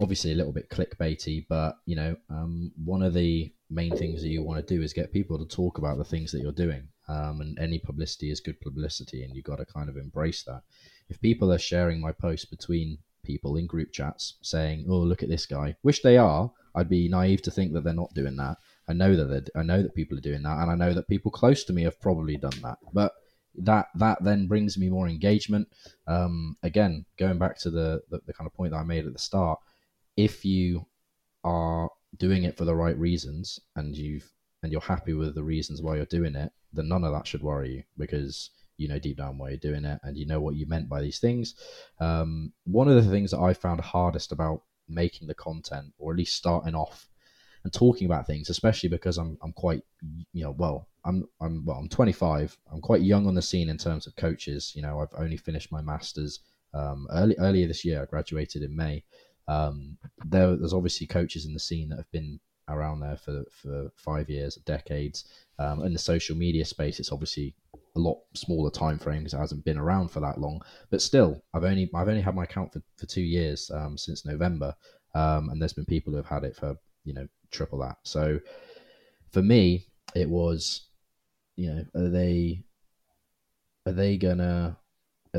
obviously 0.00 0.32
a 0.32 0.34
little 0.34 0.52
bit 0.52 0.68
clickbaity, 0.68 1.46
but 1.48 1.76
you 1.86 1.96
know, 1.96 2.16
um, 2.28 2.72
one 2.84 3.02
of 3.02 3.14
the 3.14 3.52
main 3.70 3.94
things 3.96 4.22
that 4.22 4.28
you 4.28 4.42
want 4.42 4.66
to 4.66 4.74
do 4.74 4.82
is 4.82 4.92
get 4.92 5.12
people 5.12 5.38
to 5.38 5.56
talk 5.56 5.78
about 5.78 5.98
the 5.98 6.04
things 6.04 6.32
that 6.32 6.40
you're 6.40 6.52
doing. 6.52 6.88
Um, 7.08 7.40
and 7.40 7.58
any 7.58 7.78
publicity 7.78 8.30
is 8.30 8.40
good 8.40 8.60
publicity, 8.60 9.24
and 9.24 9.34
you've 9.34 9.44
got 9.44 9.56
to 9.56 9.66
kind 9.66 9.88
of 9.88 9.96
embrace 9.96 10.42
that. 10.44 10.62
If 11.08 11.20
people 11.20 11.52
are 11.52 11.58
sharing 11.58 12.00
my 12.00 12.12
posts 12.12 12.44
between 12.44 12.98
people 13.24 13.56
in 13.56 13.66
group 13.66 13.92
chats 13.92 14.34
saying, 14.42 14.86
"Oh, 14.88 15.00
look 15.00 15.22
at 15.22 15.28
this 15.28 15.46
guy," 15.46 15.76
which 15.82 16.02
they 16.02 16.16
are, 16.18 16.52
I'd 16.74 16.88
be 16.88 17.08
naive 17.08 17.42
to 17.42 17.50
think 17.50 17.72
that 17.72 17.84
they're 17.84 17.94
not 17.94 18.14
doing 18.14 18.36
that. 18.36 18.58
I 18.86 18.92
know 18.92 19.16
that 19.16 19.50
I 19.54 19.62
know 19.62 19.82
that 19.82 19.94
people 19.94 20.18
are 20.18 20.28
doing 20.28 20.42
that, 20.42 20.58
and 20.58 20.70
I 20.70 20.74
know 20.74 20.94
that 20.94 21.08
people 21.08 21.30
close 21.30 21.64
to 21.64 21.72
me 21.72 21.82
have 21.84 22.00
probably 22.00 22.36
done 22.36 22.60
that. 22.62 22.78
But 22.92 23.12
that 23.54 23.88
that 23.96 24.22
then 24.22 24.46
brings 24.46 24.78
me 24.78 24.88
more 24.88 25.08
engagement. 25.08 25.68
Um, 26.06 26.56
again, 26.62 27.06
going 27.18 27.38
back 27.38 27.58
to 27.60 27.70
the, 27.70 28.02
the 28.10 28.20
the 28.26 28.32
kind 28.32 28.46
of 28.46 28.54
point 28.54 28.72
that 28.72 28.78
I 28.78 28.84
made 28.84 29.06
at 29.06 29.12
the 29.12 29.18
start, 29.18 29.58
if 30.16 30.44
you 30.44 30.86
are 31.44 31.90
doing 32.16 32.44
it 32.44 32.56
for 32.56 32.64
the 32.64 32.74
right 32.74 32.98
reasons 32.98 33.60
and 33.76 33.96
you've 33.96 34.30
and 34.62 34.72
you're 34.72 34.80
happy 34.80 35.12
with 35.14 35.34
the 35.34 35.42
reasons 35.42 35.82
why 35.82 35.96
you're 35.96 36.04
doing 36.06 36.34
it, 36.34 36.52
then 36.72 36.88
none 36.88 37.04
of 37.04 37.12
that 37.12 37.26
should 37.26 37.42
worry 37.42 37.70
you 37.76 37.82
because 37.96 38.50
you 38.76 38.88
know 38.88 38.98
deep 38.98 39.16
down 39.16 39.38
why 39.38 39.50
you're 39.50 39.58
doing 39.58 39.84
it 39.84 40.00
and 40.02 40.16
you 40.16 40.26
know 40.26 40.40
what 40.40 40.56
you 40.56 40.66
meant 40.66 40.88
by 40.88 41.00
these 41.00 41.18
things. 41.18 41.54
Um, 42.00 42.52
one 42.64 42.88
of 42.88 42.94
the 42.94 43.10
things 43.10 43.30
that 43.30 43.40
I 43.40 43.52
found 43.54 43.80
hardest 43.80 44.32
about 44.32 44.62
making 44.88 45.28
the 45.28 45.34
content, 45.34 45.92
or 45.98 46.12
at 46.12 46.18
least 46.18 46.36
starting 46.36 46.74
off 46.74 47.08
and 47.64 47.72
talking 47.72 48.06
about 48.06 48.26
things, 48.26 48.50
especially 48.50 48.88
because 48.88 49.18
I'm 49.18 49.38
I'm 49.42 49.52
quite 49.52 49.82
you 50.32 50.44
know 50.44 50.52
well 50.52 50.88
I'm 51.04 51.28
I'm 51.40 51.64
well 51.64 51.78
I'm 51.78 51.88
25. 51.88 52.56
I'm 52.72 52.80
quite 52.80 53.02
young 53.02 53.26
on 53.26 53.34
the 53.34 53.42
scene 53.42 53.68
in 53.68 53.78
terms 53.78 54.06
of 54.06 54.16
coaches. 54.16 54.72
You 54.74 54.82
know 54.82 55.00
I've 55.00 55.20
only 55.20 55.36
finished 55.36 55.72
my 55.72 55.82
masters 55.82 56.40
um, 56.74 57.06
early 57.12 57.36
earlier 57.38 57.66
this 57.66 57.84
year. 57.84 58.02
I 58.02 58.06
graduated 58.06 58.62
in 58.62 58.74
May. 58.74 59.04
Um, 59.48 59.96
there, 60.26 60.54
there's 60.56 60.74
obviously 60.74 61.06
coaches 61.06 61.46
in 61.46 61.54
the 61.54 61.60
scene 61.60 61.88
that 61.88 61.96
have 61.96 62.10
been 62.12 62.38
around 62.68 63.00
there 63.00 63.16
for 63.16 63.44
for 63.50 63.90
five 63.96 64.28
years, 64.28 64.56
decades. 64.66 65.24
Um, 65.58 65.82
in 65.84 65.92
the 65.92 65.98
social 65.98 66.36
media 66.36 66.64
space, 66.64 67.00
it's 67.00 67.12
obviously 67.12 67.54
a 67.96 67.98
lot 67.98 68.18
smaller 68.34 68.70
time 68.70 68.98
frame 68.98 69.20
because 69.20 69.34
it 69.34 69.38
hasn't 69.38 69.64
been 69.64 69.78
around 69.78 70.08
for 70.08 70.20
that 70.20 70.40
long. 70.40 70.60
But 70.90 71.02
still, 71.02 71.42
I've 71.54 71.64
only 71.64 71.90
I've 71.94 72.08
only 72.08 72.20
had 72.20 72.34
my 72.34 72.44
account 72.44 72.72
for, 72.72 72.82
for 72.96 73.06
two 73.06 73.22
years 73.22 73.70
um, 73.74 73.96
since 73.96 74.24
November, 74.24 74.74
um, 75.14 75.48
and 75.50 75.60
there's 75.60 75.72
been 75.72 75.86
people 75.86 76.12
who 76.12 76.18
have 76.18 76.26
had 76.26 76.44
it 76.44 76.56
for 76.56 76.76
you 77.04 77.14
know 77.14 77.26
triple 77.50 77.78
that. 77.80 77.96
So 78.02 78.38
for 79.32 79.42
me, 79.42 79.86
it 80.14 80.28
was 80.28 80.88
you 81.56 81.72
know 81.74 81.84
are 81.94 82.10
they 82.10 82.62
are 83.86 83.92
they 83.92 84.16
gonna 84.16 84.76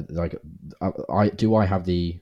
like 0.10 0.36
I, 0.82 0.91
I 1.12 1.30
do 1.30 1.56
I 1.56 1.65
have 1.65 1.86
the 1.86 2.19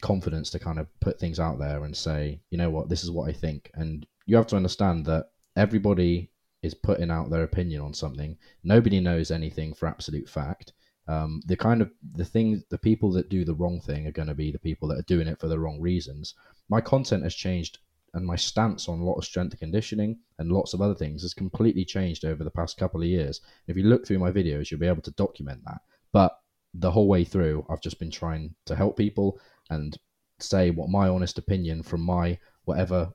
confidence 0.00 0.50
to 0.50 0.58
kind 0.58 0.78
of 0.78 0.86
put 1.00 1.18
things 1.18 1.38
out 1.38 1.58
there 1.58 1.84
and 1.84 1.96
say, 1.96 2.40
you 2.50 2.58
know 2.58 2.70
what, 2.70 2.88
this 2.88 3.04
is 3.04 3.10
what 3.10 3.28
I 3.28 3.32
think. 3.32 3.70
And 3.74 4.06
you 4.26 4.36
have 4.36 4.46
to 4.48 4.56
understand 4.56 5.04
that 5.06 5.26
everybody 5.56 6.30
is 6.62 6.74
putting 6.74 7.10
out 7.10 7.30
their 7.30 7.42
opinion 7.42 7.82
on 7.82 7.92
something. 7.92 8.36
Nobody 8.62 9.00
knows 9.00 9.30
anything 9.30 9.74
for 9.74 9.86
absolute 9.86 10.28
fact. 10.28 10.72
Um, 11.06 11.42
the 11.44 11.56
kind 11.56 11.82
of 11.82 11.90
the 12.14 12.24
thing, 12.24 12.62
the 12.70 12.78
people 12.78 13.12
that 13.12 13.28
do 13.28 13.44
the 13.44 13.54
wrong 13.54 13.80
thing 13.80 14.06
are 14.06 14.12
going 14.12 14.28
to 14.28 14.34
be 14.34 14.50
the 14.50 14.58
people 14.58 14.88
that 14.88 14.98
are 14.98 15.02
doing 15.02 15.28
it 15.28 15.38
for 15.38 15.48
the 15.48 15.58
wrong 15.58 15.78
reasons. 15.78 16.34
My 16.70 16.80
content 16.80 17.24
has 17.24 17.34
changed, 17.34 17.78
and 18.14 18.24
my 18.24 18.36
stance 18.36 18.88
on 18.88 19.00
a 19.00 19.04
lot 19.04 19.18
of 19.18 19.24
strength 19.24 19.52
and 19.52 19.60
conditioning 19.60 20.18
and 20.38 20.50
lots 20.50 20.72
of 20.72 20.80
other 20.80 20.94
things 20.94 21.22
has 21.22 21.34
completely 21.34 21.84
changed 21.84 22.24
over 22.24 22.42
the 22.42 22.50
past 22.50 22.78
couple 22.78 23.02
of 23.02 23.08
years. 23.08 23.42
If 23.66 23.76
you 23.76 23.84
look 23.84 24.06
through 24.06 24.20
my 24.20 24.30
videos, 24.30 24.70
you'll 24.70 24.80
be 24.80 24.86
able 24.86 25.02
to 25.02 25.10
document 25.10 25.60
that. 25.66 25.80
But 26.12 26.38
the 26.72 26.90
whole 26.90 27.08
way 27.08 27.24
through, 27.24 27.66
I've 27.68 27.82
just 27.82 27.98
been 27.98 28.10
trying 28.10 28.54
to 28.66 28.74
help 28.74 28.96
people 28.96 29.38
and 29.70 29.96
say 30.38 30.70
what 30.70 30.88
my 30.88 31.08
honest 31.08 31.38
opinion 31.38 31.82
from 31.82 32.00
my 32.00 32.38
whatever 32.64 33.12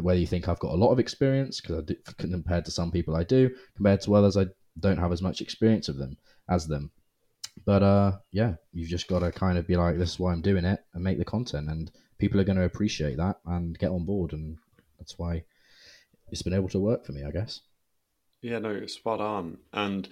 whether 0.00 0.20
you 0.20 0.26
think 0.26 0.48
I've 0.48 0.58
got 0.58 0.72
a 0.72 0.76
lot 0.76 0.92
of 0.92 0.98
experience 0.98 1.60
because 1.60 1.90
compared 2.18 2.64
to 2.66 2.70
some 2.70 2.90
people 2.90 3.16
I 3.16 3.24
do, 3.24 3.50
compared 3.74 4.02
to 4.02 4.14
others 4.14 4.36
I 4.36 4.46
don't 4.78 4.98
have 4.98 5.12
as 5.12 5.22
much 5.22 5.40
experience 5.40 5.88
of 5.88 5.96
them 5.96 6.16
as 6.48 6.66
them. 6.66 6.90
But 7.64 7.82
uh, 7.82 8.12
yeah, 8.32 8.54
you've 8.72 8.88
just 8.88 9.08
got 9.08 9.20
to 9.20 9.32
kind 9.32 9.58
of 9.58 9.66
be 9.66 9.76
like, 9.76 9.98
this 9.98 10.12
is 10.12 10.18
why 10.18 10.32
I'm 10.32 10.42
doing 10.42 10.64
it, 10.64 10.80
and 10.94 11.04
make 11.04 11.18
the 11.18 11.24
content, 11.24 11.68
and 11.68 11.90
people 12.18 12.40
are 12.40 12.44
going 12.44 12.56
to 12.56 12.64
appreciate 12.64 13.16
that 13.18 13.36
and 13.46 13.78
get 13.78 13.90
on 13.90 14.04
board, 14.04 14.32
and 14.32 14.56
that's 14.98 15.18
why 15.18 15.44
it's 16.30 16.42
been 16.42 16.54
able 16.54 16.68
to 16.70 16.78
work 16.78 17.04
for 17.04 17.12
me, 17.12 17.24
I 17.24 17.30
guess. 17.30 17.60
Yeah, 18.40 18.58
no, 18.58 18.70
you're 18.70 18.88
spot 18.88 19.20
on, 19.20 19.58
and 19.72 20.08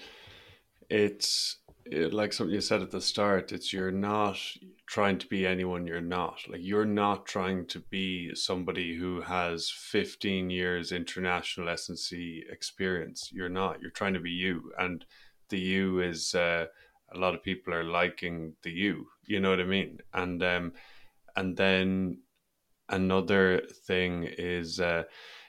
it's 0.91 1.57
it, 1.57 1.60
like 1.93 2.33
something 2.33 2.55
you 2.55 2.61
said 2.61 2.83
at 2.83 2.91
the 2.91 3.01
start. 3.01 3.53
It's 3.53 3.73
you're 3.73 3.91
not 3.91 4.39
trying 4.87 5.19
to 5.19 5.27
be 5.27 5.47
anyone 5.47 5.87
you're 5.87 6.01
not. 6.01 6.41
Like 6.49 6.61
you're 6.63 6.85
not 6.85 7.27
trying 7.27 7.67
to 7.69 7.81
be 7.81 8.35
somebody 8.35 8.97
who 8.97 9.21
has 9.23 9.71
15 9.71 10.51
years 10.51 10.93
international 10.93 11.69
S&C 11.69 12.45
experience. 12.51 13.31
You're 13.33 13.49
not. 13.49 13.81
You're 13.81 13.91
trying 13.91 14.15
to 14.15 14.21
be 14.21 14.31
you, 14.31 14.73
and 14.79 15.05
the 15.49 15.59
you 15.59 16.01
is. 16.01 16.35
Uh, 16.35 16.67
a 17.13 17.19
lot 17.19 17.35
of 17.35 17.43
people 17.43 17.75
are 17.75 17.85
liking 17.85 18.55
the 18.63 18.71
you 18.71 19.07
you 19.25 19.41
know 19.41 19.51
what 19.51 19.61
i 19.61 19.65
mean 19.65 19.99
and 20.15 20.43
um 20.43 20.73
and 21.37 21.57
then 21.57 22.19
another 22.89 23.63
thing 23.87 24.25
is 24.39 24.81
uh 24.81 25.03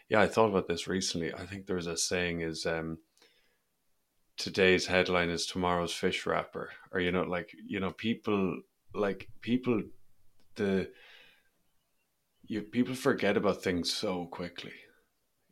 yeah 0.10 0.22
i 0.22 0.28
thought 0.28 0.50
about 0.50 0.68
this 0.68 0.88
recently 0.88 1.34
i 1.34 1.46
think 1.46 1.66
there 1.66 1.76
was 1.76 1.88
a 1.88 1.98
saying 1.98 2.42
is 2.42 2.66
um 2.66 2.98
today's 4.42 4.88
headline 4.88 5.30
is 5.30 5.46
tomorrow's 5.46 5.94
fish 5.94 6.26
wrapper. 6.26 6.70
Or 6.92 7.00
you 7.00 7.12
know 7.12 7.24
like 7.24 7.52
you 7.66 7.80
know 7.80 7.92
people 7.92 8.62
like 8.94 9.30
people 9.42 9.84
the 10.56 10.90
you 12.44 12.62
people 12.62 12.96
forget 12.96 13.38
about 13.38 13.64
things 13.64 13.94
so 13.94 14.26
quickly. 14.26 14.74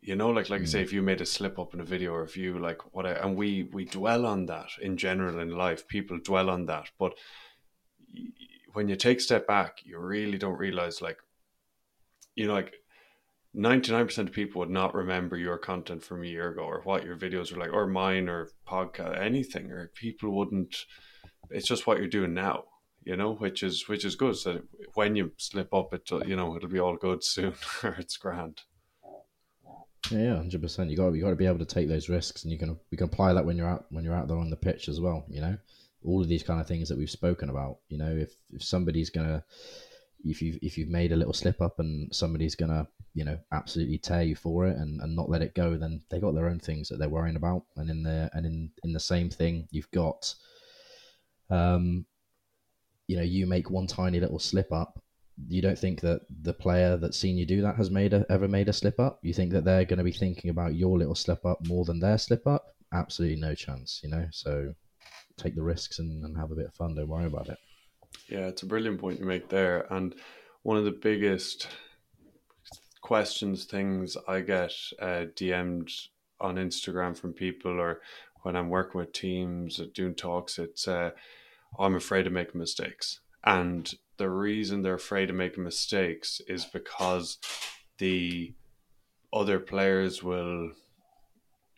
You 0.00 0.16
know 0.16 0.30
like 0.30 0.50
like 0.50 0.62
mm. 0.62 0.64
I 0.64 0.68
say 0.68 0.82
if 0.82 0.92
you 0.92 1.02
made 1.02 1.20
a 1.20 1.26
slip 1.26 1.58
up 1.58 1.74
in 1.74 1.80
a 1.80 1.84
video 1.84 2.12
or 2.12 2.24
if 2.24 2.36
you 2.36 2.58
like 2.58 2.94
what 2.94 3.06
I, 3.06 3.12
and 3.12 3.36
we 3.36 3.68
we 3.72 3.84
dwell 3.84 4.26
on 4.26 4.46
that 4.46 4.70
in 4.82 4.96
general 4.96 5.38
in 5.38 5.50
life. 5.50 5.86
People 5.86 6.18
dwell 6.18 6.50
on 6.50 6.66
that. 6.66 6.90
But 6.98 7.14
when 8.72 8.88
you 8.88 8.96
take 8.96 9.18
a 9.18 9.20
step 9.20 9.46
back 9.46 9.78
you 9.84 9.98
really 9.98 10.38
don't 10.38 10.58
realize 10.58 11.00
like 11.02 11.18
you 12.34 12.46
know 12.46 12.54
like 12.54 12.79
99% 13.56 14.18
of 14.18 14.32
people 14.32 14.60
would 14.60 14.70
not 14.70 14.94
remember 14.94 15.36
your 15.36 15.58
content 15.58 16.04
from 16.04 16.22
a 16.22 16.26
year 16.26 16.50
ago 16.50 16.62
or 16.62 16.82
what 16.84 17.04
your 17.04 17.16
videos 17.16 17.52
were 17.52 17.58
like 17.58 17.72
or 17.72 17.86
mine 17.86 18.28
or 18.28 18.48
podcast 18.68 19.20
anything 19.20 19.70
or 19.72 19.90
people 19.94 20.30
wouldn't 20.30 20.76
it's 21.50 21.66
just 21.66 21.86
what 21.86 21.98
you're 21.98 22.06
doing 22.06 22.32
now 22.32 22.64
you 23.02 23.16
know 23.16 23.34
which 23.34 23.64
is 23.64 23.88
which 23.88 24.04
is 24.04 24.14
good 24.14 24.36
so 24.36 24.60
when 24.94 25.16
you 25.16 25.32
slip 25.36 25.74
up 25.74 25.92
it 25.92 26.08
you 26.28 26.36
know 26.36 26.54
it'll 26.54 26.68
be 26.68 26.78
all 26.78 26.96
good 26.96 27.24
soon 27.24 27.54
or 27.82 27.96
it's 27.98 28.16
grand 28.16 28.62
yeah, 30.10 30.36
hundred 30.36 30.62
percent. 30.62 30.90
You 30.90 30.96
got 30.96 31.12
you 31.14 31.22
got 31.22 31.30
to 31.30 31.36
be 31.36 31.46
able 31.46 31.58
to 31.58 31.64
take 31.64 31.88
those 31.88 32.08
risks, 32.08 32.42
and 32.42 32.52
you 32.52 32.58
can 32.58 32.78
you 32.90 32.98
can 32.98 33.06
apply 33.06 33.32
that 33.34 33.44
when 33.44 33.56
you're 33.56 33.68
out 33.68 33.86
when 33.90 34.04
you're 34.04 34.14
out 34.14 34.28
there 34.28 34.38
on 34.38 34.50
the 34.50 34.56
pitch 34.56 34.88
as 34.88 35.00
well. 35.00 35.24
You 35.28 35.40
know, 35.40 35.56
all 36.04 36.20
of 36.20 36.28
these 36.28 36.42
kind 36.42 36.60
of 36.60 36.66
things 36.66 36.88
that 36.88 36.98
we've 36.98 37.10
spoken 37.10 37.50
about. 37.50 37.78
You 37.88 37.98
know, 37.98 38.10
if 38.10 38.34
if 38.50 38.64
somebody's 38.64 39.10
gonna 39.10 39.44
if 40.24 40.42
you 40.42 40.58
if 40.62 40.76
you've 40.76 40.88
made 40.88 41.12
a 41.12 41.16
little 41.16 41.32
slip 41.32 41.60
up 41.60 41.78
and 41.78 42.14
somebody's 42.14 42.54
gonna 42.54 42.86
you 43.14 43.24
know 43.24 43.38
absolutely 43.52 43.98
tear 43.98 44.22
you 44.22 44.36
for 44.36 44.66
it 44.66 44.76
and, 44.76 45.00
and 45.00 45.16
not 45.16 45.30
let 45.30 45.42
it 45.42 45.54
go, 45.54 45.76
then 45.76 46.02
they 46.10 46.20
got 46.20 46.34
their 46.34 46.48
own 46.48 46.58
things 46.58 46.88
that 46.88 46.98
they're 46.98 47.08
worrying 47.08 47.36
about. 47.36 47.64
And 47.76 47.90
in 47.90 48.02
the 48.02 48.30
and 48.34 48.46
in 48.46 48.70
in 48.84 48.92
the 48.92 49.00
same 49.00 49.30
thing, 49.30 49.68
you've 49.70 49.90
got 49.90 50.34
um, 51.50 52.06
you 53.08 53.16
know, 53.16 53.22
you 53.22 53.46
make 53.46 53.70
one 53.70 53.88
tiny 53.88 54.20
little 54.20 54.38
slip 54.38 54.72
up 54.72 55.02
you 55.48 55.62
don't 55.62 55.78
think 55.78 56.00
that 56.00 56.20
the 56.42 56.52
player 56.52 56.96
that's 56.96 57.18
seen 57.18 57.36
you 57.36 57.46
do 57.46 57.62
that 57.62 57.76
has 57.76 57.90
made 57.90 58.12
a, 58.12 58.26
ever 58.30 58.48
made 58.48 58.68
a 58.68 58.72
slip 58.72 58.98
up? 58.98 59.18
You 59.22 59.32
think 59.32 59.52
that 59.52 59.64
they're 59.64 59.84
going 59.84 59.98
to 59.98 60.04
be 60.04 60.12
thinking 60.12 60.50
about 60.50 60.74
your 60.74 60.98
little 60.98 61.14
slip 61.14 61.44
up 61.44 61.66
more 61.66 61.84
than 61.84 62.00
their 62.00 62.18
slip 62.18 62.46
up? 62.46 62.64
Absolutely 62.92 63.40
no 63.40 63.54
chance, 63.54 64.00
you 64.02 64.10
know. 64.10 64.26
So 64.32 64.74
take 65.36 65.54
the 65.54 65.62
risks 65.62 65.98
and, 65.98 66.24
and 66.24 66.36
have 66.36 66.50
a 66.50 66.56
bit 66.56 66.66
of 66.66 66.74
fun. 66.74 66.94
Don't 66.94 67.08
worry 67.08 67.26
about 67.26 67.48
it. 67.48 67.58
Yeah, 68.30 68.46
it's 68.46 68.62
a 68.62 68.66
brilliant 68.66 69.00
point 69.00 69.18
you 69.18 69.26
make 69.26 69.48
there. 69.48 69.92
And 69.92 70.14
one 70.62 70.76
of 70.76 70.84
the 70.84 70.92
biggest 70.92 71.66
questions, 73.02 73.64
things 73.64 74.16
I 74.28 74.40
get 74.40 74.72
uh, 75.00 75.26
DM'd 75.34 75.90
on 76.40 76.54
Instagram 76.54 77.16
from 77.16 77.32
people 77.32 77.80
or 77.80 78.00
when 78.42 78.54
I'm 78.54 78.68
working 78.68 79.00
with 79.00 79.12
teams 79.12 79.80
doing 79.94 80.14
talks, 80.14 80.58
it's 80.58 80.86
uh, 80.86 81.10
I'm 81.78 81.96
afraid 81.96 82.26
of 82.28 82.32
making 82.32 82.60
mistakes. 82.60 83.20
And 83.44 83.92
the 84.16 84.30
reason 84.30 84.82
they're 84.82 84.94
afraid 84.94 85.30
of 85.30 85.36
making 85.36 85.64
mistakes 85.64 86.40
is 86.46 86.64
because 86.64 87.38
the 87.98 88.54
other 89.32 89.58
players 89.58 90.22
will 90.22 90.70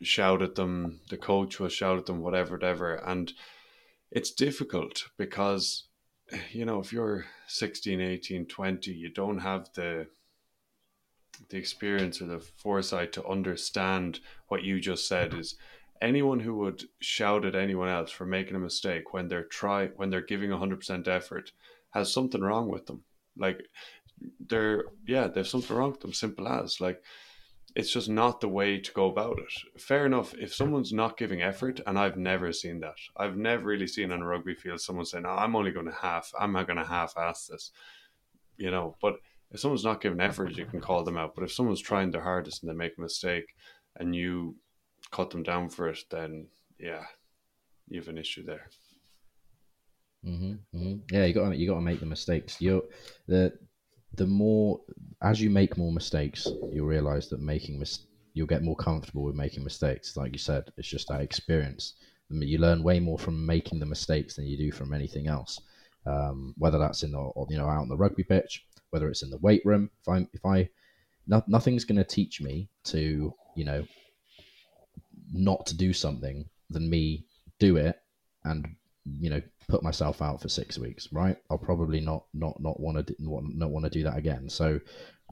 shout 0.03 0.43
at 0.43 0.57
them, 0.57 1.01
the 1.09 1.17
coach 1.17 1.59
will 1.59 1.69
shout 1.69 1.99
at 1.99 2.07
them, 2.07 2.21
whatever, 2.21 2.57
whatever. 2.57 2.95
And 2.97 3.33
it's 4.11 4.33
difficult 4.33 5.05
because, 5.17 5.85
you 6.53 6.65
know, 6.65 6.81
if 6.81 6.93
you're 6.93 7.25
16, 7.47 8.01
18, 8.01 8.47
20, 8.47 8.91
you 8.91 9.09
don't 9.09 9.39
have 9.39 9.69
the 9.75 10.07
the 11.49 11.57
experience 11.57 12.21
or 12.21 12.27
the 12.27 12.39
foresight 12.39 13.13
to 13.13 13.27
understand 13.27 14.21
what 14.49 14.63
you 14.63 14.79
just 14.79 15.09
said 15.09 15.35
is 15.35 15.57
anyone 16.01 16.41
who 16.41 16.55
would 16.55 16.85
shout 17.01 17.45
at 17.45 17.55
anyone 17.55 17.89
else 17.89 18.11
for 18.11 18.27
making 18.27 18.55
a 18.55 18.59
mistake 18.59 19.13
when 19.13 19.29
they're 19.29 19.45
try 19.45 19.87
when 19.97 20.11
they're 20.11 20.21
giving 20.21 20.51
100% 20.51 21.09
effort 21.09 21.53
has 21.91 22.13
something 22.13 22.41
wrong 22.41 22.69
with 22.69 22.87
them. 22.87 23.03
Like 23.37 23.63
they're 24.49 24.85
yeah, 25.07 25.29
there's 25.29 25.51
something 25.51 25.77
wrong 25.77 25.93
with 25.93 26.01
them. 26.01 26.13
Simple 26.13 26.49
as 26.49 26.81
like 26.81 27.03
it's 27.75 27.91
just 27.91 28.09
not 28.09 28.41
the 28.41 28.49
way 28.49 28.79
to 28.79 28.93
go 28.93 29.11
about 29.11 29.39
it. 29.39 29.81
Fair 29.81 30.07
enough. 30.07 30.35
If 30.35 30.55
someone's 30.55 30.93
not 30.93 31.17
giving 31.17 31.43
effort, 31.43 31.81
and 31.87 31.99
I've 31.99 32.17
never 32.17 32.53
seen 32.53 32.81
that, 32.81 32.97
I've 33.17 33.37
never 33.37 33.65
really 33.65 33.87
seen 33.87 34.13
on 34.13 34.23
a 34.23 34.27
rugby 34.27 34.55
field 34.55 34.81
someone 34.81 35.07
saying, 35.07 35.25
"No, 35.25 35.31
I'm 35.31 35.57
only 35.57 35.71
going 35.71 35.87
to 35.87 35.93
half. 35.93 36.33
I'm 36.39 36.53
not 36.53 36.67
going 36.67 36.79
to 36.79 36.85
half-ass 36.85 37.47
this," 37.47 37.73
you 38.57 38.71
know. 38.71 38.97
But 39.01 39.21
if 39.51 39.61
someone's 39.61 39.85
not 39.85 40.01
giving 40.01 40.21
effort, 40.21 40.57
you 40.57 40.67
can 40.67 40.81
call 40.81 41.05
them 41.05 41.17
out. 41.17 41.35
But 41.35 41.45
if 41.45 41.53
someone's 41.53 41.81
trying 41.81 42.11
their 42.11 42.23
hardest 42.23 42.63
and 42.63 42.71
they 42.71 42.75
make 42.75 42.99
a 42.99 43.01
mistake, 43.01 43.55
and 43.97 44.15
you 44.15 44.57
cut 45.11 45.31
them 45.31 45.43
down 45.43 45.69
for 45.69 45.89
it, 45.89 46.05
then 46.11 46.49
yeah, 46.79 47.05
you 47.89 48.01
have 48.01 48.09
an 48.09 48.19
issue 48.19 48.45
there. 48.45 48.69
Mm-hmm, 50.25 50.77
mm-hmm. 50.77 50.95
Yeah, 51.11 51.25
you 51.25 51.35
got 51.35 51.57
you 51.57 51.69
got 51.69 51.77
to 51.77 51.81
make 51.81 52.01
the 52.01 52.07
mistakes. 52.07 52.61
You 52.61 52.89
the 53.27 53.53
the 54.15 54.27
more 54.27 54.81
as 55.23 55.41
you 55.41 55.51
make 55.51 55.77
more 55.77 55.93
mistakes, 55.93 56.49
you'll 56.73 56.87
realize 56.87 57.29
that 57.29 57.41
making 57.41 57.79
mis- 57.79 58.07
you'll 58.35 58.47
get 58.47 58.63
more 58.63 58.77
comfortable 58.77 59.23
with 59.23 59.35
making 59.35 59.65
mistakes. 59.65 60.17
Like 60.17 60.33
you 60.33 60.39
said, 60.39 60.65
it's 60.77 60.89
just 60.89 61.09
that 61.09 61.21
experience. 61.21 61.95
I 62.31 62.35
mean, 62.35 62.49
you 62.49 62.59
learn 62.59 62.83
way 62.83 62.99
more 62.99 63.19
from 63.19 63.45
making 63.45 63.79
the 63.79 63.87
mistakes 63.87 64.37
than 64.37 64.47
you 64.47 64.57
do 64.57 64.73
from 64.73 64.93
anything 64.93 65.27
else. 65.27 65.61
Um, 66.05 66.55
whether 66.59 66.79
that's 66.79 67.05
in 67.05 67.13
the 67.13 67.31
you 67.49 67.57
know 67.57 67.69
out 67.69 67.83
on 67.83 67.89
the 67.89 67.97
rugby 67.97 68.25
pitch, 68.25 68.67
whether 68.91 69.09
it's 69.09 69.23
in 69.23 69.31
the 69.31 69.39
weight 69.39 69.63
room. 69.65 69.91
If 70.01 70.09
I 70.09 70.27
if 70.33 70.45
I 70.45 70.69
no, 71.27 71.43
nothing's 71.47 71.85
going 71.85 71.99
to 71.99 72.05
teach 72.05 72.41
me 72.41 72.69
to 72.85 73.33
you 73.55 73.65
know 73.65 73.85
not 75.33 75.67
to 75.67 75.77
do 75.77 75.93
something 75.93 76.45
than 76.71 76.91
me 76.91 77.25
do 77.59 77.77
it 77.77 78.01
and 78.45 78.75
you 79.05 79.31
know 79.31 79.43
put 79.69 79.83
myself 79.83 80.23
out 80.23 80.41
for 80.41 80.49
six 80.49 80.79
weeks, 80.79 81.09
right? 81.13 81.37
I'll 81.51 81.59
probably 81.59 82.01
not 82.01 82.25
not 82.35 82.61
not 82.61 82.81
want 82.81 83.07
to 83.07 83.15
not 83.19 83.71
want 83.71 83.85
to 83.85 83.91
do 83.91 84.03
that 84.05 84.17
again. 84.17 84.49
So 84.49 84.81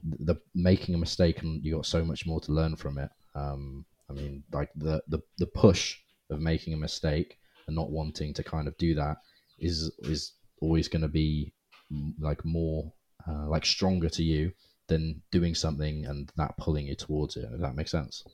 the 0.02 0.36
making 0.54 0.94
a 0.94 0.98
mistake 0.98 1.42
and 1.42 1.64
you 1.64 1.74
got 1.76 1.86
so 1.86 2.04
much 2.04 2.26
more 2.26 2.40
to 2.40 2.52
learn 2.52 2.76
from 2.76 2.98
it. 2.98 3.10
Um, 3.34 3.84
I 4.08 4.12
mean, 4.12 4.42
like 4.52 4.70
the 4.74 5.02
the 5.08 5.20
the 5.38 5.46
push 5.46 5.98
of 6.30 6.40
making 6.40 6.74
a 6.74 6.78
mistake 6.78 7.38
and 7.66 7.76
not 7.76 7.90
wanting 7.90 8.34
to 8.34 8.42
kind 8.42 8.66
of 8.66 8.76
do 8.78 8.94
that 8.94 9.18
is 9.58 9.92
is 10.00 10.32
always 10.60 10.88
going 10.88 11.02
to 11.02 11.08
be 11.08 11.52
like 12.18 12.44
more 12.44 12.92
uh, 13.28 13.48
like 13.48 13.66
stronger 13.66 14.08
to 14.08 14.22
you 14.22 14.52
than 14.86 15.22
doing 15.30 15.54
something 15.54 16.04
and 16.06 16.32
that 16.36 16.56
pulling 16.56 16.86
you 16.86 16.94
towards 16.94 17.36
it. 17.36 17.48
If 17.52 17.60
that 17.60 17.76
makes 17.76 17.90
sense. 17.90 18.24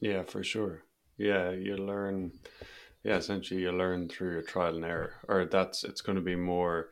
Yeah, 0.00 0.22
for 0.22 0.44
sure. 0.44 0.82
Yeah, 1.16 1.50
you 1.50 1.76
learn 1.76 2.32
yeah, 3.04 3.16
essentially 3.16 3.60
you 3.60 3.70
learn 3.70 4.08
through 4.08 4.32
your 4.32 4.42
trial 4.42 4.76
and 4.76 4.84
error, 4.84 5.12
or 5.28 5.44
that's 5.44 5.84
it's 5.84 6.00
going 6.00 6.16
to 6.16 6.22
be 6.22 6.36
more. 6.36 6.88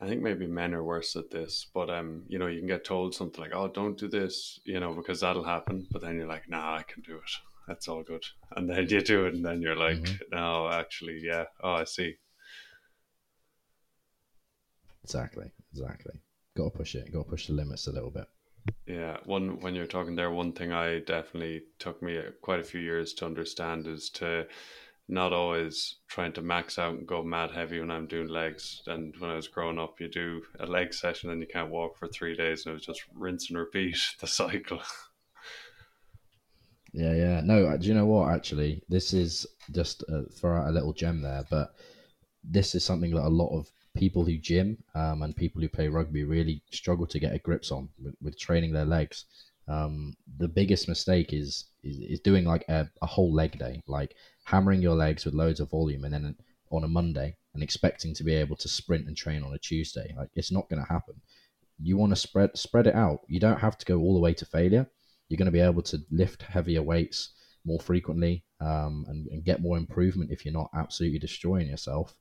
I 0.00 0.06
think 0.06 0.22
maybe 0.22 0.46
men 0.46 0.74
are 0.74 0.84
worse 0.84 1.16
at 1.16 1.30
this, 1.30 1.66
but 1.74 1.90
um, 1.90 2.22
you 2.28 2.38
know, 2.38 2.46
you 2.46 2.60
can 2.60 2.68
get 2.68 2.84
told 2.84 3.14
something 3.14 3.40
like, 3.40 3.54
"Oh, 3.54 3.68
don't 3.68 3.98
do 3.98 4.06
this," 4.06 4.60
you 4.64 4.78
know, 4.78 4.92
because 4.92 5.20
that'll 5.20 5.44
happen. 5.44 5.86
But 5.90 6.02
then 6.02 6.16
you're 6.16 6.28
like, 6.28 6.48
"Nah, 6.48 6.76
I 6.76 6.82
can 6.82 7.02
do 7.02 7.16
it. 7.16 7.30
That's 7.66 7.88
all 7.88 8.02
good." 8.02 8.22
And 8.54 8.68
then 8.68 8.88
you 8.88 9.00
do 9.00 9.26
it, 9.26 9.34
and 9.34 9.44
then 9.44 9.62
you're 9.62 9.76
like, 9.76 9.96
mm-hmm. 9.96 10.36
"No, 10.36 10.68
actually, 10.68 11.20
yeah. 11.24 11.44
Oh, 11.62 11.72
I 11.72 11.84
see." 11.84 12.16
Exactly. 15.04 15.50
Exactly. 15.72 16.12
Got 16.54 16.72
to 16.72 16.78
push 16.78 16.94
it. 16.94 17.10
Got 17.10 17.24
to 17.24 17.30
push 17.30 17.46
the 17.46 17.54
limits 17.54 17.86
a 17.86 17.92
little 17.92 18.10
bit. 18.10 18.26
Yeah, 18.86 19.16
one 19.24 19.60
when 19.60 19.74
you're 19.74 19.86
talking 19.86 20.14
there, 20.14 20.30
one 20.30 20.52
thing 20.52 20.72
I 20.72 20.98
definitely 21.00 21.62
took 21.78 22.02
me 22.02 22.20
quite 22.42 22.60
a 22.60 22.64
few 22.64 22.80
years 22.80 23.14
to 23.14 23.24
understand 23.24 23.86
is 23.86 24.10
to 24.10 24.46
not 25.08 25.32
always 25.32 25.96
trying 26.06 26.32
to 26.34 26.42
max 26.42 26.78
out 26.78 26.94
and 26.94 27.06
go 27.06 27.22
mad 27.22 27.50
heavy 27.50 27.80
when 27.80 27.90
I'm 27.90 28.06
doing 28.06 28.28
legs. 28.28 28.82
And 28.86 29.14
when 29.18 29.30
I 29.30 29.36
was 29.36 29.48
growing 29.48 29.78
up, 29.78 30.00
you 30.00 30.08
do 30.08 30.42
a 30.60 30.66
leg 30.66 30.92
session 30.92 31.30
and 31.30 31.40
you 31.40 31.46
can't 31.46 31.70
walk 31.70 31.96
for 31.96 32.08
three 32.08 32.36
days, 32.36 32.66
and 32.66 32.72
it 32.72 32.74
was 32.74 32.86
just 32.86 33.02
rinse 33.14 33.48
and 33.48 33.58
repeat 33.58 33.96
the 34.20 34.26
cycle. 34.26 34.80
Yeah, 36.92 37.14
yeah. 37.14 37.40
No, 37.42 37.66
uh, 37.66 37.76
do 37.76 37.86
you 37.86 37.94
know 37.94 38.06
what? 38.06 38.34
Actually, 38.34 38.82
this 38.88 39.12
is 39.12 39.46
just 39.72 40.04
uh, 40.12 40.22
throw 40.32 40.58
out 40.58 40.68
a 40.68 40.72
little 40.72 40.92
gem 40.92 41.22
there, 41.22 41.44
but 41.50 41.74
this 42.44 42.74
is 42.74 42.84
something 42.84 43.14
that 43.14 43.26
a 43.26 43.28
lot 43.28 43.56
of 43.56 43.70
people 43.96 44.24
who 44.24 44.38
gym 44.38 44.78
um, 44.94 45.22
and 45.22 45.36
people 45.36 45.60
who 45.60 45.68
play 45.68 45.88
rugby 45.88 46.24
really 46.24 46.62
struggle 46.70 47.06
to 47.06 47.18
get 47.18 47.34
a 47.34 47.38
grips 47.38 47.70
on 47.70 47.88
with, 48.02 48.14
with 48.22 48.38
training 48.38 48.72
their 48.72 48.84
legs. 48.84 49.24
Um, 49.66 50.14
the 50.38 50.48
biggest 50.48 50.88
mistake 50.88 51.32
is, 51.32 51.66
is, 51.82 51.98
is 51.98 52.20
doing 52.20 52.44
like 52.44 52.64
a, 52.68 52.88
a 53.02 53.06
whole 53.06 53.32
leg 53.32 53.58
day, 53.58 53.82
like 53.86 54.14
hammering 54.48 54.80
your 54.80 54.96
legs 54.96 55.24
with 55.24 55.34
loads 55.34 55.60
of 55.60 55.70
volume, 55.70 56.04
and 56.04 56.14
then 56.14 56.34
on 56.70 56.84
a 56.84 56.88
Monday 56.88 57.36
and 57.54 57.62
expecting 57.62 58.14
to 58.14 58.24
be 58.24 58.34
able 58.34 58.56
to 58.56 58.68
sprint 58.68 59.06
and 59.06 59.16
train 59.16 59.42
on 59.42 59.54
a 59.54 59.58
Tuesday. 59.58 60.14
Like 60.16 60.28
it's 60.34 60.52
not 60.52 60.68
going 60.68 60.82
to 60.82 60.92
happen. 60.92 61.14
You 61.80 61.96
want 61.96 62.12
to 62.12 62.16
spread 62.16 62.56
spread 62.56 62.86
it 62.86 62.94
out. 62.94 63.20
You 63.28 63.40
don't 63.40 63.60
have 63.60 63.78
to 63.78 63.86
go 63.86 63.98
all 63.98 64.14
the 64.14 64.20
way 64.20 64.34
to 64.34 64.44
failure. 64.44 64.86
You're 65.28 65.38
going 65.38 65.46
to 65.46 65.52
be 65.52 65.60
able 65.60 65.82
to 65.82 65.98
lift 66.10 66.42
heavier 66.42 66.82
weights 66.82 67.32
more 67.64 67.80
frequently 67.80 68.44
um, 68.60 69.04
and, 69.08 69.26
and, 69.26 69.44
get 69.44 69.60
more 69.60 69.76
improvement 69.76 70.30
if 70.30 70.44
you're 70.44 70.54
not 70.54 70.70
absolutely 70.74 71.18
destroying 71.18 71.68
yourself. 71.68 72.14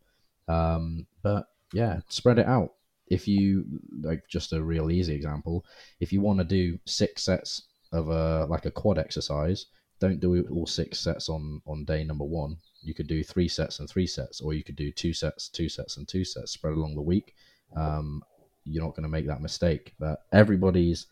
Um, 0.47 1.07
but 1.23 1.45
yeah, 1.73 2.01
spread 2.09 2.39
it 2.39 2.47
out. 2.47 2.73
If 3.07 3.27
you 3.27 3.63
like, 4.01 4.23
just 4.29 4.51
a 4.51 4.61
real 4.61 4.91
easy 4.91 5.15
example, 5.15 5.63
if 6.01 6.11
you 6.11 6.19
want 6.19 6.39
to 6.39 6.43
do 6.43 6.77
six 6.85 7.23
sets 7.23 7.67
of 7.93 8.09
a 8.09 8.45
like 8.45 8.65
a 8.65 8.71
quad 8.71 8.97
exercise, 8.97 9.67
don't 9.99 10.19
do 10.19 10.45
all 10.51 10.67
six 10.67 10.99
sets 10.99 11.29
on 11.29 11.61
on 11.65 11.85
day 11.85 12.03
number 12.03 12.25
one. 12.25 12.57
You 12.81 12.93
could 12.93 13.07
do 13.07 13.23
three 13.23 13.47
sets 13.47 13.79
and 13.79 13.89
three 13.89 14.07
sets, 14.07 14.41
or 14.41 14.53
you 14.53 14.63
could 14.63 14.75
do 14.75 14.91
two 14.91 15.13
sets, 15.13 15.49
two 15.49 15.69
sets, 15.69 15.97
and 15.97 16.07
two 16.07 16.23
sets 16.23 16.51
spread 16.51 16.73
along 16.73 16.95
the 16.95 17.01
week. 17.01 17.35
Um, 17.75 18.23
you're 18.63 18.83
not 18.83 18.95
going 18.95 19.03
to 19.03 19.09
make 19.09 19.27
that 19.27 19.41
mistake. 19.41 19.93
But 19.99 20.23
everybody's 20.31 21.07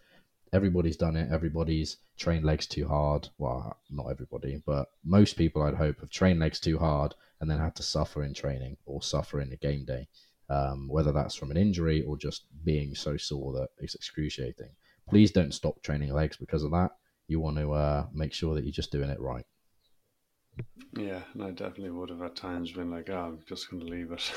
everybody's 0.54 0.98
done 0.98 1.16
it. 1.16 1.32
Everybody's 1.32 1.98
trained 2.18 2.46
legs 2.46 2.66
too 2.66 2.88
hard. 2.88 3.28
Well, 3.38 3.78
not 3.90 4.08
everybody, 4.08 4.62
but 4.66 4.88
most 5.04 5.38
people, 5.38 5.62
I'd 5.62 5.76
hope, 5.76 6.00
have 6.00 6.10
trained 6.10 6.40
legs 6.40 6.60
too 6.60 6.78
hard 6.78 7.14
and 7.42 7.50
then 7.50 7.60
had 7.60 7.76
to 7.76 7.84
suffer 7.84 8.24
in 8.24 8.34
training 8.34 8.78
or 8.86 9.02
suffer 9.02 9.42
in 9.42 9.52
a 9.52 9.58
game 9.58 9.84
day, 9.86 10.08
um, 10.50 10.88
whether 10.88 11.12
that's 11.12 11.36
from 11.36 11.52
an 11.52 11.58
injury 11.58 12.04
or 12.04 12.18
just 12.18 12.46
being 12.64 12.96
so 12.96 13.18
sore 13.18 13.52
that 13.54 13.70
it's 13.80 13.96
excruciating. 13.96 14.70
Please 15.10 15.32
don't 15.32 15.54
stop 15.54 15.82
training 15.82 16.14
legs 16.14 16.38
because 16.38 16.64
of 16.64 16.72
that. 16.72 16.92
You 17.28 17.40
want 17.40 17.58
to 17.58 17.72
uh, 17.74 18.06
make 18.14 18.34
sure 18.34 18.56
that 18.56 18.64
you're 18.64 18.72
just 18.72 18.92
doing 18.92 19.10
it 19.10 19.20
right. 19.20 19.46
Yeah, 20.96 21.22
and 21.34 21.44
I 21.44 21.52
definitely 21.52 21.92
would 21.92 22.10
have 22.10 22.22
at 22.22 22.36
times 22.36 22.72
been 22.72 22.92
like, 22.92 23.10
oh, 23.10 23.18
I'm 23.18 23.40
just 23.48 23.70
going 23.70 23.86
to 23.86 23.90
leave 23.90 24.12
it. 24.12 24.32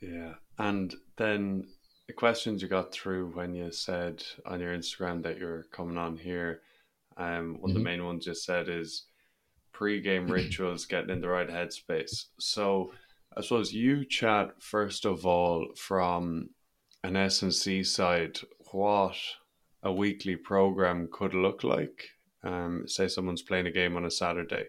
yeah. 0.00 0.34
And 0.58 0.94
then 1.16 1.66
the 2.06 2.14
questions 2.14 2.62
you 2.62 2.68
got 2.68 2.92
through 2.92 3.32
when 3.34 3.54
you 3.54 3.70
said 3.72 4.22
on 4.46 4.60
your 4.60 4.76
Instagram 4.76 5.22
that 5.24 5.38
you're 5.38 5.64
coming 5.72 5.98
on 5.98 6.16
here, 6.16 6.60
um, 7.16 7.26
one 7.26 7.36
mm-hmm. 7.36 7.64
of 7.64 7.72
the 7.72 7.78
mm-hmm. 7.78 7.84
main 7.84 8.04
ones 8.04 8.26
you 8.26 8.34
said 8.34 8.68
is 8.68 9.04
pre-game 9.72 10.26
rituals, 10.30 10.86
getting 10.86 11.10
in 11.10 11.20
the 11.20 11.28
right 11.28 11.48
headspace. 11.48 12.26
So 12.38 12.92
I 13.36 13.42
suppose 13.42 13.72
you 13.72 14.04
chat 14.04 14.62
first 14.62 15.04
of 15.04 15.26
all 15.26 15.68
from 15.76 16.50
an 17.04 17.16
S 17.16 17.42
and 17.42 17.52
C 17.52 17.82
side, 17.82 18.38
what 18.70 19.16
a 19.82 19.92
weekly 19.92 20.36
program 20.36 21.08
could 21.12 21.34
look 21.34 21.64
like. 21.64 22.10
Um, 22.44 22.84
say 22.86 23.08
someone's 23.08 23.42
playing 23.42 23.66
a 23.66 23.72
game 23.72 23.96
on 23.96 24.04
a 24.04 24.10
Saturday, 24.10 24.66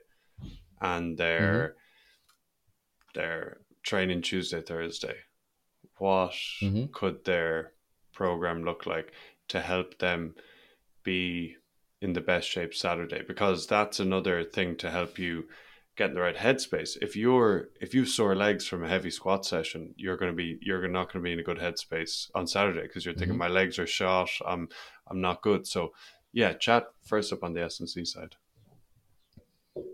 and 0.81 1.17
they're 1.17 1.69
mm-hmm. 1.69 3.19
they're 3.19 3.57
training 3.83 4.21
Tuesday, 4.21 4.61
Thursday 4.61 5.15
what 5.97 6.33
mm-hmm. 6.61 6.85
could 6.91 7.23
their 7.25 7.71
program 8.13 8.63
look 8.63 8.85
like 8.85 9.13
to 9.47 9.61
help 9.61 9.97
them 9.99 10.35
be 11.03 11.55
in 12.01 12.13
the 12.13 12.21
best 12.21 12.49
shape 12.49 12.73
Saturday 12.73 13.21
because 13.25 13.67
that's 13.67 13.99
another 13.99 14.43
thing 14.43 14.75
to 14.75 14.91
help 14.91 15.17
you 15.17 15.45
get 15.95 16.09
in 16.09 16.15
the 16.15 16.21
right 16.21 16.35
headspace. 16.35 16.97
If 17.01 17.15
you're 17.15 17.69
if 17.79 17.93
you 17.93 18.05
sore 18.05 18.35
legs 18.35 18.67
from 18.67 18.83
a 18.83 18.89
heavy 18.89 19.11
squat 19.11 19.45
session, 19.45 19.93
you're 19.95 20.17
going 20.17 20.31
to 20.31 20.35
be 20.35 20.57
you're 20.61 20.87
not 20.87 21.11
going 21.11 21.23
to 21.23 21.27
be 21.27 21.33
in 21.33 21.39
a 21.39 21.43
good 21.43 21.59
headspace 21.59 22.29
on 22.35 22.47
Saturday 22.47 22.81
because 22.83 23.05
you're 23.05 23.13
thinking 23.13 23.37
mm-hmm. 23.37 23.53
my 23.53 23.59
legs 23.59 23.79
are 23.79 23.87
shot, 23.87 24.29
I'm 24.45 24.67
I'm 25.07 25.21
not 25.21 25.41
good. 25.41 25.67
So 25.67 25.93
yeah, 26.31 26.53
chat 26.53 26.85
first 27.03 27.31
up 27.33 27.43
on 27.43 27.53
the 27.53 27.63
S 27.63 27.79
and 27.79 27.89
C 27.89 28.05
side. 28.05 28.35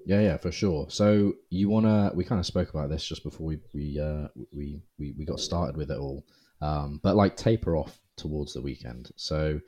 Yeah, 0.05 0.21
yeah, 0.21 0.37
for 0.37 0.51
sure. 0.51 0.87
So 0.89 1.33
you 1.49 1.69
wanna? 1.69 2.11
We 2.15 2.23
kind 2.23 2.39
of 2.39 2.45
spoke 2.45 2.69
about 2.69 2.89
this 2.89 3.05
just 3.05 3.23
before 3.23 3.47
we 3.47 3.59
we 3.73 3.99
uh, 3.99 4.27
we, 4.51 4.81
we 4.97 5.13
we 5.17 5.25
got 5.25 5.39
started 5.39 5.77
with 5.77 5.91
it 5.91 5.97
all. 5.97 6.25
Um, 6.61 6.99
but 7.03 7.15
like 7.15 7.37
taper 7.37 7.77
off 7.77 7.99
towards 8.17 8.53
the 8.53 8.61
weekend. 8.61 9.11
So 9.15 9.59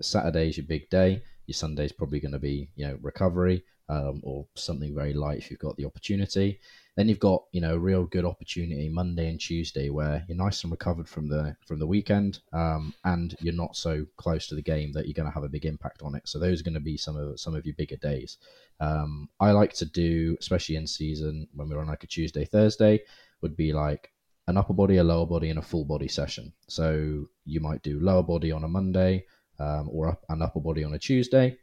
Saturday's 0.00 0.56
your 0.56 0.66
big 0.66 0.88
day. 0.90 1.22
Your 1.50 1.54
Sunday's 1.54 1.90
probably 1.90 2.20
going 2.20 2.30
to 2.30 2.38
be 2.38 2.70
you 2.76 2.86
know 2.86 2.96
recovery 3.02 3.64
um, 3.88 4.20
or 4.22 4.46
something 4.54 4.94
very 4.94 5.12
light 5.12 5.38
if 5.38 5.50
you've 5.50 5.58
got 5.58 5.76
the 5.76 5.84
opportunity. 5.84 6.60
Then 6.96 7.08
you've 7.08 7.18
got 7.18 7.42
you 7.50 7.60
know 7.60 7.74
a 7.74 7.78
real 7.78 8.04
good 8.04 8.24
opportunity 8.24 8.88
Monday 8.88 9.28
and 9.28 9.40
Tuesday 9.40 9.90
where 9.90 10.24
you're 10.28 10.36
nice 10.36 10.62
and 10.62 10.70
recovered 10.70 11.08
from 11.08 11.28
the 11.28 11.56
from 11.66 11.80
the 11.80 11.88
weekend, 11.88 12.38
um, 12.52 12.94
and 13.04 13.34
you're 13.40 13.52
not 13.52 13.74
so 13.74 14.06
close 14.16 14.46
to 14.46 14.54
the 14.54 14.62
game 14.62 14.92
that 14.92 15.06
you're 15.06 15.20
going 15.20 15.28
to 15.28 15.34
have 15.34 15.42
a 15.42 15.48
big 15.48 15.66
impact 15.66 16.02
on 16.02 16.14
it. 16.14 16.28
So 16.28 16.38
those 16.38 16.60
are 16.60 16.64
going 16.64 16.74
to 16.74 16.80
be 16.80 16.96
some 16.96 17.16
of 17.16 17.40
some 17.40 17.56
of 17.56 17.66
your 17.66 17.74
bigger 17.74 17.96
days. 17.96 18.38
Um, 18.78 19.28
I 19.40 19.50
like 19.50 19.72
to 19.74 19.86
do, 19.86 20.36
especially 20.38 20.76
in 20.76 20.86
season 20.86 21.48
when 21.52 21.68
we're 21.68 21.80
on 21.80 21.88
like 21.88 22.04
a 22.04 22.06
Tuesday 22.06 22.44
Thursday, 22.44 23.00
would 23.40 23.56
be 23.56 23.72
like 23.72 24.12
an 24.46 24.56
upper 24.56 24.72
body, 24.72 24.98
a 24.98 25.04
lower 25.04 25.26
body, 25.26 25.50
and 25.50 25.58
a 25.58 25.62
full 25.62 25.84
body 25.84 26.08
session. 26.08 26.52
So 26.68 27.26
you 27.44 27.58
might 27.58 27.82
do 27.82 27.98
lower 27.98 28.22
body 28.22 28.52
on 28.52 28.62
a 28.62 28.68
Monday 28.68 29.24
um, 29.60 29.88
or 29.92 30.18
an 30.28 30.42
upper 30.42 30.60
body 30.60 30.82
on 30.82 30.94
a 30.94 30.98
Tuesday 30.98 31.56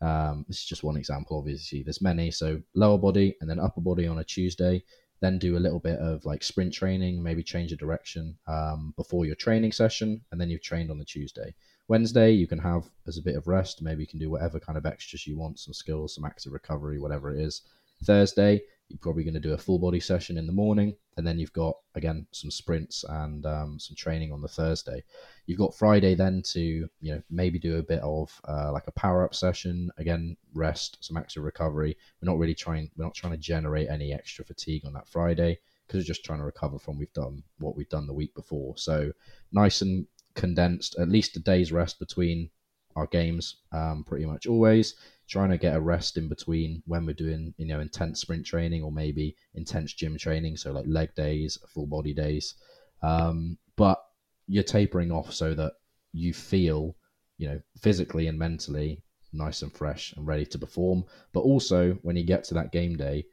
um, 0.00 0.44
this 0.48 0.58
is 0.58 0.64
just 0.64 0.84
one 0.84 0.96
example. 0.96 1.38
Obviously, 1.38 1.82
there's 1.82 2.02
many. 2.02 2.30
So 2.30 2.60
lower 2.74 2.98
body 2.98 3.36
and 3.40 3.50
then 3.50 3.58
upper 3.58 3.80
body 3.80 4.06
on 4.06 4.18
a 4.18 4.24
Tuesday. 4.24 4.84
Then 5.20 5.38
do 5.38 5.56
a 5.56 5.58
little 5.58 5.80
bit 5.80 5.98
of 5.98 6.24
like 6.24 6.44
sprint 6.44 6.72
training, 6.72 7.20
maybe 7.20 7.42
change 7.42 7.72
a 7.72 7.76
direction 7.76 8.38
um, 8.46 8.94
before 8.96 9.26
your 9.26 9.34
training 9.34 9.72
session, 9.72 10.20
and 10.30 10.40
then 10.40 10.48
you've 10.48 10.62
trained 10.62 10.92
on 10.92 10.98
the 10.98 11.04
Tuesday. 11.04 11.54
Wednesday, 11.88 12.30
you 12.30 12.46
can 12.46 12.60
have 12.60 12.84
as 13.08 13.18
a 13.18 13.22
bit 13.22 13.34
of 13.34 13.48
rest. 13.48 13.82
Maybe 13.82 14.02
you 14.02 14.06
can 14.06 14.20
do 14.20 14.30
whatever 14.30 14.60
kind 14.60 14.78
of 14.78 14.86
extras 14.86 15.26
you 15.26 15.36
want, 15.36 15.58
some 15.58 15.74
skills, 15.74 16.14
some 16.14 16.24
active 16.24 16.52
recovery, 16.52 17.00
whatever 17.00 17.34
it 17.34 17.40
is. 17.40 17.62
Thursday, 18.04 18.62
you're 18.88 18.98
probably 18.98 19.24
going 19.24 19.34
to 19.34 19.40
do 19.40 19.52
a 19.52 19.58
full 19.58 19.78
body 19.78 20.00
session 20.00 20.38
in 20.38 20.46
the 20.46 20.52
morning, 20.52 20.96
and 21.16 21.26
then 21.26 21.38
you've 21.38 21.52
got 21.52 21.76
again 21.94 22.26
some 22.32 22.50
sprints 22.50 23.04
and 23.08 23.44
um, 23.44 23.78
some 23.78 23.94
training 23.94 24.32
on 24.32 24.40
the 24.40 24.48
Thursday. 24.48 25.04
You've 25.46 25.58
got 25.58 25.74
Friday 25.74 26.14
then 26.14 26.42
to 26.52 26.60
you 26.60 27.14
know 27.14 27.22
maybe 27.30 27.58
do 27.58 27.76
a 27.76 27.82
bit 27.82 28.00
of 28.00 28.40
uh, 28.48 28.72
like 28.72 28.86
a 28.86 28.92
power 28.92 29.24
up 29.24 29.34
session 29.34 29.90
again, 29.98 30.36
rest, 30.54 30.98
some 31.00 31.16
extra 31.16 31.42
recovery. 31.42 31.96
We're 32.20 32.30
not 32.30 32.38
really 32.38 32.54
trying 32.54 32.90
we're 32.96 33.04
not 33.04 33.14
trying 33.14 33.34
to 33.34 33.38
generate 33.38 33.88
any 33.90 34.12
extra 34.12 34.44
fatigue 34.44 34.86
on 34.86 34.94
that 34.94 35.08
Friday 35.08 35.58
because 35.86 36.00
we're 36.00 36.08
just 36.08 36.24
trying 36.24 36.38
to 36.38 36.44
recover 36.44 36.78
from 36.78 36.98
we've 36.98 37.12
done 37.12 37.42
what 37.58 37.76
we've 37.76 37.88
done 37.88 38.06
the 38.06 38.14
week 38.14 38.34
before. 38.34 38.76
So 38.78 39.12
nice 39.52 39.82
and 39.82 40.06
condensed, 40.34 40.96
at 40.98 41.08
least 41.08 41.36
a 41.36 41.40
day's 41.40 41.72
rest 41.72 41.98
between 41.98 42.50
our 42.96 43.06
games, 43.06 43.56
um, 43.72 44.04
pretty 44.04 44.24
much 44.24 44.46
always 44.46 44.94
trying 45.28 45.50
to 45.50 45.58
get 45.58 45.76
a 45.76 45.80
rest 45.80 46.16
in 46.16 46.26
between 46.26 46.82
when 46.86 47.04
we're 47.04 47.12
doing 47.12 47.52
you 47.58 47.66
know 47.66 47.80
intense 47.80 48.20
sprint 48.20 48.46
training 48.46 48.82
or 48.82 48.90
maybe 48.90 49.36
intense 49.54 49.92
gym 49.92 50.16
training 50.16 50.56
so 50.56 50.72
like 50.72 50.86
leg 50.86 51.14
days 51.14 51.58
full 51.68 51.86
body 51.86 52.14
days. 52.14 52.54
Um, 53.02 53.58
but 53.76 54.02
you're 54.46 54.64
tapering 54.64 55.12
off 55.12 55.32
so 55.32 55.54
that 55.54 55.74
you 56.12 56.32
feel 56.32 56.96
you 57.36 57.48
know 57.48 57.60
physically 57.80 58.26
and 58.26 58.38
mentally 58.38 59.02
nice 59.32 59.60
and 59.60 59.72
fresh 59.72 60.14
and 60.16 60.26
ready 60.26 60.46
to 60.46 60.58
perform. 60.58 61.04
But 61.34 61.40
also 61.40 61.98
when 62.02 62.16
you 62.16 62.24
get 62.24 62.44
to 62.44 62.54
that 62.54 62.72
game 62.72 62.96
day 62.96 63.24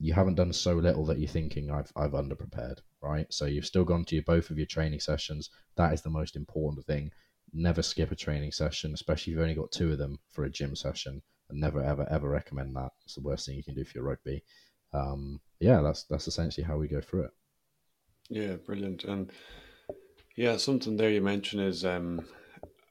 you 0.00 0.12
haven't 0.12 0.34
done 0.34 0.52
so 0.52 0.74
little 0.74 1.06
that 1.06 1.20
you're 1.20 1.28
thinking 1.28 1.70
I've 1.70 1.92
I've 1.94 2.12
underprepared 2.12 2.78
right? 3.00 3.26
So 3.30 3.44
you've 3.44 3.66
still 3.66 3.84
gone 3.84 4.04
to 4.06 4.14
your, 4.16 4.24
both 4.24 4.48
of 4.48 4.56
your 4.56 4.66
training 4.66 5.00
sessions. 5.00 5.50
That 5.76 5.92
is 5.92 6.00
the 6.00 6.08
most 6.08 6.36
important 6.36 6.86
thing. 6.86 7.10
Never 7.52 7.82
skip 7.82 8.10
a 8.10 8.16
training 8.16 8.50
session 8.50 8.92
especially 8.92 9.32
if 9.32 9.36
you've 9.36 9.42
only 9.42 9.54
got 9.54 9.70
two 9.70 9.92
of 9.92 9.98
them 9.98 10.18
for 10.32 10.44
a 10.44 10.50
gym 10.50 10.74
session 10.74 11.22
never 11.54 11.82
ever 11.82 12.06
ever 12.10 12.28
recommend 12.28 12.76
that. 12.76 12.92
It's 13.04 13.14
the 13.14 13.22
worst 13.22 13.46
thing 13.46 13.56
you 13.56 13.64
can 13.64 13.74
do 13.74 13.84
for 13.84 13.98
your 13.98 14.04
rugby. 14.04 14.42
Um, 14.92 15.40
yeah, 15.60 15.80
that's 15.80 16.04
that's 16.04 16.28
essentially 16.28 16.64
how 16.64 16.76
we 16.76 16.88
go 16.88 17.00
through 17.00 17.24
it. 17.24 17.30
Yeah, 18.28 18.54
brilliant. 18.56 19.04
And 19.04 19.30
yeah, 20.36 20.56
something 20.56 20.96
there 20.96 21.10
you 21.10 21.20
mentioned 21.20 21.62
is 21.62 21.84
um, 21.84 22.26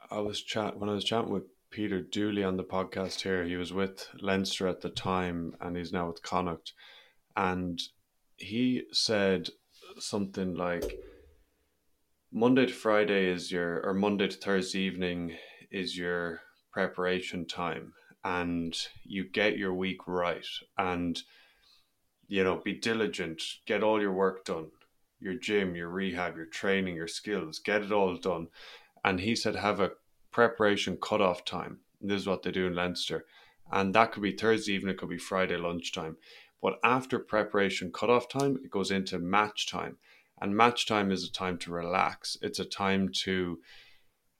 I 0.09 0.19
was 0.19 0.41
chat 0.41 0.77
when 0.77 0.89
I 0.89 0.93
was 0.93 1.03
chatting 1.03 1.31
with 1.31 1.43
Peter 1.69 2.01
Dooley 2.01 2.43
on 2.43 2.57
the 2.57 2.63
podcast 2.63 3.21
here. 3.21 3.43
He 3.43 3.55
was 3.55 3.73
with 3.73 4.07
Leinster 4.21 4.67
at 4.67 4.81
the 4.81 4.89
time, 4.89 5.55
and 5.59 5.75
he's 5.75 5.91
now 5.91 6.07
with 6.07 6.21
Connacht, 6.21 6.73
and 7.35 7.79
he 8.37 8.83
said 8.91 9.49
something 9.99 10.55
like 10.55 10.99
Monday 12.31 12.65
to 12.65 12.73
Friday 12.73 13.27
is 13.27 13.51
your 13.51 13.85
or 13.85 13.93
Monday 13.93 14.27
to 14.27 14.37
Thursday 14.37 14.79
evening 14.79 15.35
is 15.71 15.97
your 15.97 16.41
preparation 16.71 17.45
time 17.45 17.93
and 18.23 18.77
you 19.03 19.23
get 19.23 19.57
your 19.57 19.73
week 19.73 20.07
right 20.07 20.45
and 20.77 21.23
you 22.27 22.43
know 22.43 22.61
be 22.63 22.73
diligent 22.73 23.41
get 23.65 23.83
all 23.83 24.01
your 24.01 24.13
work 24.13 24.45
done 24.45 24.67
your 25.23 25.33
gym 25.33 25.75
your 25.75 25.89
rehab 25.89 26.35
your 26.35 26.45
training 26.45 26.95
your 26.95 27.07
skills 27.07 27.59
get 27.59 27.81
it 27.81 27.91
all 27.91 28.15
done. 28.17 28.47
And 29.05 29.21
he 29.21 29.35
said 29.35 29.55
have 29.55 29.79
a 29.79 29.91
preparation 30.31 30.97
cutoff 31.01 31.43
time. 31.45 31.79
This 32.01 32.21
is 32.21 32.27
what 32.27 32.43
they 32.43 32.51
do 32.51 32.67
in 32.67 32.75
leinster. 32.75 33.25
And 33.71 33.93
that 33.95 34.11
could 34.11 34.23
be 34.23 34.33
thursday 34.33 34.73
evening 34.73 34.93
it 34.93 34.97
could 34.97 35.09
be 35.09 35.17
friday 35.17 35.57
lunchtime. 35.57 36.17
But 36.61 36.79
after 36.83 37.19
preparation 37.19 37.91
cutoff 37.91 38.27
time 38.29 38.59
it 38.63 38.69
goes 38.69 38.91
into 38.91 39.17
match 39.17 39.67
time. 39.67 39.97
And 40.41 40.55
match 40.55 40.85
time 40.85 41.11
is 41.11 41.23
a 41.23 41.31
time 41.31 41.57
to 41.59 41.71
relax. 41.71 42.37
It's 42.41 42.59
a 42.59 42.65
time 42.65 43.09
to 43.23 43.59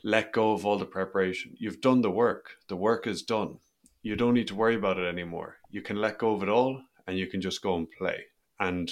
let 0.03 0.33
go 0.33 0.51
of 0.51 0.65
all 0.65 0.77
the 0.77 0.85
preparation. 0.85 1.55
You've 1.57 1.79
done 1.79 2.01
the 2.01 2.11
work. 2.11 2.57
The 2.67 2.75
work 2.75 3.07
is 3.07 3.21
done 3.21 3.59
you 4.03 4.17
don't 4.17 4.33
need 4.33 4.49
to 4.49 4.55
worry 4.55 4.75
about 4.75 4.99
it 4.99 5.07
anymore. 5.07 5.57
You 5.71 5.81
can 5.81 5.95
let 5.95 6.19
go 6.19 6.35
of 6.35 6.43
it 6.43 6.49
all 6.49 6.81
and 7.07 7.17
you 7.17 7.25
can 7.27 7.41
just 7.41 7.61
go 7.61 7.75
and 7.75 7.89
play 7.89 8.25
and 8.59 8.91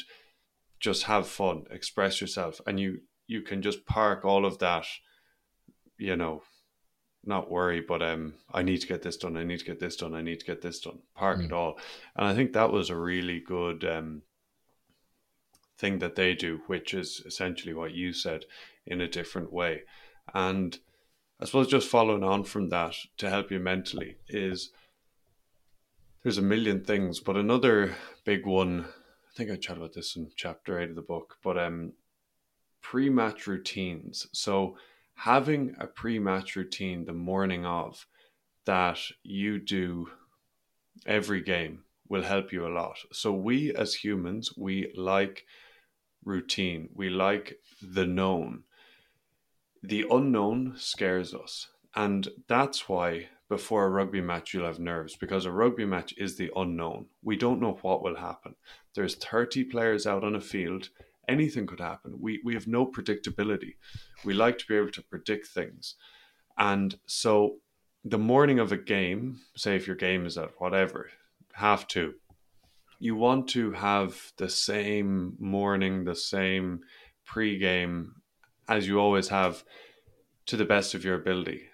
just 0.80 1.04
have 1.04 1.28
fun, 1.28 1.66
express 1.70 2.20
yourself, 2.20 2.60
and 2.66 2.80
you 2.80 3.02
you 3.28 3.42
can 3.42 3.62
just 3.62 3.86
park 3.86 4.26
all 4.26 4.46
of 4.46 4.58
that, 4.60 4.86
you 5.98 6.16
know, 6.16 6.42
not 7.24 7.52
worry, 7.52 7.80
but 7.80 8.02
um, 8.02 8.34
I 8.52 8.64
need 8.64 8.80
to 8.82 8.88
get 8.88 9.04
this 9.04 9.16
done. 9.18 9.38
I 9.38 9.44
need 9.44 9.60
to 9.60 9.66
get 9.66 9.80
this 9.80 9.96
done. 9.96 10.16
I 10.16 10.22
need 10.22 10.40
to 10.40 10.46
get 10.46 10.62
this 10.62 10.80
done. 10.80 11.00
Park 11.16 11.40
mm. 11.40 11.46
it 11.46 11.54
all, 11.54 11.78
and 12.16 12.26
I 12.26 12.34
think 12.34 12.54
that 12.54 12.72
was 12.72 12.90
a 12.90 12.96
really 12.96 13.40
good 13.40 13.84
um 13.86 14.24
thing 15.78 16.00
that 16.00 16.16
they 16.16 16.34
do, 16.34 16.62
which 16.68 16.94
is 16.94 17.22
essentially 17.26 17.74
what 17.74 17.94
you 17.94 18.14
said 18.14 18.46
in 18.86 19.02
a 19.02 19.08
different 19.08 19.54
way, 19.54 19.82
and 20.34 20.80
I 21.40 21.46
suppose 21.46 21.68
just 21.68 21.90
following 21.90 22.24
on 22.24 22.44
from 22.44 22.70
that 22.70 22.96
to 23.18 23.30
help 23.30 23.52
you 23.52 23.60
mentally 23.60 24.18
is 24.28 24.72
there's 26.24 26.38
a 26.38 26.44
million 26.44 26.84
things, 26.84 27.20
but 27.20 27.36
another 27.36 27.96
big 28.26 28.46
one. 28.46 28.86
I 28.86 29.36
think 29.36 29.52
I 29.52 29.56
chat 29.56 29.78
about 29.78 29.94
this 29.94 30.16
in 30.16 30.30
chapter 30.36 30.80
eight 30.80 30.90
of 30.90 30.96
the 30.96 31.02
book, 31.02 31.38
but 31.44 31.58
um, 31.58 31.94
pre-match 32.82 33.48
routines. 33.48 34.28
So 34.34 34.78
having 35.16 35.76
a 35.80 35.88
pre-match 35.88 36.56
routine 36.56 37.06
the 37.06 37.14
morning 37.14 37.66
of 37.66 38.06
that 38.66 39.00
you 39.24 39.60
do 39.60 40.10
every 41.06 41.42
game 41.42 41.84
will 42.08 42.24
help 42.24 42.52
you 42.52 42.68
a 42.68 42.70
lot. 42.70 42.98
So 43.12 43.32
we 43.32 43.74
as 43.74 43.96
humans, 43.96 44.54
we 44.58 44.92
like 44.96 45.46
routine. 46.24 46.90
We 46.94 47.10
like 47.10 47.60
the 47.82 48.06
known. 48.06 48.64
The 49.82 50.06
unknown 50.12 50.74
scares 50.78 51.34
us. 51.34 51.70
And 51.96 52.28
that's 52.48 52.88
why 52.88 53.30
before 53.52 53.84
a 53.86 53.90
rugby 53.90 54.22
match 54.22 54.54
you'll 54.54 54.66
have 54.66 54.80
nerves 54.80 55.18
because 55.18 55.46
a 55.46 55.52
rugby 55.52 55.84
match 55.84 56.14
is 56.16 56.38
the 56.38 56.50
unknown. 56.56 57.06
We 57.22 57.36
don't 57.36 57.60
know 57.60 57.78
what 57.82 58.02
will 58.02 58.16
happen. 58.16 58.56
There's 58.96 59.16
30 59.16 59.66
players 59.66 60.08
out 60.08 60.24
on 60.24 60.36
a 60.36 60.40
field. 60.40 60.88
Anything 61.28 61.68
could 61.68 61.82
happen. 61.82 62.16
We 62.18 62.40
we 62.46 62.54
have 62.54 62.66
no 62.66 62.86
predictability. 62.86 63.74
We 64.24 64.34
like 64.34 64.58
to 64.60 64.68
be 64.70 64.78
able 64.78 64.92
to 64.92 65.04
predict 65.04 65.48
things. 65.48 65.96
And 66.58 66.98
so 67.06 67.58
the 68.06 68.18
morning 68.18 68.60
of 68.60 68.72
a 68.72 68.78
game, 68.78 69.42
say 69.58 69.76
if 69.76 69.86
your 69.86 69.98
game 69.98 70.26
is 70.26 70.38
at 70.38 70.52
whatever, 70.58 71.10
half 71.52 71.90
two, 71.90 72.14
you 73.00 73.18
want 73.18 73.50
to 73.50 73.74
have 73.74 74.32
the 74.38 74.50
same 74.50 75.36
morning, 75.40 76.06
the 76.06 76.16
same 76.16 76.84
pre-game 77.26 78.16
as 78.70 78.88
you 78.88 78.98
always 78.98 79.28
have 79.28 79.66
to 80.46 80.56
the 80.56 80.72
best 80.74 80.94
of 80.94 81.04
your 81.04 81.16
ability 81.16 81.71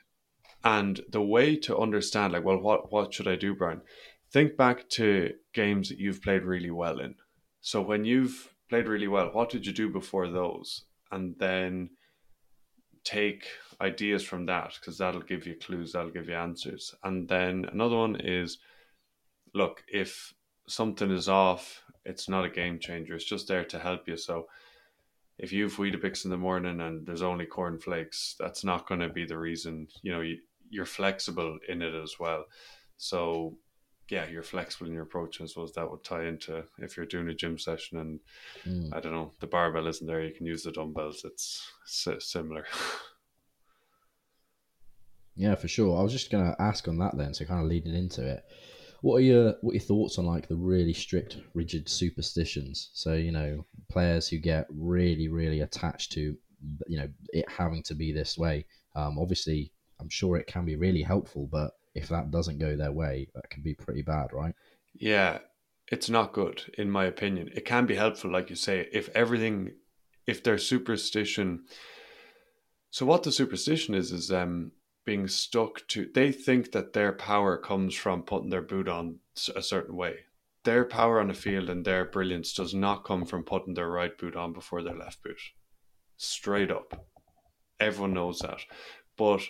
and 0.68 1.00
the 1.10 1.22
way 1.22 1.56
to 1.56 1.78
understand, 1.78 2.34
like, 2.34 2.44
well, 2.44 2.60
what 2.60 2.92
what 2.92 3.14
should 3.14 3.28
I 3.28 3.38
do, 3.38 3.56
Brian? 3.56 3.82
Think 4.34 4.58
back 4.58 4.90
to 4.90 5.32
games 5.54 5.88
that 5.88 5.98
you've 5.98 6.22
played 6.22 6.44
really 6.44 6.72
well 6.72 7.00
in. 7.00 7.16
So 7.62 7.82
when 7.82 8.04
you've 8.04 8.54
played 8.70 8.90
really 8.90 9.08
well, 9.08 9.30
what 9.32 9.50
did 9.50 9.66
you 9.66 9.72
do 9.72 9.90
before 9.90 10.28
those? 10.30 10.84
And 11.10 11.36
then 11.40 11.92
take 13.06 13.48
ideas 13.80 14.24
from 14.26 14.46
that 14.48 14.74
because 14.78 14.98
that'll 14.98 15.22
give 15.22 15.48
you 15.48 15.56
clues, 15.56 15.94
that'll 15.94 16.12
give 16.12 16.28
you 16.28 16.36
answers. 16.36 16.94
And 17.02 17.30
then 17.30 17.66
another 17.72 17.96
one 17.96 18.18
is 18.20 18.58
look, 19.54 19.84
if 19.88 20.34
something 20.68 21.12
is 21.12 21.30
off, 21.30 21.82
it's 22.04 22.28
not 22.28 22.44
a 22.44 22.50
game 22.50 22.78
changer. 22.78 23.16
It's 23.16 23.24
just 23.24 23.48
there 23.48 23.64
to 23.64 23.80
help 23.80 24.06
you. 24.06 24.18
So 24.18 24.48
if 25.38 25.54
you've 25.54 25.78
Weetabix 25.78 26.26
in 26.26 26.32
the 26.32 26.38
morning 26.38 26.82
and 26.82 27.06
there's 27.06 27.22
only 27.22 27.46
corn 27.46 27.80
flakes, 27.80 28.36
that's 28.38 28.66
not 28.66 28.86
going 28.88 29.00
to 29.00 29.10
be 29.10 29.26
the 29.26 29.38
reason. 29.38 29.88
You 30.02 30.12
know, 30.12 30.22
you, 30.22 30.38
you're 30.70 30.86
flexible 30.86 31.58
in 31.68 31.82
it 31.82 31.94
as 31.96 32.16
well. 32.20 32.46
So 32.98 33.58
yeah, 34.10 34.26
you're 34.28 34.44
flexible 34.44 34.88
in 34.88 34.94
your 34.94 35.04
approach. 35.04 35.42
I 35.42 35.46
suppose 35.46 35.74
that 35.74 35.90
would 35.90 36.04
tie 36.04 36.26
into 36.26 36.64
if 36.80 36.96
you're 36.96 37.06
doing 37.06 37.30
a 37.30 37.34
gym 37.34 37.58
session 37.58 38.00
and 38.00 38.20
mm. 38.66 38.96
I 38.96 39.00
don't 39.00 39.12
know, 39.12 39.32
the 39.40 39.48
barbell 39.48 39.88
isn't 39.88 40.08
there, 40.08 40.24
you 40.24 40.34
can 40.34 40.46
use 40.46 40.64
the 40.64 40.72
dumbbells. 40.72 41.26
It's 41.26 41.72
similar. 42.20 42.66
Yeah, 45.38 45.54
for 45.54 45.68
sure. 45.68 45.98
I 45.98 46.02
was 46.02 46.12
just 46.12 46.32
going 46.32 46.44
to 46.44 46.60
ask 46.62 46.88
on 46.88 46.98
that 46.98 47.16
then, 47.16 47.34
so 47.34 47.46
kind 47.46 47.62
of 47.62 47.68
leading 47.68 47.94
into 47.94 48.28
it. 48.28 48.44
What 49.02 49.18
are 49.18 49.22
your 49.22 49.54
what 49.62 49.72
are 49.72 49.76
your 49.76 49.82
thoughts 49.82 50.18
on 50.18 50.26
like 50.26 50.48
the 50.48 50.56
really 50.56 50.94
strict, 50.94 51.38
rigid 51.54 51.88
superstitions? 51.88 52.90
So 52.94 53.14
you 53.14 53.32
know, 53.32 53.64
players 53.92 54.28
who 54.28 54.40
get 54.40 54.66
really, 54.72 55.28
really 55.28 55.62
attached 55.62 56.12
to 56.14 56.36
you 56.88 56.98
know 56.98 57.08
it 57.30 57.46
having 57.48 57.84
to 57.84 57.94
be 57.94 58.12
this 58.12 58.36
way. 58.36 58.66
Um, 58.96 59.20
obviously, 59.20 59.72
I'm 60.00 60.10
sure 60.10 60.38
it 60.38 60.48
can 60.48 60.66
be 60.66 60.76
really 60.76 61.04
helpful, 61.04 61.48
but 61.52 61.72
if 61.96 62.10
that 62.10 62.32
doesn't 62.32 62.60
go 62.60 62.76
their 62.76 62.92
way, 62.92 63.28
that 63.34 63.50
can 63.50 63.64
be 63.64 63.74
pretty 63.74 64.04
bad, 64.04 64.32
right? 64.32 64.54
Yeah, 64.94 65.40
it's 65.92 66.10
not 66.10 66.34
good, 66.34 66.64
in 66.78 66.92
my 66.92 67.06
opinion. 67.06 67.50
It 67.56 67.66
can 67.66 67.86
be 67.86 67.96
helpful, 67.96 68.32
like 68.32 68.50
you 68.50 68.56
say, 68.56 68.88
if 68.92 69.10
everything, 69.10 69.74
if 70.26 70.44
their 70.44 70.58
superstition. 70.58 71.64
So, 72.92 73.06
what 73.06 73.24
the 73.24 73.32
superstition 73.32 73.96
is, 73.96 74.12
is 74.12 74.32
um, 74.32 74.72
being 75.06 75.28
stuck 75.28 75.88
to, 75.88 76.10
they 76.14 76.32
think 76.32 76.72
that 76.74 76.94
their 76.94 77.14
power 77.14 77.58
comes 77.58 77.96
from 77.96 78.24
putting 78.24 78.50
their 78.50 78.62
boot 78.62 78.88
on 78.88 79.20
a 79.56 79.62
certain 79.62 79.96
way. 79.96 80.18
Their 80.66 80.84
power 80.84 81.22
on 81.22 81.30
the 81.30 81.34
field 81.34 81.70
and 81.70 81.86
their 81.86 82.04
brilliance 82.04 82.54
does 82.54 82.74
not 82.74 83.06
come 83.06 83.26
from 83.26 83.44
putting 83.44 83.74
their 83.74 83.90
right 83.90 84.16
boot 84.18 84.36
on 84.36 84.52
before 84.52 84.84
their 84.84 84.98
left 84.98 85.24
boot. 85.24 85.40
Straight 86.18 86.72
up. 86.72 87.08
Everyone 87.80 88.14
knows 88.14 88.40
that. 88.40 88.60
But 89.18 89.42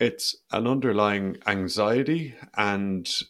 it's 0.00 0.36
an 0.52 0.66
underlying 0.66 1.36
anxiety 1.46 2.34
and 2.56 3.22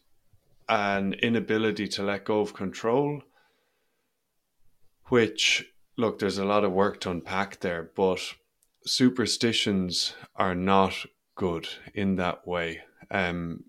an 0.68 1.14
inability 1.14 1.88
to 1.88 2.02
let 2.02 2.24
go 2.24 2.40
of 2.40 2.52
control 2.52 3.22
which 5.08 5.64
look 5.96 6.18
there's 6.18 6.38
a 6.38 6.44
lot 6.44 6.64
of 6.64 6.72
work 6.72 7.00
to 7.00 7.10
unpack 7.10 7.60
there 7.60 7.90
but 7.96 8.20
superstitions 8.84 10.14
are 10.36 10.54
not 10.54 10.94
good 11.34 11.68
in 11.94 12.16
that 12.16 12.46
way. 12.46 12.80
Um 13.10 13.64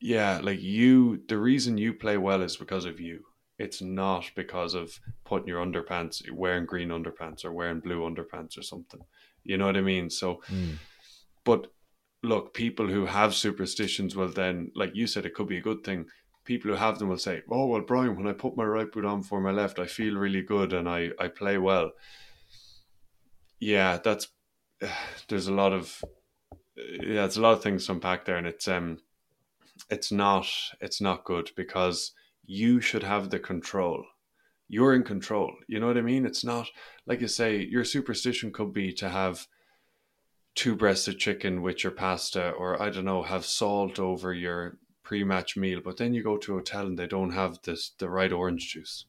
yeah 0.00 0.38
like 0.40 0.62
you 0.62 1.20
the 1.26 1.36
reason 1.36 1.76
you 1.76 1.92
play 1.92 2.16
well 2.16 2.42
is 2.42 2.56
because 2.56 2.84
of 2.84 3.00
you. 3.00 3.24
It's 3.58 3.82
not 3.82 4.30
because 4.36 4.74
of 4.74 5.00
putting 5.24 5.48
your 5.48 5.64
underpants 5.64 6.30
wearing 6.30 6.66
green 6.66 6.90
underpants 6.90 7.44
or 7.44 7.52
wearing 7.52 7.80
blue 7.80 8.08
underpants 8.08 8.56
or 8.56 8.62
something. 8.62 9.00
You 9.42 9.56
know 9.56 9.66
what 9.66 9.76
i 9.76 9.80
mean? 9.80 10.10
So 10.10 10.40
mm. 10.48 10.76
but 11.44 11.72
look, 12.22 12.54
people 12.54 12.88
who 12.88 13.06
have 13.06 13.34
superstitions 13.34 14.16
will 14.16 14.28
then, 14.28 14.70
like 14.74 14.94
you 14.94 15.06
said, 15.06 15.26
it 15.26 15.34
could 15.34 15.48
be 15.48 15.58
a 15.58 15.62
good 15.62 15.84
thing. 15.84 16.06
People 16.44 16.70
who 16.70 16.76
have 16.76 16.98
them 16.98 17.08
will 17.08 17.18
say, 17.18 17.42
"Oh 17.50 17.66
well, 17.66 17.82
Brian, 17.82 18.16
when 18.16 18.26
I 18.26 18.32
put 18.32 18.56
my 18.56 18.64
right 18.64 18.90
boot 18.90 19.04
on 19.04 19.22
for 19.22 19.40
my 19.40 19.50
left, 19.50 19.78
I 19.78 19.86
feel 19.86 20.16
really 20.16 20.42
good 20.42 20.72
and 20.72 20.88
I 20.88 21.10
I 21.18 21.28
play 21.28 21.58
well." 21.58 21.92
Yeah, 23.60 23.98
that's 24.02 24.28
there's 25.28 25.48
a 25.48 25.52
lot 25.52 25.72
of 25.72 26.02
yeah, 26.76 27.24
it's 27.24 27.36
a 27.36 27.40
lot 27.40 27.54
of 27.54 27.62
things 27.62 27.86
to 27.86 27.92
unpack 27.92 28.24
there, 28.24 28.36
and 28.36 28.46
it's 28.46 28.68
um, 28.68 28.98
it's 29.90 30.12
not 30.12 30.46
it's 30.80 31.00
not 31.00 31.24
good 31.24 31.50
because 31.56 32.12
you 32.46 32.80
should 32.80 33.02
have 33.02 33.30
the 33.30 33.38
control. 33.38 34.04
You're 34.68 34.94
in 34.94 35.02
control. 35.02 35.54
You 35.66 35.80
know 35.80 35.86
what 35.86 35.98
I 35.98 36.02
mean? 36.02 36.26
It's 36.26 36.44
not 36.44 36.68
like 37.06 37.20
you 37.20 37.28
say. 37.28 37.58
Your 37.58 37.84
superstition 37.84 38.52
could 38.52 38.72
be 38.72 38.92
to 38.94 39.08
have 39.08 39.46
two 40.54 40.74
breasts 40.76 41.08
of 41.08 41.18
chicken 41.18 41.62
with 41.62 41.82
your 41.84 41.92
pasta, 41.92 42.50
or 42.50 42.80
I 42.80 42.90
don't 42.90 43.04
know, 43.04 43.22
have 43.22 43.44
salt 43.44 43.98
over 43.98 44.32
your 44.32 44.78
pre-match 45.02 45.56
meal. 45.56 45.80
But 45.84 45.96
then 45.96 46.14
you 46.14 46.22
go 46.22 46.36
to 46.36 46.52
a 46.52 46.56
hotel 46.56 46.86
and 46.86 46.98
they 46.98 47.06
don't 47.06 47.32
have 47.32 47.58
this 47.62 47.92
the 47.98 48.10
right 48.10 48.32
orange 48.32 48.72
juice. 48.72 49.06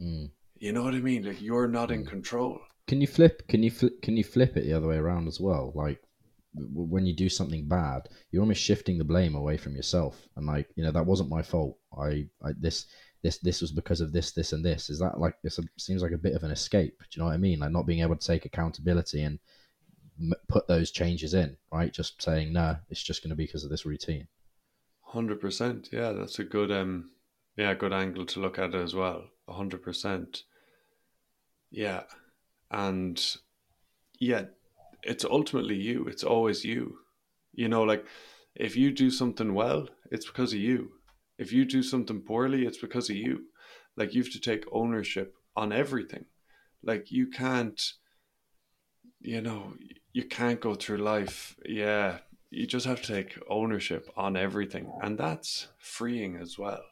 Mm. 0.00 0.30
You 0.58 0.72
know 0.72 0.82
what 0.82 0.94
I 0.94 1.00
mean? 1.00 1.24
Like 1.24 1.40
you're 1.40 1.68
not 1.68 1.88
mm. 1.88 1.94
in 1.94 2.06
control. 2.06 2.60
Can 2.86 3.00
you 3.00 3.06
flip? 3.06 3.48
Can 3.48 3.62
you 3.62 3.70
flip? 3.70 4.00
Can 4.02 4.16
you 4.16 4.24
flip 4.24 4.56
it 4.56 4.64
the 4.64 4.72
other 4.72 4.88
way 4.88 4.96
around 4.96 5.26
as 5.26 5.40
well? 5.40 5.72
Like 5.74 6.00
when 6.54 7.04
you 7.04 7.14
do 7.14 7.28
something 7.28 7.68
bad, 7.68 8.08
you're 8.30 8.42
almost 8.42 8.62
shifting 8.62 8.96
the 8.96 9.04
blame 9.04 9.34
away 9.34 9.56
from 9.56 9.74
yourself, 9.74 10.28
and 10.36 10.46
like 10.46 10.68
you 10.76 10.84
know 10.84 10.92
that 10.92 11.06
wasn't 11.06 11.28
my 11.28 11.42
fault. 11.42 11.76
I, 11.98 12.26
I 12.44 12.52
this 12.58 12.86
this 13.22 13.38
this 13.38 13.60
was 13.60 13.72
because 13.72 14.00
of 14.00 14.12
this 14.12 14.32
this 14.32 14.52
and 14.52 14.64
this. 14.64 14.88
Is 14.88 15.00
that 15.00 15.18
like 15.18 15.34
this 15.42 15.58
seems 15.78 16.02
like 16.02 16.12
a 16.12 16.18
bit 16.18 16.34
of 16.34 16.44
an 16.44 16.52
escape? 16.52 16.98
Do 16.98 17.06
you 17.12 17.20
know 17.20 17.26
what 17.26 17.34
I 17.34 17.38
mean? 17.38 17.58
Like 17.58 17.72
not 17.72 17.86
being 17.86 18.00
able 18.00 18.16
to 18.16 18.26
take 18.26 18.44
accountability 18.44 19.22
and 19.22 19.38
put 20.48 20.66
those 20.68 20.90
changes 20.90 21.34
in, 21.34 21.56
right? 21.72 21.92
Just 21.92 22.22
saying, 22.22 22.52
no, 22.52 22.76
it's 22.90 23.02
just 23.02 23.22
going 23.22 23.30
to 23.30 23.36
be 23.36 23.46
because 23.46 23.64
of 23.64 23.70
this 23.70 23.86
routine. 23.86 24.28
Hundred 25.02 25.40
percent. 25.40 25.88
Yeah, 25.92 26.12
that's 26.12 26.38
a 26.38 26.44
good 26.44 26.70
um 26.70 27.10
yeah, 27.56 27.74
good 27.74 27.92
angle 27.92 28.26
to 28.26 28.40
look 28.40 28.58
at 28.58 28.74
it 28.74 28.82
as 28.82 28.94
well. 28.94 29.24
hundred 29.48 29.82
percent. 29.82 30.42
Yeah. 31.70 32.02
And 32.70 33.22
yeah, 34.18 34.46
it's 35.02 35.24
ultimately 35.24 35.76
you. 35.76 36.06
It's 36.06 36.24
always 36.24 36.64
you. 36.64 36.98
You 37.52 37.68
know, 37.68 37.82
like 37.82 38.04
if 38.54 38.76
you 38.76 38.92
do 38.92 39.10
something 39.10 39.54
well, 39.54 39.88
it's 40.10 40.26
because 40.26 40.52
of 40.52 40.58
you. 40.58 40.92
If 41.38 41.52
you 41.52 41.64
do 41.64 41.82
something 41.82 42.20
poorly, 42.20 42.66
it's 42.66 42.78
because 42.78 43.10
of 43.10 43.16
you. 43.16 43.46
Like 43.96 44.14
you 44.14 44.22
have 44.22 44.32
to 44.32 44.40
take 44.40 44.64
ownership 44.72 45.34
on 45.54 45.72
everything. 45.72 46.26
Like 46.82 47.10
you 47.10 47.28
can't 47.28 47.80
you 49.26 49.40
know, 49.40 49.74
you 50.12 50.24
can't 50.24 50.60
go 50.60 50.74
through 50.74 50.98
life, 50.98 51.56
yeah, 51.66 52.18
you 52.50 52.66
just 52.66 52.86
have 52.86 53.02
to 53.02 53.12
take 53.12 53.38
ownership 53.48 54.08
on 54.16 54.36
everything 54.36 54.90
and 55.02 55.18
that's 55.18 55.68
freeing 55.78 56.36
as 56.36 56.58
well 56.58 56.82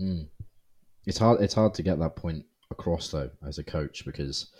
mm. 0.00 0.26
it's 1.06 1.18
hard 1.18 1.40
it's 1.40 1.54
hard 1.54 1.74
to 1.74 1.82
get 1.82 1.98
that 1.98 2.16
point 2.16 2.44
across 2.70 3.10
though 3.10 3.30
as 3.46 3.58
a 3.58 3.64
coach 3.64 4.04
because 4.04 4.50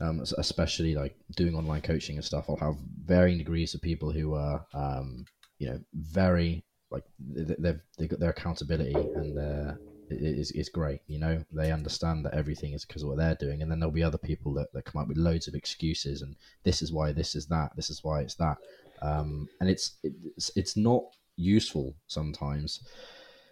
um, 0.00 0.20
especially 0.38 0.96
like 0.96 1.16
doing 1.36 1.54
online 1.54 1.80
coaching 1.80 2.16
and 2.16 2.24
stuff 2.24 2.46
i'll 2.48 2.56
have 2.56 2.76
varying 3.04 3.38
degrees 3.38 3.74
of 3.74 3.82
people 3.82 4.10
who 4.10 4.34
are 4.34 4.66
um, 4.74 5.24
you 5.58 5.68
know 5.68 5.78
very 5.94 6.64
like 6.90 7.04
they've 7.20 7.80
they 7.98 8.06
got 8.06 8.20
their 8.20 8.30
accountability 8.30 8.94
and 8.94 9.36
their 9.36 9.78
is, 10.20 10.50
is 10.52 10.68
great. 10.68 11.00
You 11.06 11.18
know, 11.18 11.44
they 11.52 11.72
understand 11.72 12.24
that 12.24 12.34
everything 12.34 12.72
is 12.72 12.84
because 12.84 13.02
of 13.02 13.08
what 13.08 13.18
they're 13.18 13.34
doing. 13.34 13.62
And 13.62 13.70
then 13.70 13.80
there'll 13.80 13.92
be 13.92 14.02
other 14.02 14.18
people 14.18 14.52
that, 14.54 14.72
that 14.72 14.84
come 14.84 15.00
up 15.00 15.08
with 15.08 15.16
loads 15.16 15.48
of 15.48 15.54
excuses 15.54 16.22
and 16.22 16.36
this 16.62 16.82
is 16.82 16.92
why 16.92 17.12
this 17.12 17.34
is 17.34 17.46
that, 17.46 17.74
this 17.76 17.90
is 17.90 18.02
why 18.02 18.20
it's 18.20 18.34
that. 18.36 18.58
Um, 19.00 19.48
and 19.60 19.68
it's, 19.68 19.96
it's, 20.02 20.50
it's 20.56 20.76
not 20.76 21.02
useful 21.36 21.94
sometimes, 22.06 22.80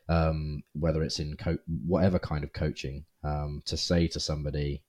um, 0.09 0.63
whether 0.73 1.03
it's 1.03 1.19
in 1.19 1.37
co- 1.37 1.59
whatever 1.87 2.19
kind 2.19 2.45
of 2.45 2.53
coaching, 2.53 3.05
um, 3.25 3.63
to 3.67 3.77
say 3.77 4.07
to 4.09 4.21
somebody, 4.21 4.83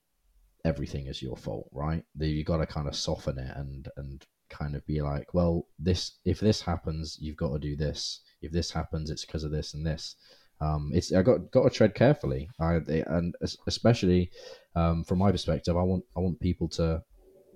everything 0.64 1.08
is 1.08 1.22
your 1.22 1.36
fault, 1.36 1.68
right? 1.72 2.04
You 2.18 2.44
got 2.44 2.58
to 2.58 2.66
kind 2.66 2.88
of 2.88 2.96
soften 2.96 3.40
it 3.40 3.56
and, 3.56 3.88
and 3.98 4.26
kind 4.50 4.76
of 4.76 4.86
be 4.86 5.02
like, 5.02 5.34
well, 5.34 5.66
this, 5.80 6.20
if 6.26 6.40
this 6.40 6.62
happens, 6.62 7.18
you've 7.20 7.38
got 7.38 7.54
to 7.54 7.60
do 7.60 7.76
this. 7.76 8.20
If 8.42 8.52
this 8.52 8.72
happens, 8.72 9.10
it's 9.10 9.26
because 9.26 9.44
of 9.44 9.52
this 9.52 9.74
and 9.74 9.86
this 9.86 10.16
um, 10.62 10.92
it's 10.94 11.12
I 11.12 11.24
got 11.24 11.52
got 11.52 11.64
to 11.64 11.70
tread 11.70 11.96
carefully. 11.96 12.50
I 12.60 12.76
and 12.76 13.36
especially 13.68 14.32
um, 14.76 15.04
from 15.04 15.18
my 15.18 15.32
perspective, 15.32 15.76
I 15.76 15.82
want 15.82 16.06
I 16.16 16.20
want 16.20 16.40
people 16.40 16.70
to, 16.70 17.04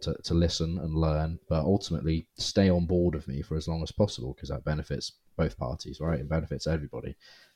to 0.02 0.16
to 0.24 0.34
listen 0.34 0.80
and 0.80 0.96
learn, 0.96 1.40
but 1.48 1.64
ultimately 1.64 2.28
stay 2.38 2.70
on 2.70 2.88
board 2.88 3.14
of 3.14 3.28
me 3.28 3.44
for 3.44 3.56
as 3.56 3.68
long 3.68 3.84
as 3.84 3.92
possible 3.92 4.34
because 4.34 4.50
that 4.50 4.66
benefits 4.66 5.14
both 5.38 5.58
parties, 5.58 6.00
right? 6.00 6.20
It 6.20 6.30
benefits 6.30 6.66
everybody. 6.66 7.16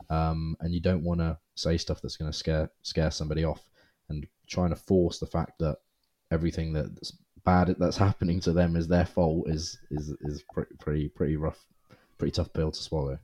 Um, 0.10 0.56
and 0.60 0.74
you 0.74 0.82
don't 0.82 1.04
want 1.04 1.20
to 1.22 1.38
say 1.56 1.78
stuff 1.78 2.02
that's 2.02 2.18
going 2.18 2.32
to 2.32 2.38
scare 2.38 2.70
scare 2.84 3.12
somebody 3.12 3.44
off, 3.44 3.68
and 4.10 4.28
trying 4.48 4.70
to 4.70 4.76
force 4.76 5.18
the 5.18 5.26
fact 5.26 5.54
that 5.60 5.78
everything 6.32 6.74
that's 6.74 7.18
bad 7.44 7.76
that's 7.80 7.98
happening 8.08 8.40
to 8.42 8.52
them 8.52 8.76
is 8.76 8.88
their 8.88 9.06
fault 9.06 9.50
is 9.50 9.80
is 9.90 10.10
is 10.22 10.44
pretty 10.54 10.76
pretty, 10.80 11.10
pretty 11.10 11.38
rough, 11.38 11.66
pretty 12.20 12.34
tough 12.34 12.54
pill 12.54 12.72
to 12.72 12.84
swallow. 12.84 13.18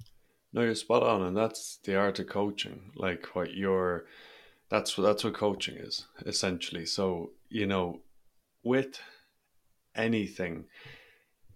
No, 0.55 0.61
you're 0.61 0.73
spot 0.73 1.03
on, 1.03 1.21
and 1.21 1.35
that's 1.35 1.79
the 1.83 1.97
art 1.97 2.19
of 2.19 2.27
coaching. 2.27 2.93
Like 2.95 3.35
what 3.35 3.53
you're, 3.53 4.05
that's 4.69 4.97
what 4.97 5.03
that's 5.03 5.25
what 5.25 5.33
coaching 5.33 5.75
is 5.75 6.05
essentially. 6.25 6.85
So 6.85 7.31
you 7.49 7.67
know, 7.67 7.99
with 8.63 8.97
anything, 9.97 10.63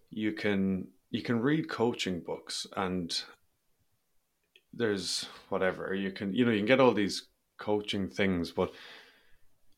you 0.09 0.33
can 0.33 0.89
you 1.11 1.21
can 1.21 1.39
read 1.39 1.69
coaching 1.69 2.19
books 2.19 2.67
and 2.75 3.23
there's 4.73 5.27
whatever 5.47 5.95
you 5.95 6.11
can 6.11 6.33
you 6.33 6.43
know 6.43 6.51
you 6.51 6.59
can 6.59 6.65
get 6.65 6.81
all 6.81 6.93
these 6.93 7.29
coaching 7.57 8.09
things, 8.09 8.51
but 8.51 8.73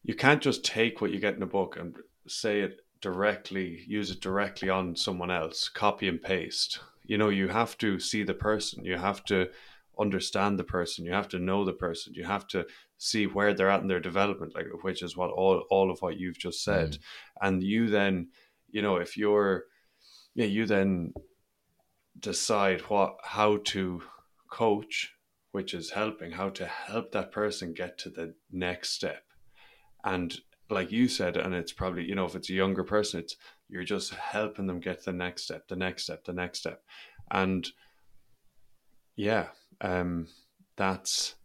you 0.03 0.15
can't 0.15 0.41
just 0.41 0.65
take 0.65 0.99
what 0.99 1.11
you 1.11 1.19
get 1.19 1.35
in 1.35 1.43
a 1.43 1.45
book 1.45 1.77
and 1.79 1.95
say 2.25 2.61
it 2.61 2.79
directly, 3.01 3.83
use 3.85 4.09
it 4.09 4.19
directly 4.19 4.69
on 4.69 4.95
someone 4.95 5.29
else, 5.29 5.69
copy 5.69 6.07
and 6.07 6.23
paste 6.23 6.79
you 7.11 7.17
know 7.17 7.27
you 7.27 7.49
have 7.49 7.77
to 7.77 7.99
see 7.99 8.23
the 8.23 8.33
person 8.33 8.85
you 8.85 8.97
have 8.97 9.21
to 9.25 9.49
understand 9.99 10.57
the 10.57 10.63
person 10.63 11.03
you 11.03 11.11
have 11.11 11.27
to 11.27 11.39
know 11.39 11.65
the 11.65 11.73
person 11.73 12.13
you 12.15 12.23
have 12.23 12.47
to 12.47 12.65
see 12.97 13.25
where 13.27 13.53
they're 13.53 13.69
at 13.69 13.81
in 13.81 13.89
their 13.89 13.99
development 13.99 14.55
like 14.55 14.67
which 14.83 15.03
is 15.03 15.17
what 15.17 15.29
all 15.29 15.65
all 15.69 15.91
of 15.91 16.01
what 16.01 16.17
you've 16.17 16.39
just 16.39 16.63
said 16.63 16.91
mm. 16.91 16.99
and 17.41 17.61
you 17.61 17.89
then 17.89 18.29
you 18.69 18.81
know 18.81 18.95
if 18.95 19.17
you're 19.17 19.65
yeah 20.35 20.45
you 20.45 20.65
then 20.65 21.13
decide 22.17 22.79
what 22.91 23.17
how 23.25 23.57
to 23.65 24.01
coach 24.49 25.13
which 25.51 25.73
is 25.73 25.91
helping 25.91 26.31
how 26.31 26.49
to 26.49 26.65
help 26.65 27.11
that 27.11 27.29
person 27.29 27.73
get 27.73 27.97
to 27.97 28.09
the 28.09 28.33
next 28.53 28.91
step 28.93 29.23
and 30.05 30.39
like 30.69 30.93
you 30.93 31.09
said 31.09 31.35
and 31.35 31.53
it's 31.53 31.73
probably 31.73 32.05
you 32.05 32.15
know 32.15 32.25
if 32.25 32.35
it's 32.35 32.49
a 32.49 32.61
younger 32.63 32.85
person 32.85 33.19
it's 33.19 33.35
you're 33.71 33.83
just 33.85 34.13
helping 34.13 34.67
them 34.67 34.81
get 34.81 35.05
the 35.05 35.13
next 35.13 35.43
step, 35.43 35.67
the 35.69 35.75
next 35.75 36.03
step, 36.03 36.25
the 36.25 36.33
next 36.33 36.59
step. 36.59 36.83
And 37.31 37.67
yeah, 39.15 39.47
um, 39.79 40.27
that's 40.75 41.35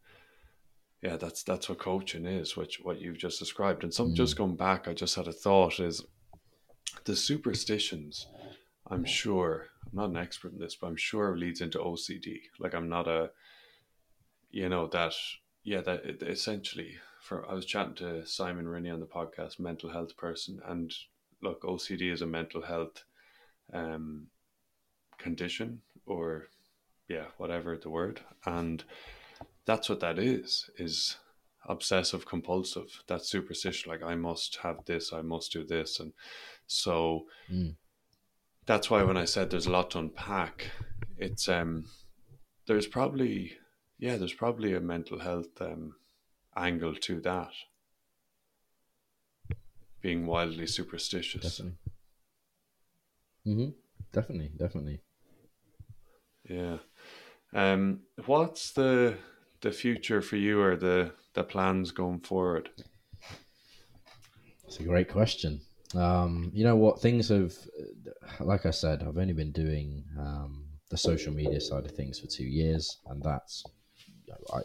yeah, 1.02 1.16
that's 1.16 1.44
that's 1.44 1.68
what 1.68 1.78
coaching 1.78 2.26
is, 2.26 2.56
which 2.56 2.80
what 2.82 3.00
you've 3.00 3.18
just 3.18 3.38
described. 3.38 3.84
And 3.84 3.94
some 3.94 4.10
mm. 4.10 4.14
just 4.14 4.36
going 4.36 4.56
back, 4.56 4.88
I 4.88 4.92
just 4.92 5.14
had 5.14 5.28
a 5.28 5.32
thought 5.32 5.78
is 5.78 6.04
the 7.04 7.14
superstitions. 7.14 8.26
I'm 8.88 9.04
sure 9.04 9.66
I'm 9.84 9.96
not 9.96 10.10
an 10.10 10.16
expert 10.16 10.52
in 10.52 10.58
this, 10.58 10.76
but 10.76 10.88
I'm 10.88 10.96
sure 10.96 11.36
leads 11.36 11.60
into 11.60 11.78
OCD. 11.78 12.38
Like 12.58 12.74
I'm 12.74 12.88
not 12.88 13.06
a, 13.06 13.30
you 14.50 14.68
know 14.68 14.88
that 14.88 15.14
yeah 15.62 15.80
that 15.82 16.04
it, 16.04 16.22
essentially. 16.22 16.96
For 17.20 17.48
I 17.50 17.54
was 17.54 17.66
chatting 17.66 17.96
to 17.96 18.24
Simon 18.24 18.68
Rennie 18.68 18.90
on 18.90 19.00
the 19.00 19.06
podcast, 19.06 19.58
mental 19.58 19.90
health 19.90 20.16
person, 20.16 20.60
and 20.64 20.92
look, 21.42 21.62
OCD 21.62 22.12
is 22.12 22.22
a 22.22 22.26
mental 22.26 22.62
health 22.62 23.04
um, 23.72 24.28
condition, 25.18 25.82
or 26.06 26.46
yeah, 27.08 27.26
whatever 27.38 27.76
the 27.76 27.90
word, 27.90 28.20
and 28.44 28.84
that's 29.64 29.88
what 29.88 30.00
that 30.00 30.18
is. 30.18 30.70
Is 30.78 31.16
obsessive 31.68 32.26
compulsive. 32.26 33.02
That 33.08 33.24
superstition. 33.24 33.90
Like 33.90 34.02
I 34.02 34.14
must 34.14 34.58
have 34.62 34.84
this. 34.86 35.12
I 35.12 35.22
must 35.22 35.52
do 35.52 35.64
this, 35.64 36.00
and 36.00 36.12
so. 36.66 37.26
Mm. 37.52 37.76
That's 38.66 38.90
why 38.90 39.04
when 39.04 39.16
I 39.16 39.26
said 39.26 39.50
there's 39.50 39.66
a 39.66 39.70
lot 39.70 39.92
to 39.92 40.00
unpack, 40.00 40.72
it's 41.16 41.48
um, 41.48 41.84
there's 42.66 42.88
probably 42.88 43.52
yeah, 43.98 44.16
there's 44.16 44.32
probably 44.32 44.74
a 44.74 44.80
mental 44.80 45.20
health 45.20 45.60
um, 45.60 45.94
angle 46.56 46.94
to 46.94 47.20
that 47.20 47.52
being 50.06 50.24
wildly 50.24 50.68
superstitious. 50.68 51.42
Definitely. 51.42 51.78
Mm-hmm. 53.44 53.70
Definitely, 54.12 54.50
definitely. 54.56 55.00
Yeah. 56.48 56.76
Um, 57.52 58.02
what's 58.24 58.70
the 58.70 59.16
the 59.62 59.72
future 59.72 60.22
for 60.22 60.36
you 60.36 60.62
or 60.62 60.76
the 60.76 61.10
the 61.34 61.42
plans 61.42 61.90
going 61.90 62.20
forward? 62.20 62.70
It's 64.64 64.78
a 64.78 64.84
great 64.84 65.08
question. 65.08 65.60
Um, 65.96 66.52
you 66.54 66.62
know 66.62 66.76
what? 66.76 67.00
Things 67.00 67.30
have, 67.30 67.54
like 68.38 68.64
I 68.64 68.70
said, 68.70 69.02
I've 69.02 69.18
only 69.18 69.32
been 69.32 69.50
doing 69.50 70.04
um, 70.16 70.66
the 70.88 70.96
social 70.96 71.32
media 71.32 71.60
side 71.60 71.84
of 71.84 71.90
things 71.90 72.20
for 72.20 72.28
two 72.28 72.46
years, 72.60 72.98
and 73.06 73.20
that's 73.24 73.64
I 74.54 74.60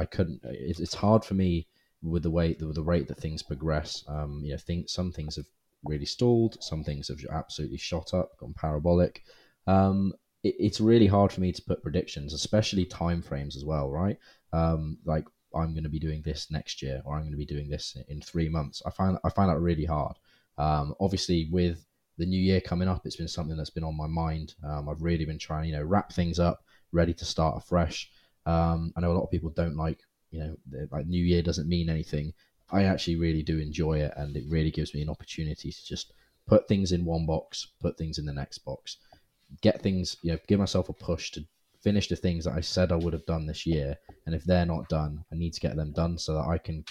I 0.00 0.04
couldn't. 0.06 0.40
It's 0.44 0.94
hard 0.94 1.22
for 1.22 1.34
me 1.34 1.66
with 2.02 2.22
the 2.22 2.30
way 2.30 2.54
the, 2.54 2.66
the 2.66 2.82
rate 2.82 3.08
that 3.08 3.18
things 3.18 3.42
progress. 3.42 4.04
Um, 4.08 4.40
you 4.44 4.52
know, 4.52 4.58
think 4.58 4.88
some 4.88 5.12
things 5.12 5.36
have 5.36 5.46
really 5.84 6.06
stalled, 6.06 6.62
some 6.62 6.84
things 6.84 7.08
have 7.08 7.18
absolutely 7.30 7.78
shot 7.78 8.14
up, 8.14 8.36
gone 8.38 8.54
parabolic. 8.54 9.22
Um, 9.66 10.12
it, 10.42 10.54
it's 10.58 10.80
really 10.80 11.06
hard 11.06 11.32
for 11.32 11.40
me 11.40 11.52
to 11.52 11.62
put 11.62 11.82
predictions, 11.82 12.32
especially 12.32 12.84
time 12.84 13.22
frames 13.22 13.56
as 13.56 13.64
well, 13.64 13.90
right? 13.90 14.18
Um, 14.52 14.98
like 15.04 15.24
I'm 15.54 15.72
going 15.72 15.84
to 15.84 15.90
be 15.90 15.98
doing 15.98 16.22
this 16.22 16.50
next 16.50 16.82
year, 16.82 17.02
or 17.04 17.14
I'm 17.14 17.22
going 17.22 17.32
to 17.32 17.38
be 17.38 17.46
doing 17.46 17.68
this 17.68 17.96
in 18.08 18.20
three 18.20 18.48
months. 18.48 18.82
I 18.86 18.90
find 18.90 19.18
I 19.24 19.30
find 19.30 19.50
that 19.50 19.58
really 19.58 19.84
hard. 19.84 20.16
Um, 20.58 20.94
obviously, 21.00 21.48
with 21.50 21.84
the 22.18 22.26
new 22.26 22.40
year 22.40 22.60
coming 22.60 22.88
up, 22.88 23.02
it's 23.04 23.16
been 23.16 23.28
something 23.28 23.56
that's 23.56 23.70
been 23.70 23.84
on 23.84 23.96
my 23.96 24.06
mind. 24.06 24.54
Um, 24.64 24.88
I've 24.88 25.02
really 25.02 25.24
been 25.24 25.38
trying, 25.38 25.68
you 25.68 25.76
know, 25.76 25.82
wrap 25.82 26.12
things 26.12 26.38
up, 26.38 26.64
ready 26.92 27.12
to 27.14 27.24
start 27.24 27.58
afresh. 27.58 28.10
Um, 28.46 28.92
I 28.96 29.00
know 29.00 29.12
a 29.12 29.14
lot 29.14 29.24
of 29.24 29.30
people 29.30 29.50
don't 29.50 29.76
like 29.76 30.00
you 30.36 30.42
know, 30.42 30.86
like 30.92 31.06
New 31.06 31.24
Year 31.24 31.42
doesn't 31.42 31.68
mean 31.68 31.88
anything. 31.88 32.32
I 32.70 32.84
actually 32.84 33.16
really 33.16 33.42
do 33.42 33.58
enjoy 33.58 34.00
it, 34.00 34.12
and 34.16 34.36
it 34.36 34.44
really 34.48 34.70
gives 34.70 34.94
me 34.94 35.02
an 35.02 35.08
opportunity 35.08 35.70
to 35.70 35.86
just 35.86 36.12
put 36.46 36.68
things 36.68 36.92
in 36.92 37.04
one 37.04 37.26
box, 37.26 37.68
put 37.80 37.96
things 37.96 38.18
in 38.18 38.26
the 38.26 38.32
next 38.32 38.58
box, 38.58 38.98
get 39.62 39.80
things, 39.80 40.16
you 40.22 40.32
know, 40.32 40.38
give 40.46 40.58
myself 40.58 40.88
a 40.88 40.92
push 40.92 41.30
to 41.32 41.44
finish 41.82 42.08
the 42.08 42.16
things 42.16 42.44
that 42.44 42.54
I 42.54 42.60
said 42.60 42.92
I 42.92 42.96
would 42.96 43.12
have 43.12 43.26
done 43.26 43.46
this 43.46 43.64
year. 43.64 43.96
And 44.26 44.34
if 44.34 44.44
they're 44.44 44.66
not 44.66 44.88
done, 44.88 45.24
I 45.32 45.36
need 45.36 45.54
to 45.54 45.60
get 45.60 45.76
them 45.76 45.92
done 45.92 46.18
so 46.18 46.34
that 46.34 46.48
I 46.48 46.58
can 46.58 46.84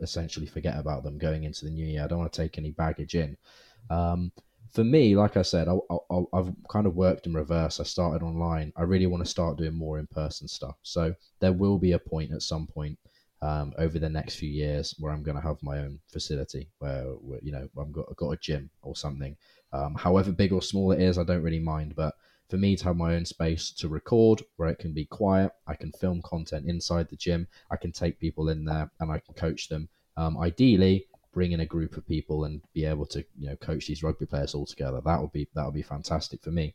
essentially 0.00 0.46
forget 0.46 0.78
about 0.78 1.04
them 1.04 1.18
going 1.18 1.44
into 1.44 1.64
the 1.64 1.70
new 1.70 1.86
year. 1.86 2.04
I 2.04 2.06
don't 2.06 2.18
want 2.18 2.32
to 2.32 2.42
take 2.42 2.58
any 2.58 2.72
baggage 2.72 3.14
in. 3.14 3.36
Um, 3.90 4.32
for 4.72 4.84
me, 4.84 5.16
like 5.16 5.36
I 5.36 5.42
said, 5.42 5.68
I, 5.68 5.76
I've 6.32 6.52
kind 6.68 6.86
of 6.86 6.94
worked 6.94 7.26
in 7.26 7.34
reverse. 7.34 7.80
I 7.80 7.84
started 7.84 8.24
online. 8.24 8.72
I 8.76 8.82
really 8.82 9.06
want 9.06 9.24
to 9.24 9.30
start 9.30 9.58
doing 9.58 9.74
more 9.74 9.98
in 9.98 10.06
person 10.08 10.48
stuff. 10.48 10.76
So 10.82 11.14
there 11.40 11.52
will 11.52 11.78
be 11.78 11.92
a 11.92 11.98
point 11.98 12.32
at 12.32 12.42
some 12.42 12.66
point 12.66 12.98
um, 13.42 13.72
over 13.78 13.98
the 13.98 14.08
next 14.08 14.36
few 14.36 14.50
years 14.50 14.94
where 14.98 15.12
I'm 15.12 15.22
going 15.22 15.36
to 15.36 15.42
have 15.42 15.62
my 15.62 15.78
own 15.78 15.98
facility 16.12 16.68
where, 16.78 17.04
where 17.04 17.40
you 17.42 17.52
know 17.52 17.68
I've 17.78 17.92
got, 17.92 18.06
I've 18.10 18.16
got 18.16 18.30
a 18.30 18.36
gym 18.36 18.70
or 18.82 18.94
something. 18.94 19.36
Um, 19.72 19.94
however 19.94 20.32
big 20.32 20.52
or 20.52 20.62
small 20.62 20.92
it 20.92 21.00
is, 21.00 21.18
I 21.18 21.24
don't 21.24 21.42
really 21.42 21.60
mind. 21.60 21.94
But 21.96 22.14
for 22.48 22.56
me 22.56 22.76
to 22.76 22.84
have 22.84 22.96
my 22.96 23.14
own 23.14 23.24
space 23.24 23.70
to 23.70 23.88
record 23.88 24.42
where 24.56 24.68
it 24.68 24.78
can 24.78 24.92
be 24.92 25.04
quiet, 25.04 25.52
I 25.66 25.74
can 25.74 25.92
film 25.92 26.20
content 26.22 26.66
inside 26.66 27.08
the 27.08 27.16
gym. 27.16 27.46
I 27.70 27.76
can 27.76 27.92
take 27.92 28.20
people 28.20 28.48
in 28.48 28.64
there 28.64 28.90
and 29.00 29.10
I 29.10 29.18
can 29.18 29.34
coach 29.34 29.68
them. 29.68 29.88
Um, 30.16 30.36
ideally, 30.38 31.06
bring 31.32 31.52
in 31.52 31.60
a 31.60 31.66
group 31.66 31.96
of 31.96 32.06
people 32.06 32.44
and 32.44 32.60
be 32.72 32.84
able 32.84 33.06
to 33.06 33.24
you 33.38 33.48
know 33.48 33.56
coach 33.56 33.86
these 33.86 34.02
rugby 34.02 34.26
players 34.26 34.54
all 34.54 34.66
together. 34.66 35.00
That 35.04 35.20
would 35.20 35.32
be 35.32 35.48
that 35.54 35.64
would 35.64 35.74
be 35.74 35.82
fantastic 35.82 36.42
for 36.42 36.50
me. 36.50 36.74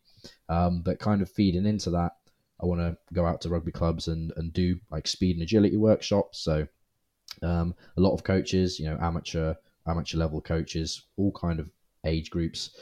Um, 0.50 0.82
but 0.82 1.00
kind 1.00 1.22
of 1.22 1.30
feeding 1.30 1.66
into 1.66 1.90
that, 1.92 2.14
I 2.62 2.66
want 2.66 2.82
to 2.82 2.98
go 3.14 3.26
out 3.26 3.42
to 3.42 3.50
rugby 3.50 3.72
clubs 3.72 4.08
and 4.08 4.32
and 4.38 4.54
do 4.54 4.80
like 4.92 5.08
speed 5.08 5.36
and 5.36 5.44
agility 5.44 5.78
workshops. 5.78 6.40
So 6.40 6.68
um, 7.42 7.76
a 7.98 8.02
lot 8.02 8.14
of 8.14 8.24
coaches, 8.24 8.80
you 8.80 8.86
know, 8.86 8.98
amateur 9.02 9.56
amateur 9.88 10.18
level 10.18 10.42
coaches, 10.42 11.04
all 11.18 11.32
kind 11.32 11.60
of 11.60 11.70
age 12.06 12.30
groups, 12.30 12.76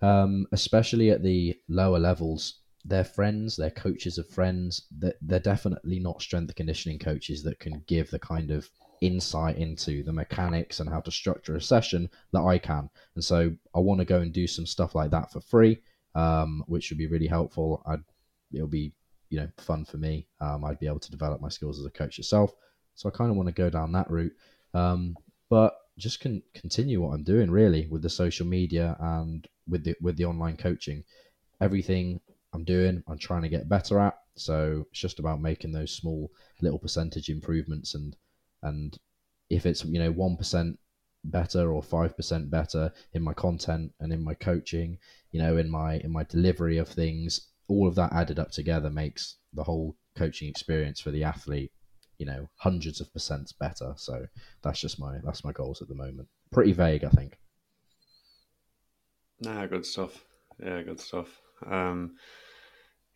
um, 0.00 0.46
especially 0.52 1.10
at 1.10 1.22
the 1.22 1.56
lower 1.68 1.98
levels. 1.98 2.58
They're 2.84 3.04
friends, 3.04 3.54
they're 3.54 3.70
coaches 3.70 4.18
of 4.18 4.28
friends. 4.28 4.86
They're, 4.90 5.14
they're 5.22 5.38
definitely 5.38 6.00
not 6.00 6.20
strength 6.20 6.54
conditioning 6.56 6.98
coaches 6.98 7.44
that 7.44 7.60
can 7.60 7.84
give 7.86 8.10
the 8.10 8.18
kind 8.18 8.50
of 8.50 8.68
insight 9.02 9.58
into 9.58 10.02
the 10.04 10.12
mechanics 10.12 10.80
and 10.80 10.88
how 10.88 11.00
to 11.00 11.10
structure 11.10 11.56
a 11.56 11.60
session 11.60 12.08
that 12.32 12.42
I 12.42 12.56
can. 12.56 12.88
And 13.16 13.24
so 13.24 13.52
I 13.74 13.80
want 13.80 13.98
to 13.98 14.04
go 14.04 14.20
and 14.20 14.32
do 14.32 14.46
some 14.46 14.64
stuff 14.64 14.94
like 14.94 15.10
that 15.10 15.32
for 15.32 15.40
free, 15.40 15.82
um, 16.14 16.64
which 16.68 16.90
would 16.90 16.98
be 16.98 17.08
really 17.08 17.26
helpful. 17.26 17.82
I'd, 17.86 18.04
it'll 18.52 18.68
be 18.68 18.92
you 19.28 19.40
know 19.40 19.48
fun 19.58 19.84
for 19.84 19.96
me. 19.96 20.28
Um, 20.40 20.64
I'd 20.64 20.78
be 20.78 20.86
able 20.86 21.00
to 21.00 21.10
develop 21.10 21.40
my 21.40 21.48
skills 21.48 21.80
as 21.80 21.86
a 21.86 21.90
coach 21.90 22.16
yourself. 22.16 22.52
So 22.94 23.08
I 23.08 23.12
kind 23.12 23.30
of 23.30 23.36
want 23.36 23.48
to 23.48 23.54
go 23.54 23.70
down 23.70 23.92
that 23.92 24.10
route, 24.10 24.34
um, 24.74 25.16
but 25.50 25.74
just 25.98 26.20
can 26.20 26.42
continue 26.54 27.00
what 27.00 27.14
I'm 27.14 27.24
doing 27.24 27.50
really 27.50 27.86
with 27.86 28.02
the 28.02 28.08
social 28.08 28.46
media 28.46 28.96
and 29.00 29.46
with 29.68 29.84
the 29.84 29.94
with 30.00 30.16
the 30.16 30.26
online 30.26 30.56
coaching. 30.56 31.02
Everything 31.60 32.20
I'm 32.52 32.64
doing, 32.64 33.02
I'm 33.08 33.18
trying 33.18 33.42
to 33.42 33.48
get 33.48 33.68
better 33.68 33.98
at. 33.98 34.14
So 34.36 34.86
it's 34.90 35.00
just 35.00 35.18
about 35.18 35.40
making 35.40 35.72
those 35.72 35.92
small 35.92 36.30
little 36.60 36.78
percentage 36.78 37.28
improvements 37.28 37.94
and 37.94 38.14
and 38.62 38.96
if 39.50 39.66
it's 39.66 39.84
you 39.84 39.98
know 39.98 40.10
one 40.10 40.36
percent 40.36 40.78
better 41.24 41.72
or 41.72 41.82
five 41.82 42.16
percent 42.16 42.50
better 42.50 42.92
in 43.12 43.22
my 43.22 43.32
content 43.32 43.92
and 44.00 44.12
in 44.12 44.22
my 44.22 44.34
coaching, 44.34 44.98
you 45.30 45.40
know, 45.40 45.56
in 45.56 45.70
my 45.70 45.96
in 45.98 46.10
my 46.10 46.24
delivery 46.24 46.78
of 46.78 46.88
things, 46.88 47.48
all 47.68 47.86
of 47.86 47.94
that 47.94 48.12
added 48.12 48.38
up 48.38 48.50
together 48.50 48.90
makes 48.90 49.36
the 49.52 49.62
whole 49.62 49.96
coaching 50.16 50.48
experience 50.48 51.00
for 51.00 51.10
the 51.10 51.24
athlete, 51.24 51.72
you 52.18 52.26
know, 52.26 52.48
hundreds 52.56 53.00
of 53.00 53.12
percents 53.12 53.52
better. 53.58 53.94
So 53.96 54.26
that's 54.62 54.80
just 54.80 54.98
my 54.98 55.18
that's 55.24 55.44
my 55.44 55.52
goals 55.52 55.82
at 55.82 55.88
the 55.88 55.94
moment. 55.94 56.28
Pretty 56.50 56.72
vague, 56.72 57.04
I 57.04 57.10
think. 57.10 57.38
Nah, 59.40 59.66
good 59.66 59.86
stuff. 59.86 60.24
Yeah, 60.62 60.82
good 60.82 61.00
stuff. 61.00 61.40
Um, 61.66 62.16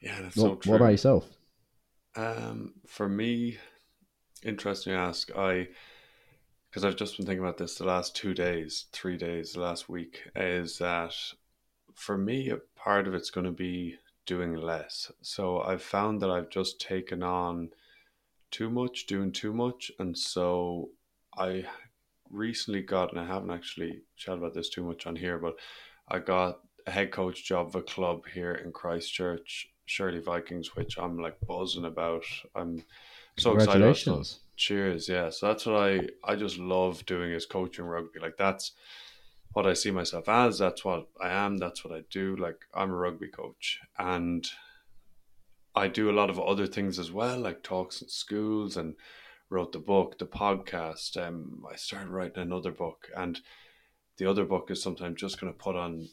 yeah, 0.00 0.20
that's 0.22 0.36
what, 0.36 0.48
so 0.48 0.54
true. 0.56 0.72
What 0.72 0.80
about 0.80 0.90
yourself? 0.90 1.28
Um, 2.16 2.74
for 2.86 3.08
me, 3.08 3.58
interesting 4.46 4.92
ask. 4.92 5.30
I 5.36 5.68
because 6.68 6.84
I've 6.84 6.96
just 6.96 7.16
been 7.16 7.24
thinking 7.24 7.42
about 7.42 7.56
this 7.56 7.76
the 7.76 7.84
last 7.84 8.14
two 8.14 8.34
days, 8.34 8.84
three 8.92 9.16
days, 9.16 9.52
the 9.52 9.60
last 9.60 9.88
week, 9.88 10.28
is 10.34 10.76
that 10.78 11.14
for 11.94 12.18
me, 12.18 12.50
a 12.50 12.58
part 12.76 13.08
of 13.08 13.14
it's 13.14 13.30
going 13.30 13.46
to 13.46 13.50
be 13.50 13.96
doing 14.26 14.54
less. 14.54 15.10
So 15.22 15.60
I've 15.60 15.82
found 15.82 16.20
that 16.20 16.30
I've 16.30 16.50
just 16.50 16.78
taken 16.78 17.22
on 17.22 17.70
too 18.50 18.68
much, 18.68 19.06
doing 19.06 19.32
too 19.32 19.54
much. 19.54 19.90
And 19.98 20.18
so 20.18 20.90
I 21.36 21.64
recently 22.30 22.82
got, 22.82 23.10
and 23.12 23.20
I 23.20 23.24
haven't 23.24 23.52
actually 23.52 24.02
chatted 24.16 24.40
about 24.40 24.52
this 24.52 24.68
too 24.68 24.84
much 24.84 25.06
on 25.06 25.16
here, 25.16 25.38
but 25.38 25.56
I 26.08 26.18
got 26.18 26.60
a 26.86 26.90
head 26.90 27.10
coach 27.10 27.44
job 27.44 27.68
of 27.68 27.76
a 27.76 27.82
club 27.82 28.24
here 28.34 28.52
in 28.52 28.72
Christchurch, 28.72 29.68
Shirley 29.86 30.20
Vikings, 30.20 30.76
which 30.76 30.98
I'm 30.98 31.18
like 31.18 31.38
buzzing 31.46 31.86
about. 31.86 32.24
I'm 32.54 32.84
so 33.38 33.54
Congratulations. 33.54 34.40
Cheers, 34.56 35.08
yeah. 35.08 35.30
So 35.30 35.48
that's 35.48 35.66
what 35.66 35.76
I 35.76 36.08
I 36.24 36.36
just 36.36 36.58
love 36.58 37.04
doing 37.04 37.32
is 37.32 37.44
coaching 37.44 37.84
rugby. 37.84 38.20
Like 38.20 38.36
that's 38.38 38.72
what 39.52 39.66
I 39.66 39.74
see 39.74 39.90
myself 39.90 40.28
as. 40.28 40.58
That's 40.58 40.84
what 40.84 41.08
I 41.20 41.30
am. 41.30 41.58
That's 41.58 41.84
what 41.84 41.94
I 41.94 42.02
do. 42.10 42.36
Like 42.36 42.60
I'm 42.74 42.90
a 42.90 42.96
rugby 42.96 43.28
coach, 43.28 43.78
and 43.98 44.48
I 45.74 45.88
do 45.88 46.10
a 46.10 46.18
lot 46.18 46.30
of 46.30 46.40
other 46.40 46.66
things 46.66 46.98
as 46.98 47.12
well, 47.12 47.38
like 47.38 47.62
talks 47.62 48.00
in 48.00 48.08
schools, 48.08 48.78
and 48.78 48.94
wrote 49.50 49.72
the 49.72 49.78
book, 49.78 50.18
the 50.18 50.26
podcast. 50.26 51.16
Um, 51.22 51.64
I 51.70 51.76
started 51.76 52.08
writing 52.08 52.42
another 52.42 52.72
book, 52.72 53.08
and 53.14 53.40
the 54.16 54.26
other 54.26 54.46
book 54.46 54.70
is 54.70 54.82
something 54.82 55.06
I'm 55.06 55.16
just 55.16 55.38
going 55.38 55.52
to 55.52 55.58
put 55.58 55.76
on 55.76 56.08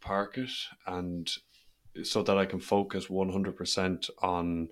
park 0.00 0.38
it, 0.38 0.52
and 0.86 1.28
so 2.04 2.22
that 2.22 2.38
I 2.38 2.46
can 2.46 2.60
focus 2.60 3.10
one 3.10 3.30
hundred 3.30 3.56
percent 3.56 4.08
on 4.22 4.68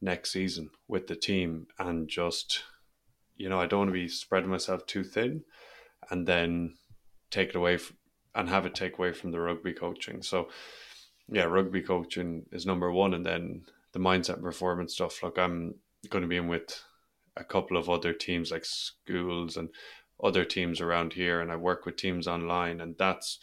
next 0.00 0.30
season 0.30 0.70
with 0.88 1.06
the 1.06 1.16
team 1.16 1.66
and 1.78 2.08
just 2.08 2.62
you 3.36 3.48
know 3.48 3.60
I 3.60 3.66
don't 3.66 3.80
want 3.80 3.88
to 3.88 3.92
be 3.94 4.08
spreading 4.08 4.50
myself 4.50 4.86
too 4.86 5.04
thin 5.04 5.42
and 6.10 6.26
then 6.26 6.74
take 7.30 7.50
it 7.50 7.56
away 7.56 7.76
from, 7.76 7.96
and 8.34 8.48
have 8.48 8.66
it 8.66 8.74
take 8.74 8.98
away 8.98 9.12
from 9.12 9.30
the 9.30 9.40
rugby 9.40 9.72
coaching. 9.72 10.22
So 10.22 10.48
yeah, 11.28 11.44
rugby 11.44 11.82
coaching 11.82 12.44
is 12.52 12.66
number 12.66 12.92
one 12.92 13.14
and 13.14 13.24
then 13.24 13.62
the 13.92 13.98
mindset 13.98 14.34
and 14.34 14.42
performance 14.42 14.94
stuff. 14.94 15.22
Look, 15.22 15.38
I'm 15.38 15.74
going 16.10 16.22
to 16.22 16.28
be 16.28 16.36
in 16.36 16.48
with 16.48 16.82
a 17.36 17.44
couple 17.44 17.76
of 17.76 17.90
other 17.90 18.12
teams 18.12 18.50
like 18.50 18.64
schools 18.64 19.56
and 19.56 19.70
other 20.22 20.44
teams 20.44 20.80
around 20.80 21.12
here 21.14 21.40
and 21.40 21.50
I 21.50 21.56
work 21.56 21.84
with 21.84 21.96
teams 21.96 22.26
online 22.26 22.80
and 22.80 22.96
that's 22.98 23.38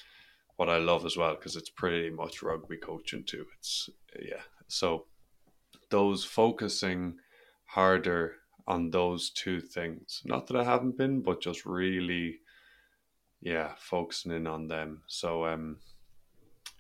what 0.56 0.70
I 0.70 0.78
love 0.78 1.06
as 1.06 1.18
well 1.18 1.36
because 1.36 1.56
it's 1.56 1.70
pretty 1.70 2.10
much 2.10 2.42
rugby 2.42 2.78
coaching 2.78 3.24
too. 3.26 3.46
It's 3.58 3.90
yeah. 4.22 4.42
So 4.68 5.06
those 5.94 6.26
focusing 6.26 7.18
harder 7.66 8.34
on 8.66 8.90
those 8.90 9.30
two 9.30 9.62
things. 9.62 10.24
Not 10.26 10.48
that 10.48 10.58
I 10.58 10.64
haven't 10.64 10.98
been, 10.98 11.22
but 11.22 11.40
just 11.40 11.68
really, 11.68 12.40
yeah, 13.42 13.74
focusing 13.78 14.32
in 14.32 14.48
on 14.48 14.68
them. 14.68 15.04
So, 15.06 15.46
um, 15.46 15.78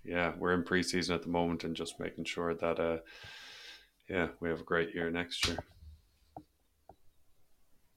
yeah, 0.03 0.33
we're 0.39 0.55
in 0.55 0.63
preseason 0.63 1.13
at 1.13 1.21
the 1.21 1.29
moment 1.29 1.63
and 1.63 1.75
just 1.75 1.99
making 1.99 2.25
sure 2.25 2.55
that, 2.55 2.79
uh, 2.79 2.97
yeah, 4.09 4.29
we 4.39 4.49
have 4.49 4.61
a 4.61 4.71
great 4.71 4.95
year 4.95 5.11
next 5.11 5.47
year. 5.47 5.59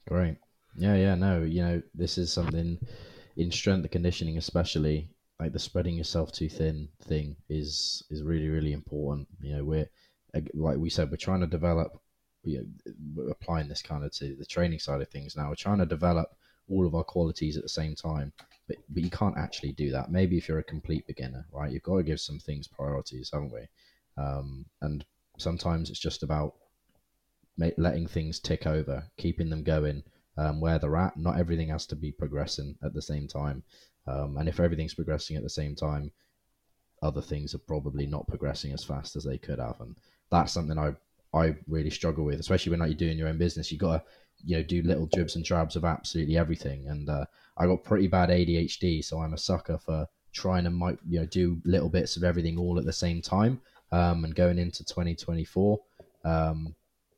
Great. 0.07 0.37
Yeah, 0.77 0.97
yeah, 0.97 1.15
no, 1.15 1.43
you 1.45 1.63
know, 1.63 1.83
this 1.95 2.19
is 2.19 2.31
something 2.31 2.79
in 3.39 3.51
strength 3.51 3.91
conditioning, 3.91 4.37
especially 4.37 5.09
like 5.41 5.55
the 5.55 5.59
spreading 5.59 5.97
yourself 5.97 6.31
too 6.31 6.51
thin 6.51 6.89
thing 7.05 7.37
is 7.49 8.03
is 8.11 8.23
really 8.23 8.49
really 8.49 8.73
important. 8.73 9.29
You 9.41 9.57
know, 9.57 9.65
we're 9.65 9.91
like 10.55 10.79
we 10.79 10.91
said, 10.91 11.11
we're 11.11 11.17
trying 11.17 11.41
to 11.41 11.47
develop, 11.47 12.01
know, 12.45 13.29
applying 13.31 13.69
this 13.69 13.83
kind 13.83 14.05
of 14.05 14.13
to 14.13 14.37
the 14.37 14.47
training 14.47 14.79
side 14.79 15.01
of 15.01 15.09
things 15.09 15.37
now. 15.37 15.49
We're 15.49 15.55
trying 15.57 15.79
to 15.79 15.87
develop 15.87 16.29
all 16.69 16.87
of 16.87 16.95
our 16.95 17.05
qualities 17.05 17.57
at 17.57 17.63
the 17.63 17.69
same 17.69 17.95
time, 17.95 18.33
but 18.69 18.77
but 18.89 19.03
you 19.03 19.11
can't 19.11 19.39
actually 19.39 19.73
do 19.73 19.91
that. 19.93 20.11
Maybe 20.11 20.37
if 20.37 20.49
you're 20.49 20.59
a 20.59 20.65
complete 20.65 21.07
beginner, 21.07 21.47
right? 21.53 21.71
You've 21.71 21.83
got 21.83 21.99
to 21.99 22.03
give 22.03 22.21
some 22.21 22.39
things 22.39 22.67
priorities, 22.67 23.31
haven't 23.33 23.53
we? 23.53 23.67
Um, 24.17 24.67
and 24.81 25.05
sometimes 25.39 25.91
it's 25.91 26.01
just 26.01 26.23
about 26.23 26.55
letting 27.59 28.07
things 28.07 28.39
tick 28.41 28.67
over, 28.67 29.05
keeping 29.17 29.51
them 29.51 29.63
going 29.63 30.03
um, 30.37 30.61
where 30.61 30.79
they're 30.79 30.97
at. 30.97 31.17
Not 31.17 31.39
everything 31.39 31.69
has 31.69 31.87
to 31.87 31.97
be 31.97 32.13
progressing 32.13 32.77
at 32.83 32.95
the 32.95 33.03
same 33.03 33.27
time. 33.27 33.63
Um, 34.07 34.37
and 34.37 34.49
if 34.49 34.61
everything's 34.61 34.95
progressing 34.95 35.37
at 35.37 35.43
the 35.43 35.51
same 35.51 35.75
time, 35.75 36.13
other 37.03 37.23
things 37.23 37.55
are 37.55 37.59
probably 37.59 38.07
not 38.07 38.27
progressing 38.27 38.73
as 38.73 38.85
fast 38.85 39.17
as 39.17 39.25
they 39.25 39.39
could 39.39 39.59
have. 39.59 39.81
And 39.81 39.97
that's 40.31 40.53
something 40.53 40.79
I 40.79 40.95
I 41.35 41.55
really 41.69 41.91
struggle 41.91 42.25
with, 42.25 42.41
especially 42.41 42.71
when 42.71 42.81
like, 42.81 42.91
you're 42.91 42.97
doing 42.97 43.19
your 43.19 43.29
own 43.29 43.39
business. 43.39 43.71
You 43.71 43.79
got 43.79 43.99
to 43.99 44.03
you 44.45 44.57
know 44.57 44.63
do 44.63 44.83
little 44.83 45.07
dribs 45.07 45.37
and 45.37 45.45
drabs 45.45 45.77
of 45.77 45.85
absolutely 45.85 46.37
everything. 46.37 46.89
And 46.89 47.09
uh, 47.09 47.27
I 47.57 47.67
got 47.67 47.85
pretty 47.85 48.07
bad 48.07 48.31
ADHD, 48.31 49.05
so 49.05 49.21
I'm 49.21 49.35
a 49.35 49.39
sucker 49.39 49.79
for 49.79 50.07
trying 50.33 50.65
to 50.65 50.99
you 51.09 51.21
know 51.21 51.27
do 51.27 51.61
little 51.65 51.89
bits 51.89 52.17
of 52.17 52.25
everything 52.25 52.59
all 52.59 52.79
at 52.79 52.85
the 52.85 52.93
same 52.93 53.21
time. 53.21 53.61
Um, 53.93 54.25
and 54.25 54.35
going 54.35 54.59
into 54.59 54.85
2024, 54.85 55.81
um, 56.25 56.75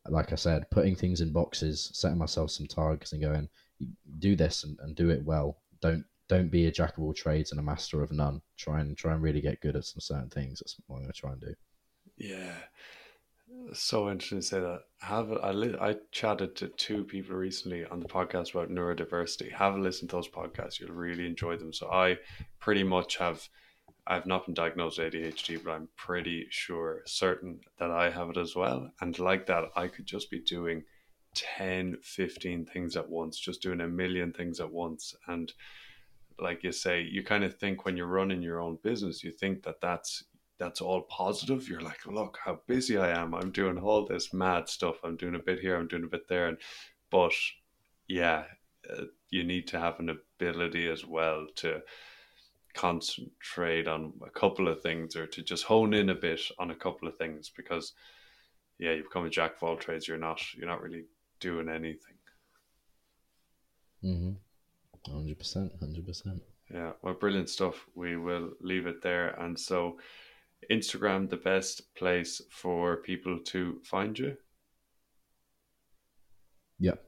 like 0.06 0.32
I 0.32 0.36
said, 0.36 0.70
putting 0.70 0.94
things 0.94 1.22
in 1.22 1.32
boxes, 1.32 1.90
setting 1.94 2.18
myself 2.18 2.50
some 2.50 2.66
targets, 2.66 3.12
and 3.12 3.22
going 3.22 3.48
do 4.18 4.34
this 4.36 4.64
and, 4.64 4.78
and 4.80 4.96
do 4.96 5.10
it 5.10 5.24
well. 5.24 5.58
Don't 5.80 6.04
don't 6.28 6.50
be 6.50 6.66
a 6.66 6.70
jack 6.70 6.96
of 6.98 7.02
all 7.02 7.14
trades 7.14 7.52
and 7.52 7.60
a 7.60 7.62
master 7.62 8.02
of 8.02 8.12
none. 8.12 8.42
Try 8.56 8.80
and 8.80 8.96
try 8.96 9.14
and 9.14 9.22
really 9.22 9.40
get 9.40 9.60
good 9.60 9.76
at 9.76 9.84
some 9.84 10.00
certain 10.00 10.28
things. 10.28 10.60
That's 10.60 10.76
what 10.86 10.96
I'm 10.96 11.02
going 11.02 11.12
to 11.12 11.20
try 11.20 11.32
and 11.32 11.40
do. 11.40 11.54
Yeah, 12.18 12.54
so 13.72 14.10
interesting 14.10 14.40
to 14.40 14.46
say 14.46 14.60
that. 14.60 14.82
Have 15.00 15.32
I, 15.32 15.52
li- 15.52 15.76
I 15.80 15.96
chatted 16.12 16.56
to 16.56 16.68
two 16.68 17.04
people 17.04 17.36
recently 17.36 17.84
on 17.86 18.00
the 18.00 18.08
podcast 18.08 18.54
about 18.54 18.70
neurodiversity. 18.70 19.52
Have 19.52 19.74
a 19.76 19.78
listen 19.78 20.08
to 20.08 20.16
those 20.16 20.28
podcasts; 20.28 20.80
you'll 20.80 20.92
really 20.94 21.26
enjoy 21.26 21.56
them. 21.56 21.72
So 21.72 21.90
I 21.90 22.18
pretty 22.60 22.82
much 22.82 23.16
have 23.18 23.48
I've 24.06 24.26
not 24.26 24.46
been 24.46 24.54
diagnosed 24.54 24.98
with 24.98 25.12
ADHD, 25.12 25.62
but 25.64 25.72
I'm 25.72 25.88
pretty 25.96 26.46
sure, 26.50 27.02
certain 27.06 27.60
that 27.78 27.90
I 27.90 28.10
have 28.10 28.30
it 28.30 28.36
as 28.38 28.56
well. 28.56 28.90
And 29.00 29.18
like 29.18 29.46
that, 29.46 29.64
I 29.76 29.88
could 29.88 30.06
just 30.06 30.30
be 30.30 30.40
doing 30.40 30.84
10, 31.34 31.98
15 32.02 32.66
things 32.66 32.96
at 32.96 33.08
once, 33.08 33.38
just 33.38 33.62
doing 33.62 33.80
a 33.82 33.88
million 33.88 34.32
things 34.32 34.60
at 34.60 34.72
once. 34.72 35.14
And 35.28 35.52
like 36.38 36.64
you 36.64 36.72
say, 36.72 37.02
you 37.02 37.22
kind 37.22 37.44
of 37.44 37.58
think 37.58 37.84
when 37.84 37.96
you're 37.96 38.06
running 38.06 38.42
your 38.42 38.60
own 38.60 38.78
business, 38.82 39.22
you 39.22 39.30
think 39.32 39.62
that 39.64 39.80
that's 39.82 40.24
that's 40.58 40.80
all 40.80 41.02
positive. 41.02 41.68
You're 41.68 41.80
like, 41.80 42.06
look 42.06 42.38
how 42.44 42.60
busy 42.66 42.98
I 42.98 43.10
am. 43.10 43.34
I'm 43.34 43.50
doing 43.50 43.78
all 43.78 44.06
this 44.06 44.32
mad 44.32 44.68
stuff. 44.68 44.96
I'm 45.04 45.16
doing 45.16 45.34
a 45.34 45.40
bit 45.40 45.60
here. 45.60 45.76
I'm 45.76 45.88
doing 45.88 46.04
a 46.04 46.08
bit 46.08 46.28
there. 46.28 46.48
And 46.48 46.58
but 47.10 47.32
yeah, 48.08 48.44
uh, 48.90 49.04
you 49.30 49.44
need 49.44 49.66
to 49.68 49.78
have 49.78 50.00
an 50.00 50.10
ability 50.10 50.88
as 50.88 51.04
well 51.06 51.46
to 51.56 51.82
concentrate 52.74 53.88
on 53.88 54.12
a 54.24 54.30
couple 54.30 54.68
of 54.68 54.80
things 54.80 55.16
or 55.16 55.26
to 55.26 55.42
just 55.42 55.64
hone 55.64 55.94
in 55.94 56.10
a 56.10 56.14
bit 56.14 56.40
on 56.58 56.70
a 56.70 56.76
couple 56.76 57.08
of 57.08 57.16
things 57.16 57.50
because 57.56 57.92
yeah 58.78 58.92
you 58.92 59.02
become 59.02 59.24
a 59.26 59.30
jack 59.30 59.56
of 59.56 59.62
all 59.64 59.76
trades 59.76 60.06
you're 60.06 60.16
not 60.16 60.40
you're 60.54 60.68
not 60.68 60.80
really 60.80 61.04
doing 61.40 61.68
anything 61.68 62.14
mm-hmm. 64.04 64.30
100% 65.10 65.70
100% 65.82 66.40
yeah 66.72 66.92
well 67.02 67.14
brilliant 67.14 67.48
stuff 67.48 67.86
we 67.96 68.16
will 68.16 68.50
leave 68.60 68.86
it 68.86 69.02
there 69.02 69.30
and 69.40 69.58
so 69.58 69.98
instagram 70.70 71.28
the 71.30 71.36
best 71.36 71.94
place 71.94 72.42
for 72.50 72.96
people 72.98 73.38
to 73.44 73.80
find 73.84 74.18
you 74.18 74.36
yep 76.78 77.04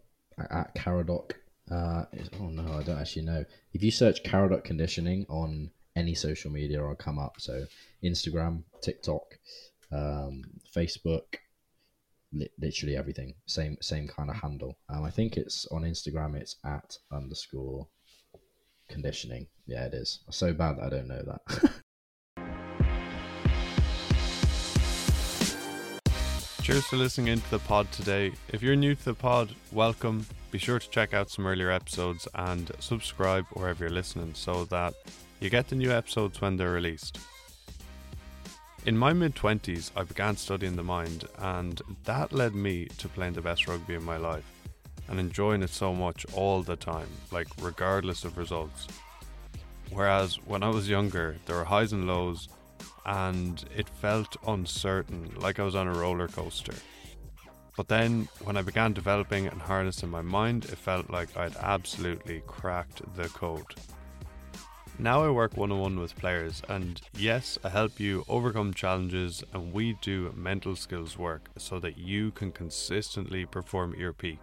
at 0.50 0.74
caradoc 0.74 1.32
uh, 1.70 2.04
oh 2.40 2.48
no, 2.48 2.78
I 2.78 2.82
don't 2.82 2.98
actually 2.98 3.22
know. 3.22 3.44
If 3.72 3.82
you 3.82 3.90
search 3.90 4.22
Caradoc 4.24 4.64
conditioning 4.64 5.24
on 5.28 5.70
any 5.94 6.14
social 6.14 6.50
media, 6.50 6.84
I'll 6.84 6.96
come 6.96 7.18
up. 7.18 7.36
So 7.38 7.64
Instagram, 8.02 8.64
TikTok, 8.82 9.22
um, 9.92 10.42
Facebook, 10.74 11.36
li- 12.32 12.50
literally 12.58 12.96
everything. 12.96 13.34
Same 13.46 13.76
same 13.80 14.08
kind 14.08 14.30
of 14.30 14.36
handle. 14.36 14.78
Um, 14.88 15.04
I 15.04 15.10
think 15.10 15.36
it's 15.36 15.66
on 15.66 15.82
Instagram. 15.82 16.34
It's 16.34 16.56
at 16.64 16.96
underscore 17.12 17.86
conditioning. 18.88 19.46
Yeah, 19.66 19.84
it 19.84 19.94
is. 19.94 20.20
So 20.30 20.52
bad 20.52 20.80
I 20.80 20.88
don't 20.88 21.08
know 21.08 21.22
that. 21.22 21.70
Cheers 26.62 26.84
for 26.84 26.96
listening 26.96 27.28
into 27.28 27.48
the 27.48 27.58
pod 27.58 27.90
today. 27.90 28.32
If 28.50 28.62
you're 28.62 28.76
new 28.76 28.94
to 28.94 29.04
the 29.06 29.14
pod, 29.14 29.54
welcome. 29.72 30.26
Be 30.50 30.58
sure 30.58 30.78
to 30.78 30.90
check 30.90 31.14
out 31.14 31.30
some 31.30 31.46
earlier 31.46 31.70
episodes 31.70 32.28
and 32.34 32.70
subscribe 32.80 33.46
wherever 33.54 33.84
you're 33.84 33.94
listening 33.94 34.34
so 34.34 34.66
that 34.66 34.92
you 35.40 35.48
get 35.48 35.68
the 35.68 35.74
new 35.74 35.90
episodes 35.90 36.42
when 36.42 36.58
they're 36.58 36.72
released. 36.72 37.18
In 38.84 38.96
my 38.96 39.14
mid 39.14 39.34
20s, 39.34 39.90
I 39.96 40.04
began 40.04 40.36
studying 40.36 40.76
the 40.76 40.82
mind, 40.82 41.24
and 41.38 41.80
that 42.04 42.30
led 42.30 42.54
me 42.54 42.86
to 42.98 43.08
playing 43.08 43.32
the 43.32 43.40
best 43.40 43.66
rugby 43.66 43.94
in 43.94 44.04
my 44.04 44.18
life 44.18 44.44
and 45.08 45.18
enjoying 45.18 45.62
it 45.62 45.70
so 45.70 45.94
much 45.94 46.26
all 46.34 46.62
the 46.62 46.76
time, 46.76 47.08
like 47.32 47.48
regardless 47.62 48.24
of 48.24 48.36
results. 48.36 48.86
Whereas 49.90 50.36
when 50.44 50.62
I 50.62 50.68
was 50.68 50.90
younger, 50.90 51.36
there 51.46 51.56
were 51.56 51.64
highs 51.64 51.94
and 51.94 52.06
lows, 52.06 52.48
and 53.06 53.64
it 53.76 53.88
felt 53.88 54.36
uncertain, 54.46 55.32
like 55.36 55.58
I 55.58 55.64
was 55.64 55.74
on 55.74 55.88
a 55.88 55.92
roller 55.92 56.28
coaster. 56.28 56.74
But 57.76 57.88
then, 57.88 58.28
when 58.44 58.56
I 58.56 58.62
began 58.62 58.92
developing 58.92 59.46
and 59.46 59.62
harnessing 59.62 60.10
my 60.10 60.22
mind, 60.22 60.66
it 60.66 60.76
felt 60.76 61.08
like 61.08 61.36
I'd 61.36 61.56
absolutely 61.56 62.42
cracked 62.46 63.02
the 63.16 63.28
code. 63.28 63.74
Now 64.98 65.24
I 65.24 65.30
work 65.30 65.56
one 65.56 65.72
on 65.72 65.80
one 65.80 65.98
with 65.98 66.14
players, 66.14 66.60
and 66.68 67.00
yes, 67.16 67.58
I 67.64 67.70
help 67.70 67.98
you 67.98 68.22
overcome 68.28 68.74
challenges, 68.74 69.42
and 69.54 69.72
we 69.72 69.94
do 70.02 70.30
mental 70.36 70.76
skills 70.76 71.16
work 71.16 71.48
so 71.56 71.78
that 71.78 71.96
you 71.96 72.32
can 72.32 72.52
consistently 72.52 73.46
perform 73.46 73.94
your 73.94 74.12
peak. 74.12 74.40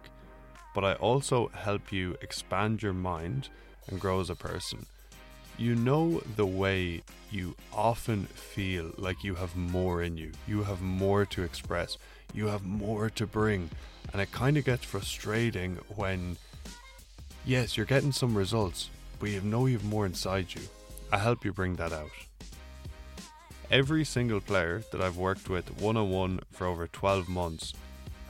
But 0.74 0.84
I 0.84 0.94
also 0.94 1.46
help 1.54 1.92
you 1.92 2.16
expand 2.22 2.82
your 2.82 2.92
mind 2.92 3.50
and 3.86 4.00
grow 4.00 4.18
as 4.18 4.30
a 4.30 4.34
person. 4.34 4.86
You 5.58 5.74
know 5.74 6.22
the 6.36 6.46
way 6.46 7.02
you 7.32 7.56
often 7.74 8.26
feel 8.26 8.92
like 8.96 9.24
you 9.24 9.34
have 9.34 9.56
more 9.56 10.04
in 10.04 10.16
you, 10.16 10.30
you 10.46 10.62
have 10.62 10.80
more 10.80 11.26
to 11.26 11.42
express, 11.42 11.98
you 12.32 12.46
have 12.46 12.64
more 12.64 13.10
to 13.10 13.26
bring, 13.26 13.68
and 14.12 14.22
it 14.22 14.30
kind 14.30 14.56
of 14.56 14.64
gets 14.64 14.84
frustrating 14.84 15.80
when, 15.96 16.36
yes, 17.44 17.76
you're 17.76 17.86
getting 17.86 18.12
some 18.12 18.38
results, 18.38 18.88
but 19.18 19.30
you 19.30 19.40
know 19.40 19.66
you 19.66 19.78
have 19.78 19.84
more 19.84 20.06
inside 20.06 20.54
you. 20.54 20.62
I 21.10 21.18
help 21.18 21.44
you 21.44 21.52
bring 21.52 21.74
that 21.74 21.92
out. 21.92 22.10
Every 23.68 24.04
single 24.04 24.40
player 24.40 24.84
that 24.92 25.00
I've 25.00 25.16
worked 25.16 25.50
with 25.50 25.80
one 25.80 25.96
on 25.96 26.08
one 26.10 26.40
for 26.52 26.68
over 26.68 26.86
12 26.86 27.28
months 27.28 27.74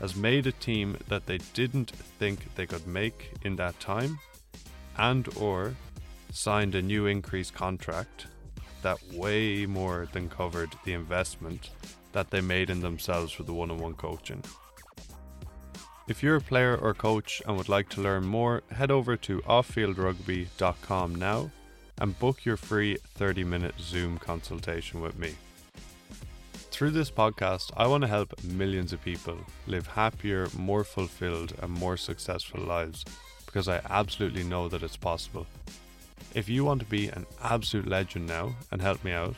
has 0.01 0.17
made 0.17 0.47
a 0.47 0.53
team 0.53 0.97
that 1.09 1.27
they 1.27 1.39
didn't 1.53 1.91
think 1.91 2.55
they 2.55 2.67
could 2.67 2.87
make 2.87 3.33
in 3.43 3.57
that 3.57 3.79
time 3.81 4.19
and 4.97 5.29
or 5.37 5.75
signed 6.31 6.75
a 6.75 6.83
new 6.83 7.07
increased 7.07 7.55
contract 7.55 8.27
that 8.83 8.99
way 9.13 9.67
more 9.67 10.09
than 10.13 10.29
covered 10.29 10.71
the 10.85 10.93
investment 10.93 11.71
that 12.13 12.31
they 12.31 12.41
made 12.41 12.71
in 12.71 12.81
themselves 12.81 13.33
for 13.33 13.43
the 13.43 13.53
one 13.53 13.71
on 13.71 13.79
one 13.79 13.95
coaching. 13.95 14.43
If 16.09 16.23
you're 16.23 16.37
a 16.37 16.41
player 16.41 16.77
or 16.77 16.95
coach 16.95 17.43
and 17.47 17.57
would 17.57 17.69
like 17.69 17.89
to 17.91 18.01
learn 18.01 18.25
more, 18.25 18.63
head 18.71 18.91
over 18.91 19.17
to 19.19 19.41
offfieldrugby.com 19.43 21.15
now 21.15 21.51
and 22.01 22.19
book 22.19 22.45
your 22.45 22.57
free 22.57 22.97
30 23.15 23.45
minute 23.45 23.75
Zoom 23.79 24.19
consultation 24.19 25.01
with 25.01 25.19
me. 25.19 25.35
Through 26.71 26.93
this 26.93 27.11
podcast, 27.11 27.73
I 27.77 27.87
want 27.89 28.03
to 28.03 28.09
help 28.09 28.43
millions 28.45 28.93
of 28.93 29.03
people 29.03 29.37
live 29.67 29.87
happier, 29.87 30.47
more 30.57 30.85
fulfilled, 30.85 31.53
and 31.61 31.73
more 31.73 31.97
successful 31.97 32.61
lives 32.61 33.05
because 33.45 33.69
I 33.69 33.81
absolutely 33.91 34.45
know 34.45 34.69
that 34.69 34.83
it's 34.83 34.97
possible. 34.97 35.47
If 36.35 36.49
you 36.49 36.65
want 36.65 36.81
to 36.81 36.87
be 36.87 37.09
an 37.09 37.27
absolute 37.43 37.87
legend 37.87 38.27
now 38.27 38.55
and 38.71 38.81
help 38.81 39.03
me 39.05 39.13
out, 39.13 39.35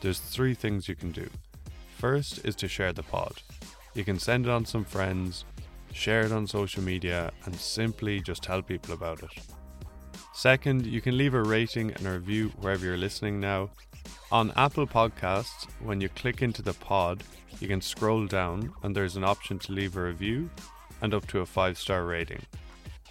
there's 0.00 0.18
three 0.18 0.54
things 0.54 0.88
you 0.88 0.94
can 0.94 1.12
do. 1.12 1.28
First 1.98 2.44
is 2.44 2.56
to 2.56 2.68
share 2.68 2.92
the 2.92 3.02
pod. 3.02 3.42
You 3.94 4.04
can 4.04 4.18
send 4.18 4.46
it 4.46 4.50
on 4.50 4.64
some 4.64 4.84
friends, 4.84 5.44
share 5.92 6.22
it 6.22 6.32
on 6.32 6.46
social 6.46 6.82
media, 6.82 7.30
and 7.44 7.54
simply 7.54 8.20
just 8.20 8.42
tell 8.42 8.62
people 8.62 8.94
about 8.94 9.22
it. 9.22 9.30
Second, 10.32 10.86
you 10.86 11.00
can 11.00 11.18
leave 11.18 11.34
a 11.34 11.42
rating 11.42 11.92
and 11.92 12.06
a 12.06 12.12
review 12.12 12.48
wherever 12.60 12.84
you're 12.84 12.96
listening 12.96 13.40
now. 13.40 13.68
On 14.32 14.52
Apple 14.56 14.86
Podcasts, 14.86 15.68
when 15.80 16.00
you 16.00 16.08
click 16.08 16.40
into 16.40 16.62
the 16.62 16.72
pod, 16.72 17.22
you 17.58 17.68
can 17.68 17.80
scroll 17.80 18.26
down 18.26 18.72
and 18.82 18.96
there's 18.96 19.16
an 19.16 19.24
option 19.24 19.58
to 19.58 19.72
leave 19.72 19.96
a 19.96 20.02
review 20.02 20.48
and 21.02 21.12
up 21.12 21.26
to 21.26 21.40
a 21.40 21.46
five 21.46 21.76
star 21.76 22.04
rating. 22.04 22.40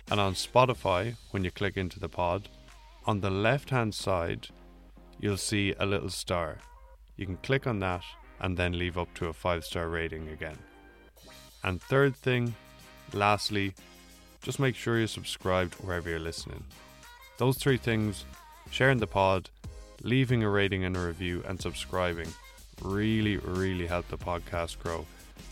And 0.10 0.20
on 0.20 0.34
Spotify, 0.34 1.16
when 1.32 1.44
you 1.44 1.52
click 1.52 1.78
into 1.78 2.00
the 2.00 2.10
pod, 2.10 2.50
on 3.10 3.22
the 3.22 3.30
left 3.32 3.72
hand 3.72 3.96
side, 3.96 4.50
you'll 5.20 5.36
see 5.36 5.74
a 5.80 5.86
little 5.88 6.12
star. 6.12 6.60
You 7.18 7.26
can 7.26 7.38
click 7.38 7.66
on 7.66 7.80
that 7.80 8.04
and 8.40 8.56
then 8.56 8.78
leave 8.78 9.00
up 9.00 9.12
to 9.16 9.26
a 9.26 9.34
five 9.34 9.66
star 9.66 9.90
rating 9.90 10.28
again. 10.30 10.60
And 11.64 11.82
third 11.82 12.16
thing, 12.16 12.54
lastly, 13.12 13.74
just 14.44 14.60
make 14.60 14.76
sure 14.76 15.00
you're 15.00 15.08
subscribed 15.08 15.74
wherever 15.82 16.08
you're 16.08 16.20
listening. 16.20 16.64
Those 17.40 17.58
three 17.58 17.78
things, 17.78 18.26
sharing 18.70 19.00
the 19.00 19.08
pod, 19.08 19.50
leaving 20.04 20.44
a 20.44 20.50
rating 20.50 20.84
and 20.84 20.96
a 20.96 21.00
review, 21.00 21.44
and 21.48 21.60
subscribing 21.60 22.32
really, 22.84 23.38
really 23.38 23.88
help 23.88 24.08
the 24.10 24.20
podcast 24.20 24.78
grow. 24.84 25.04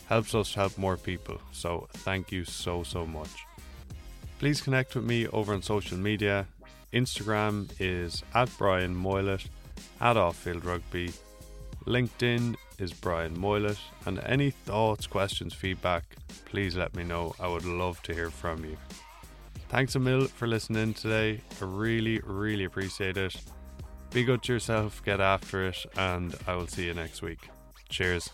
Helps 0.06 0.36
us 0.36 0.54
help 0.54 0.78
more 0.78 0.96
people. 0.96 1.42
So 1.54 1.88
thank 2.06 2.32
you 2.32 2.46
so, 2.46 2.84
so 2.84 3.08
much. 3.08 3.48
Please 4.38 4.62
connect 4.62 4.94
with 4.94 5.06
me 5.06 5.26
over 5.30 5.56
on 5.56 5.64
social 5.64 5.98
media 5.98 6.46
Instagram 6.94 7.70
is 7.80 8.24
at 8.34 8.50
Brian 8.58 8.96
Moylett, 8.96 9.48
at 10.00 10.16
Offfield 10.16 10.66
Rugby. 10.66 11.12
LinkedIn 11.86 12.56
is 12.80 12.94
Brian 12.94 13.36
Moylett. 13.38 13.80
And 14.06 14.20
any 14.26 14.52
thoughts, 14.52 15.08
questions, 15.08 15.54
feedback, 15.54 16.04
please 16.46 16.76
let 16.76 16.96
me 16.96 17.04
know. 17.04 17.36
I 17.40 17.48
would 17.48 17.66
love 17.66 18.02
to 18.04 18.14
hear 18.14 18.30
from 18.30 18.64
you. 18.66 18.78
Thanks 19.70 19.96
a 19.96 20.00
mil 20.00 20.28
for 20.28 20.48
listening 20.48 20.94
today. 20.94 21.42
I 21.62 21.66
really, 21.66 22.22
really 22.24 22.64
appreciate 22.64 23.18
it. 23.18 23.36
Be 24.12 24.24
good 24.24 24.42
to 24.44 24.54
yourself, 24.54 25.04
get 25.04 25.20
after 25.20 25.68
it, 25.68 25.86
and 25.98 26.34
I 26.48 26.56
will 26.56 26.68
see 26.68 26.86
you 26.86 26.94
next 26.94 27.22
week. 27.22 27.50
Cheers. 27.90 28.30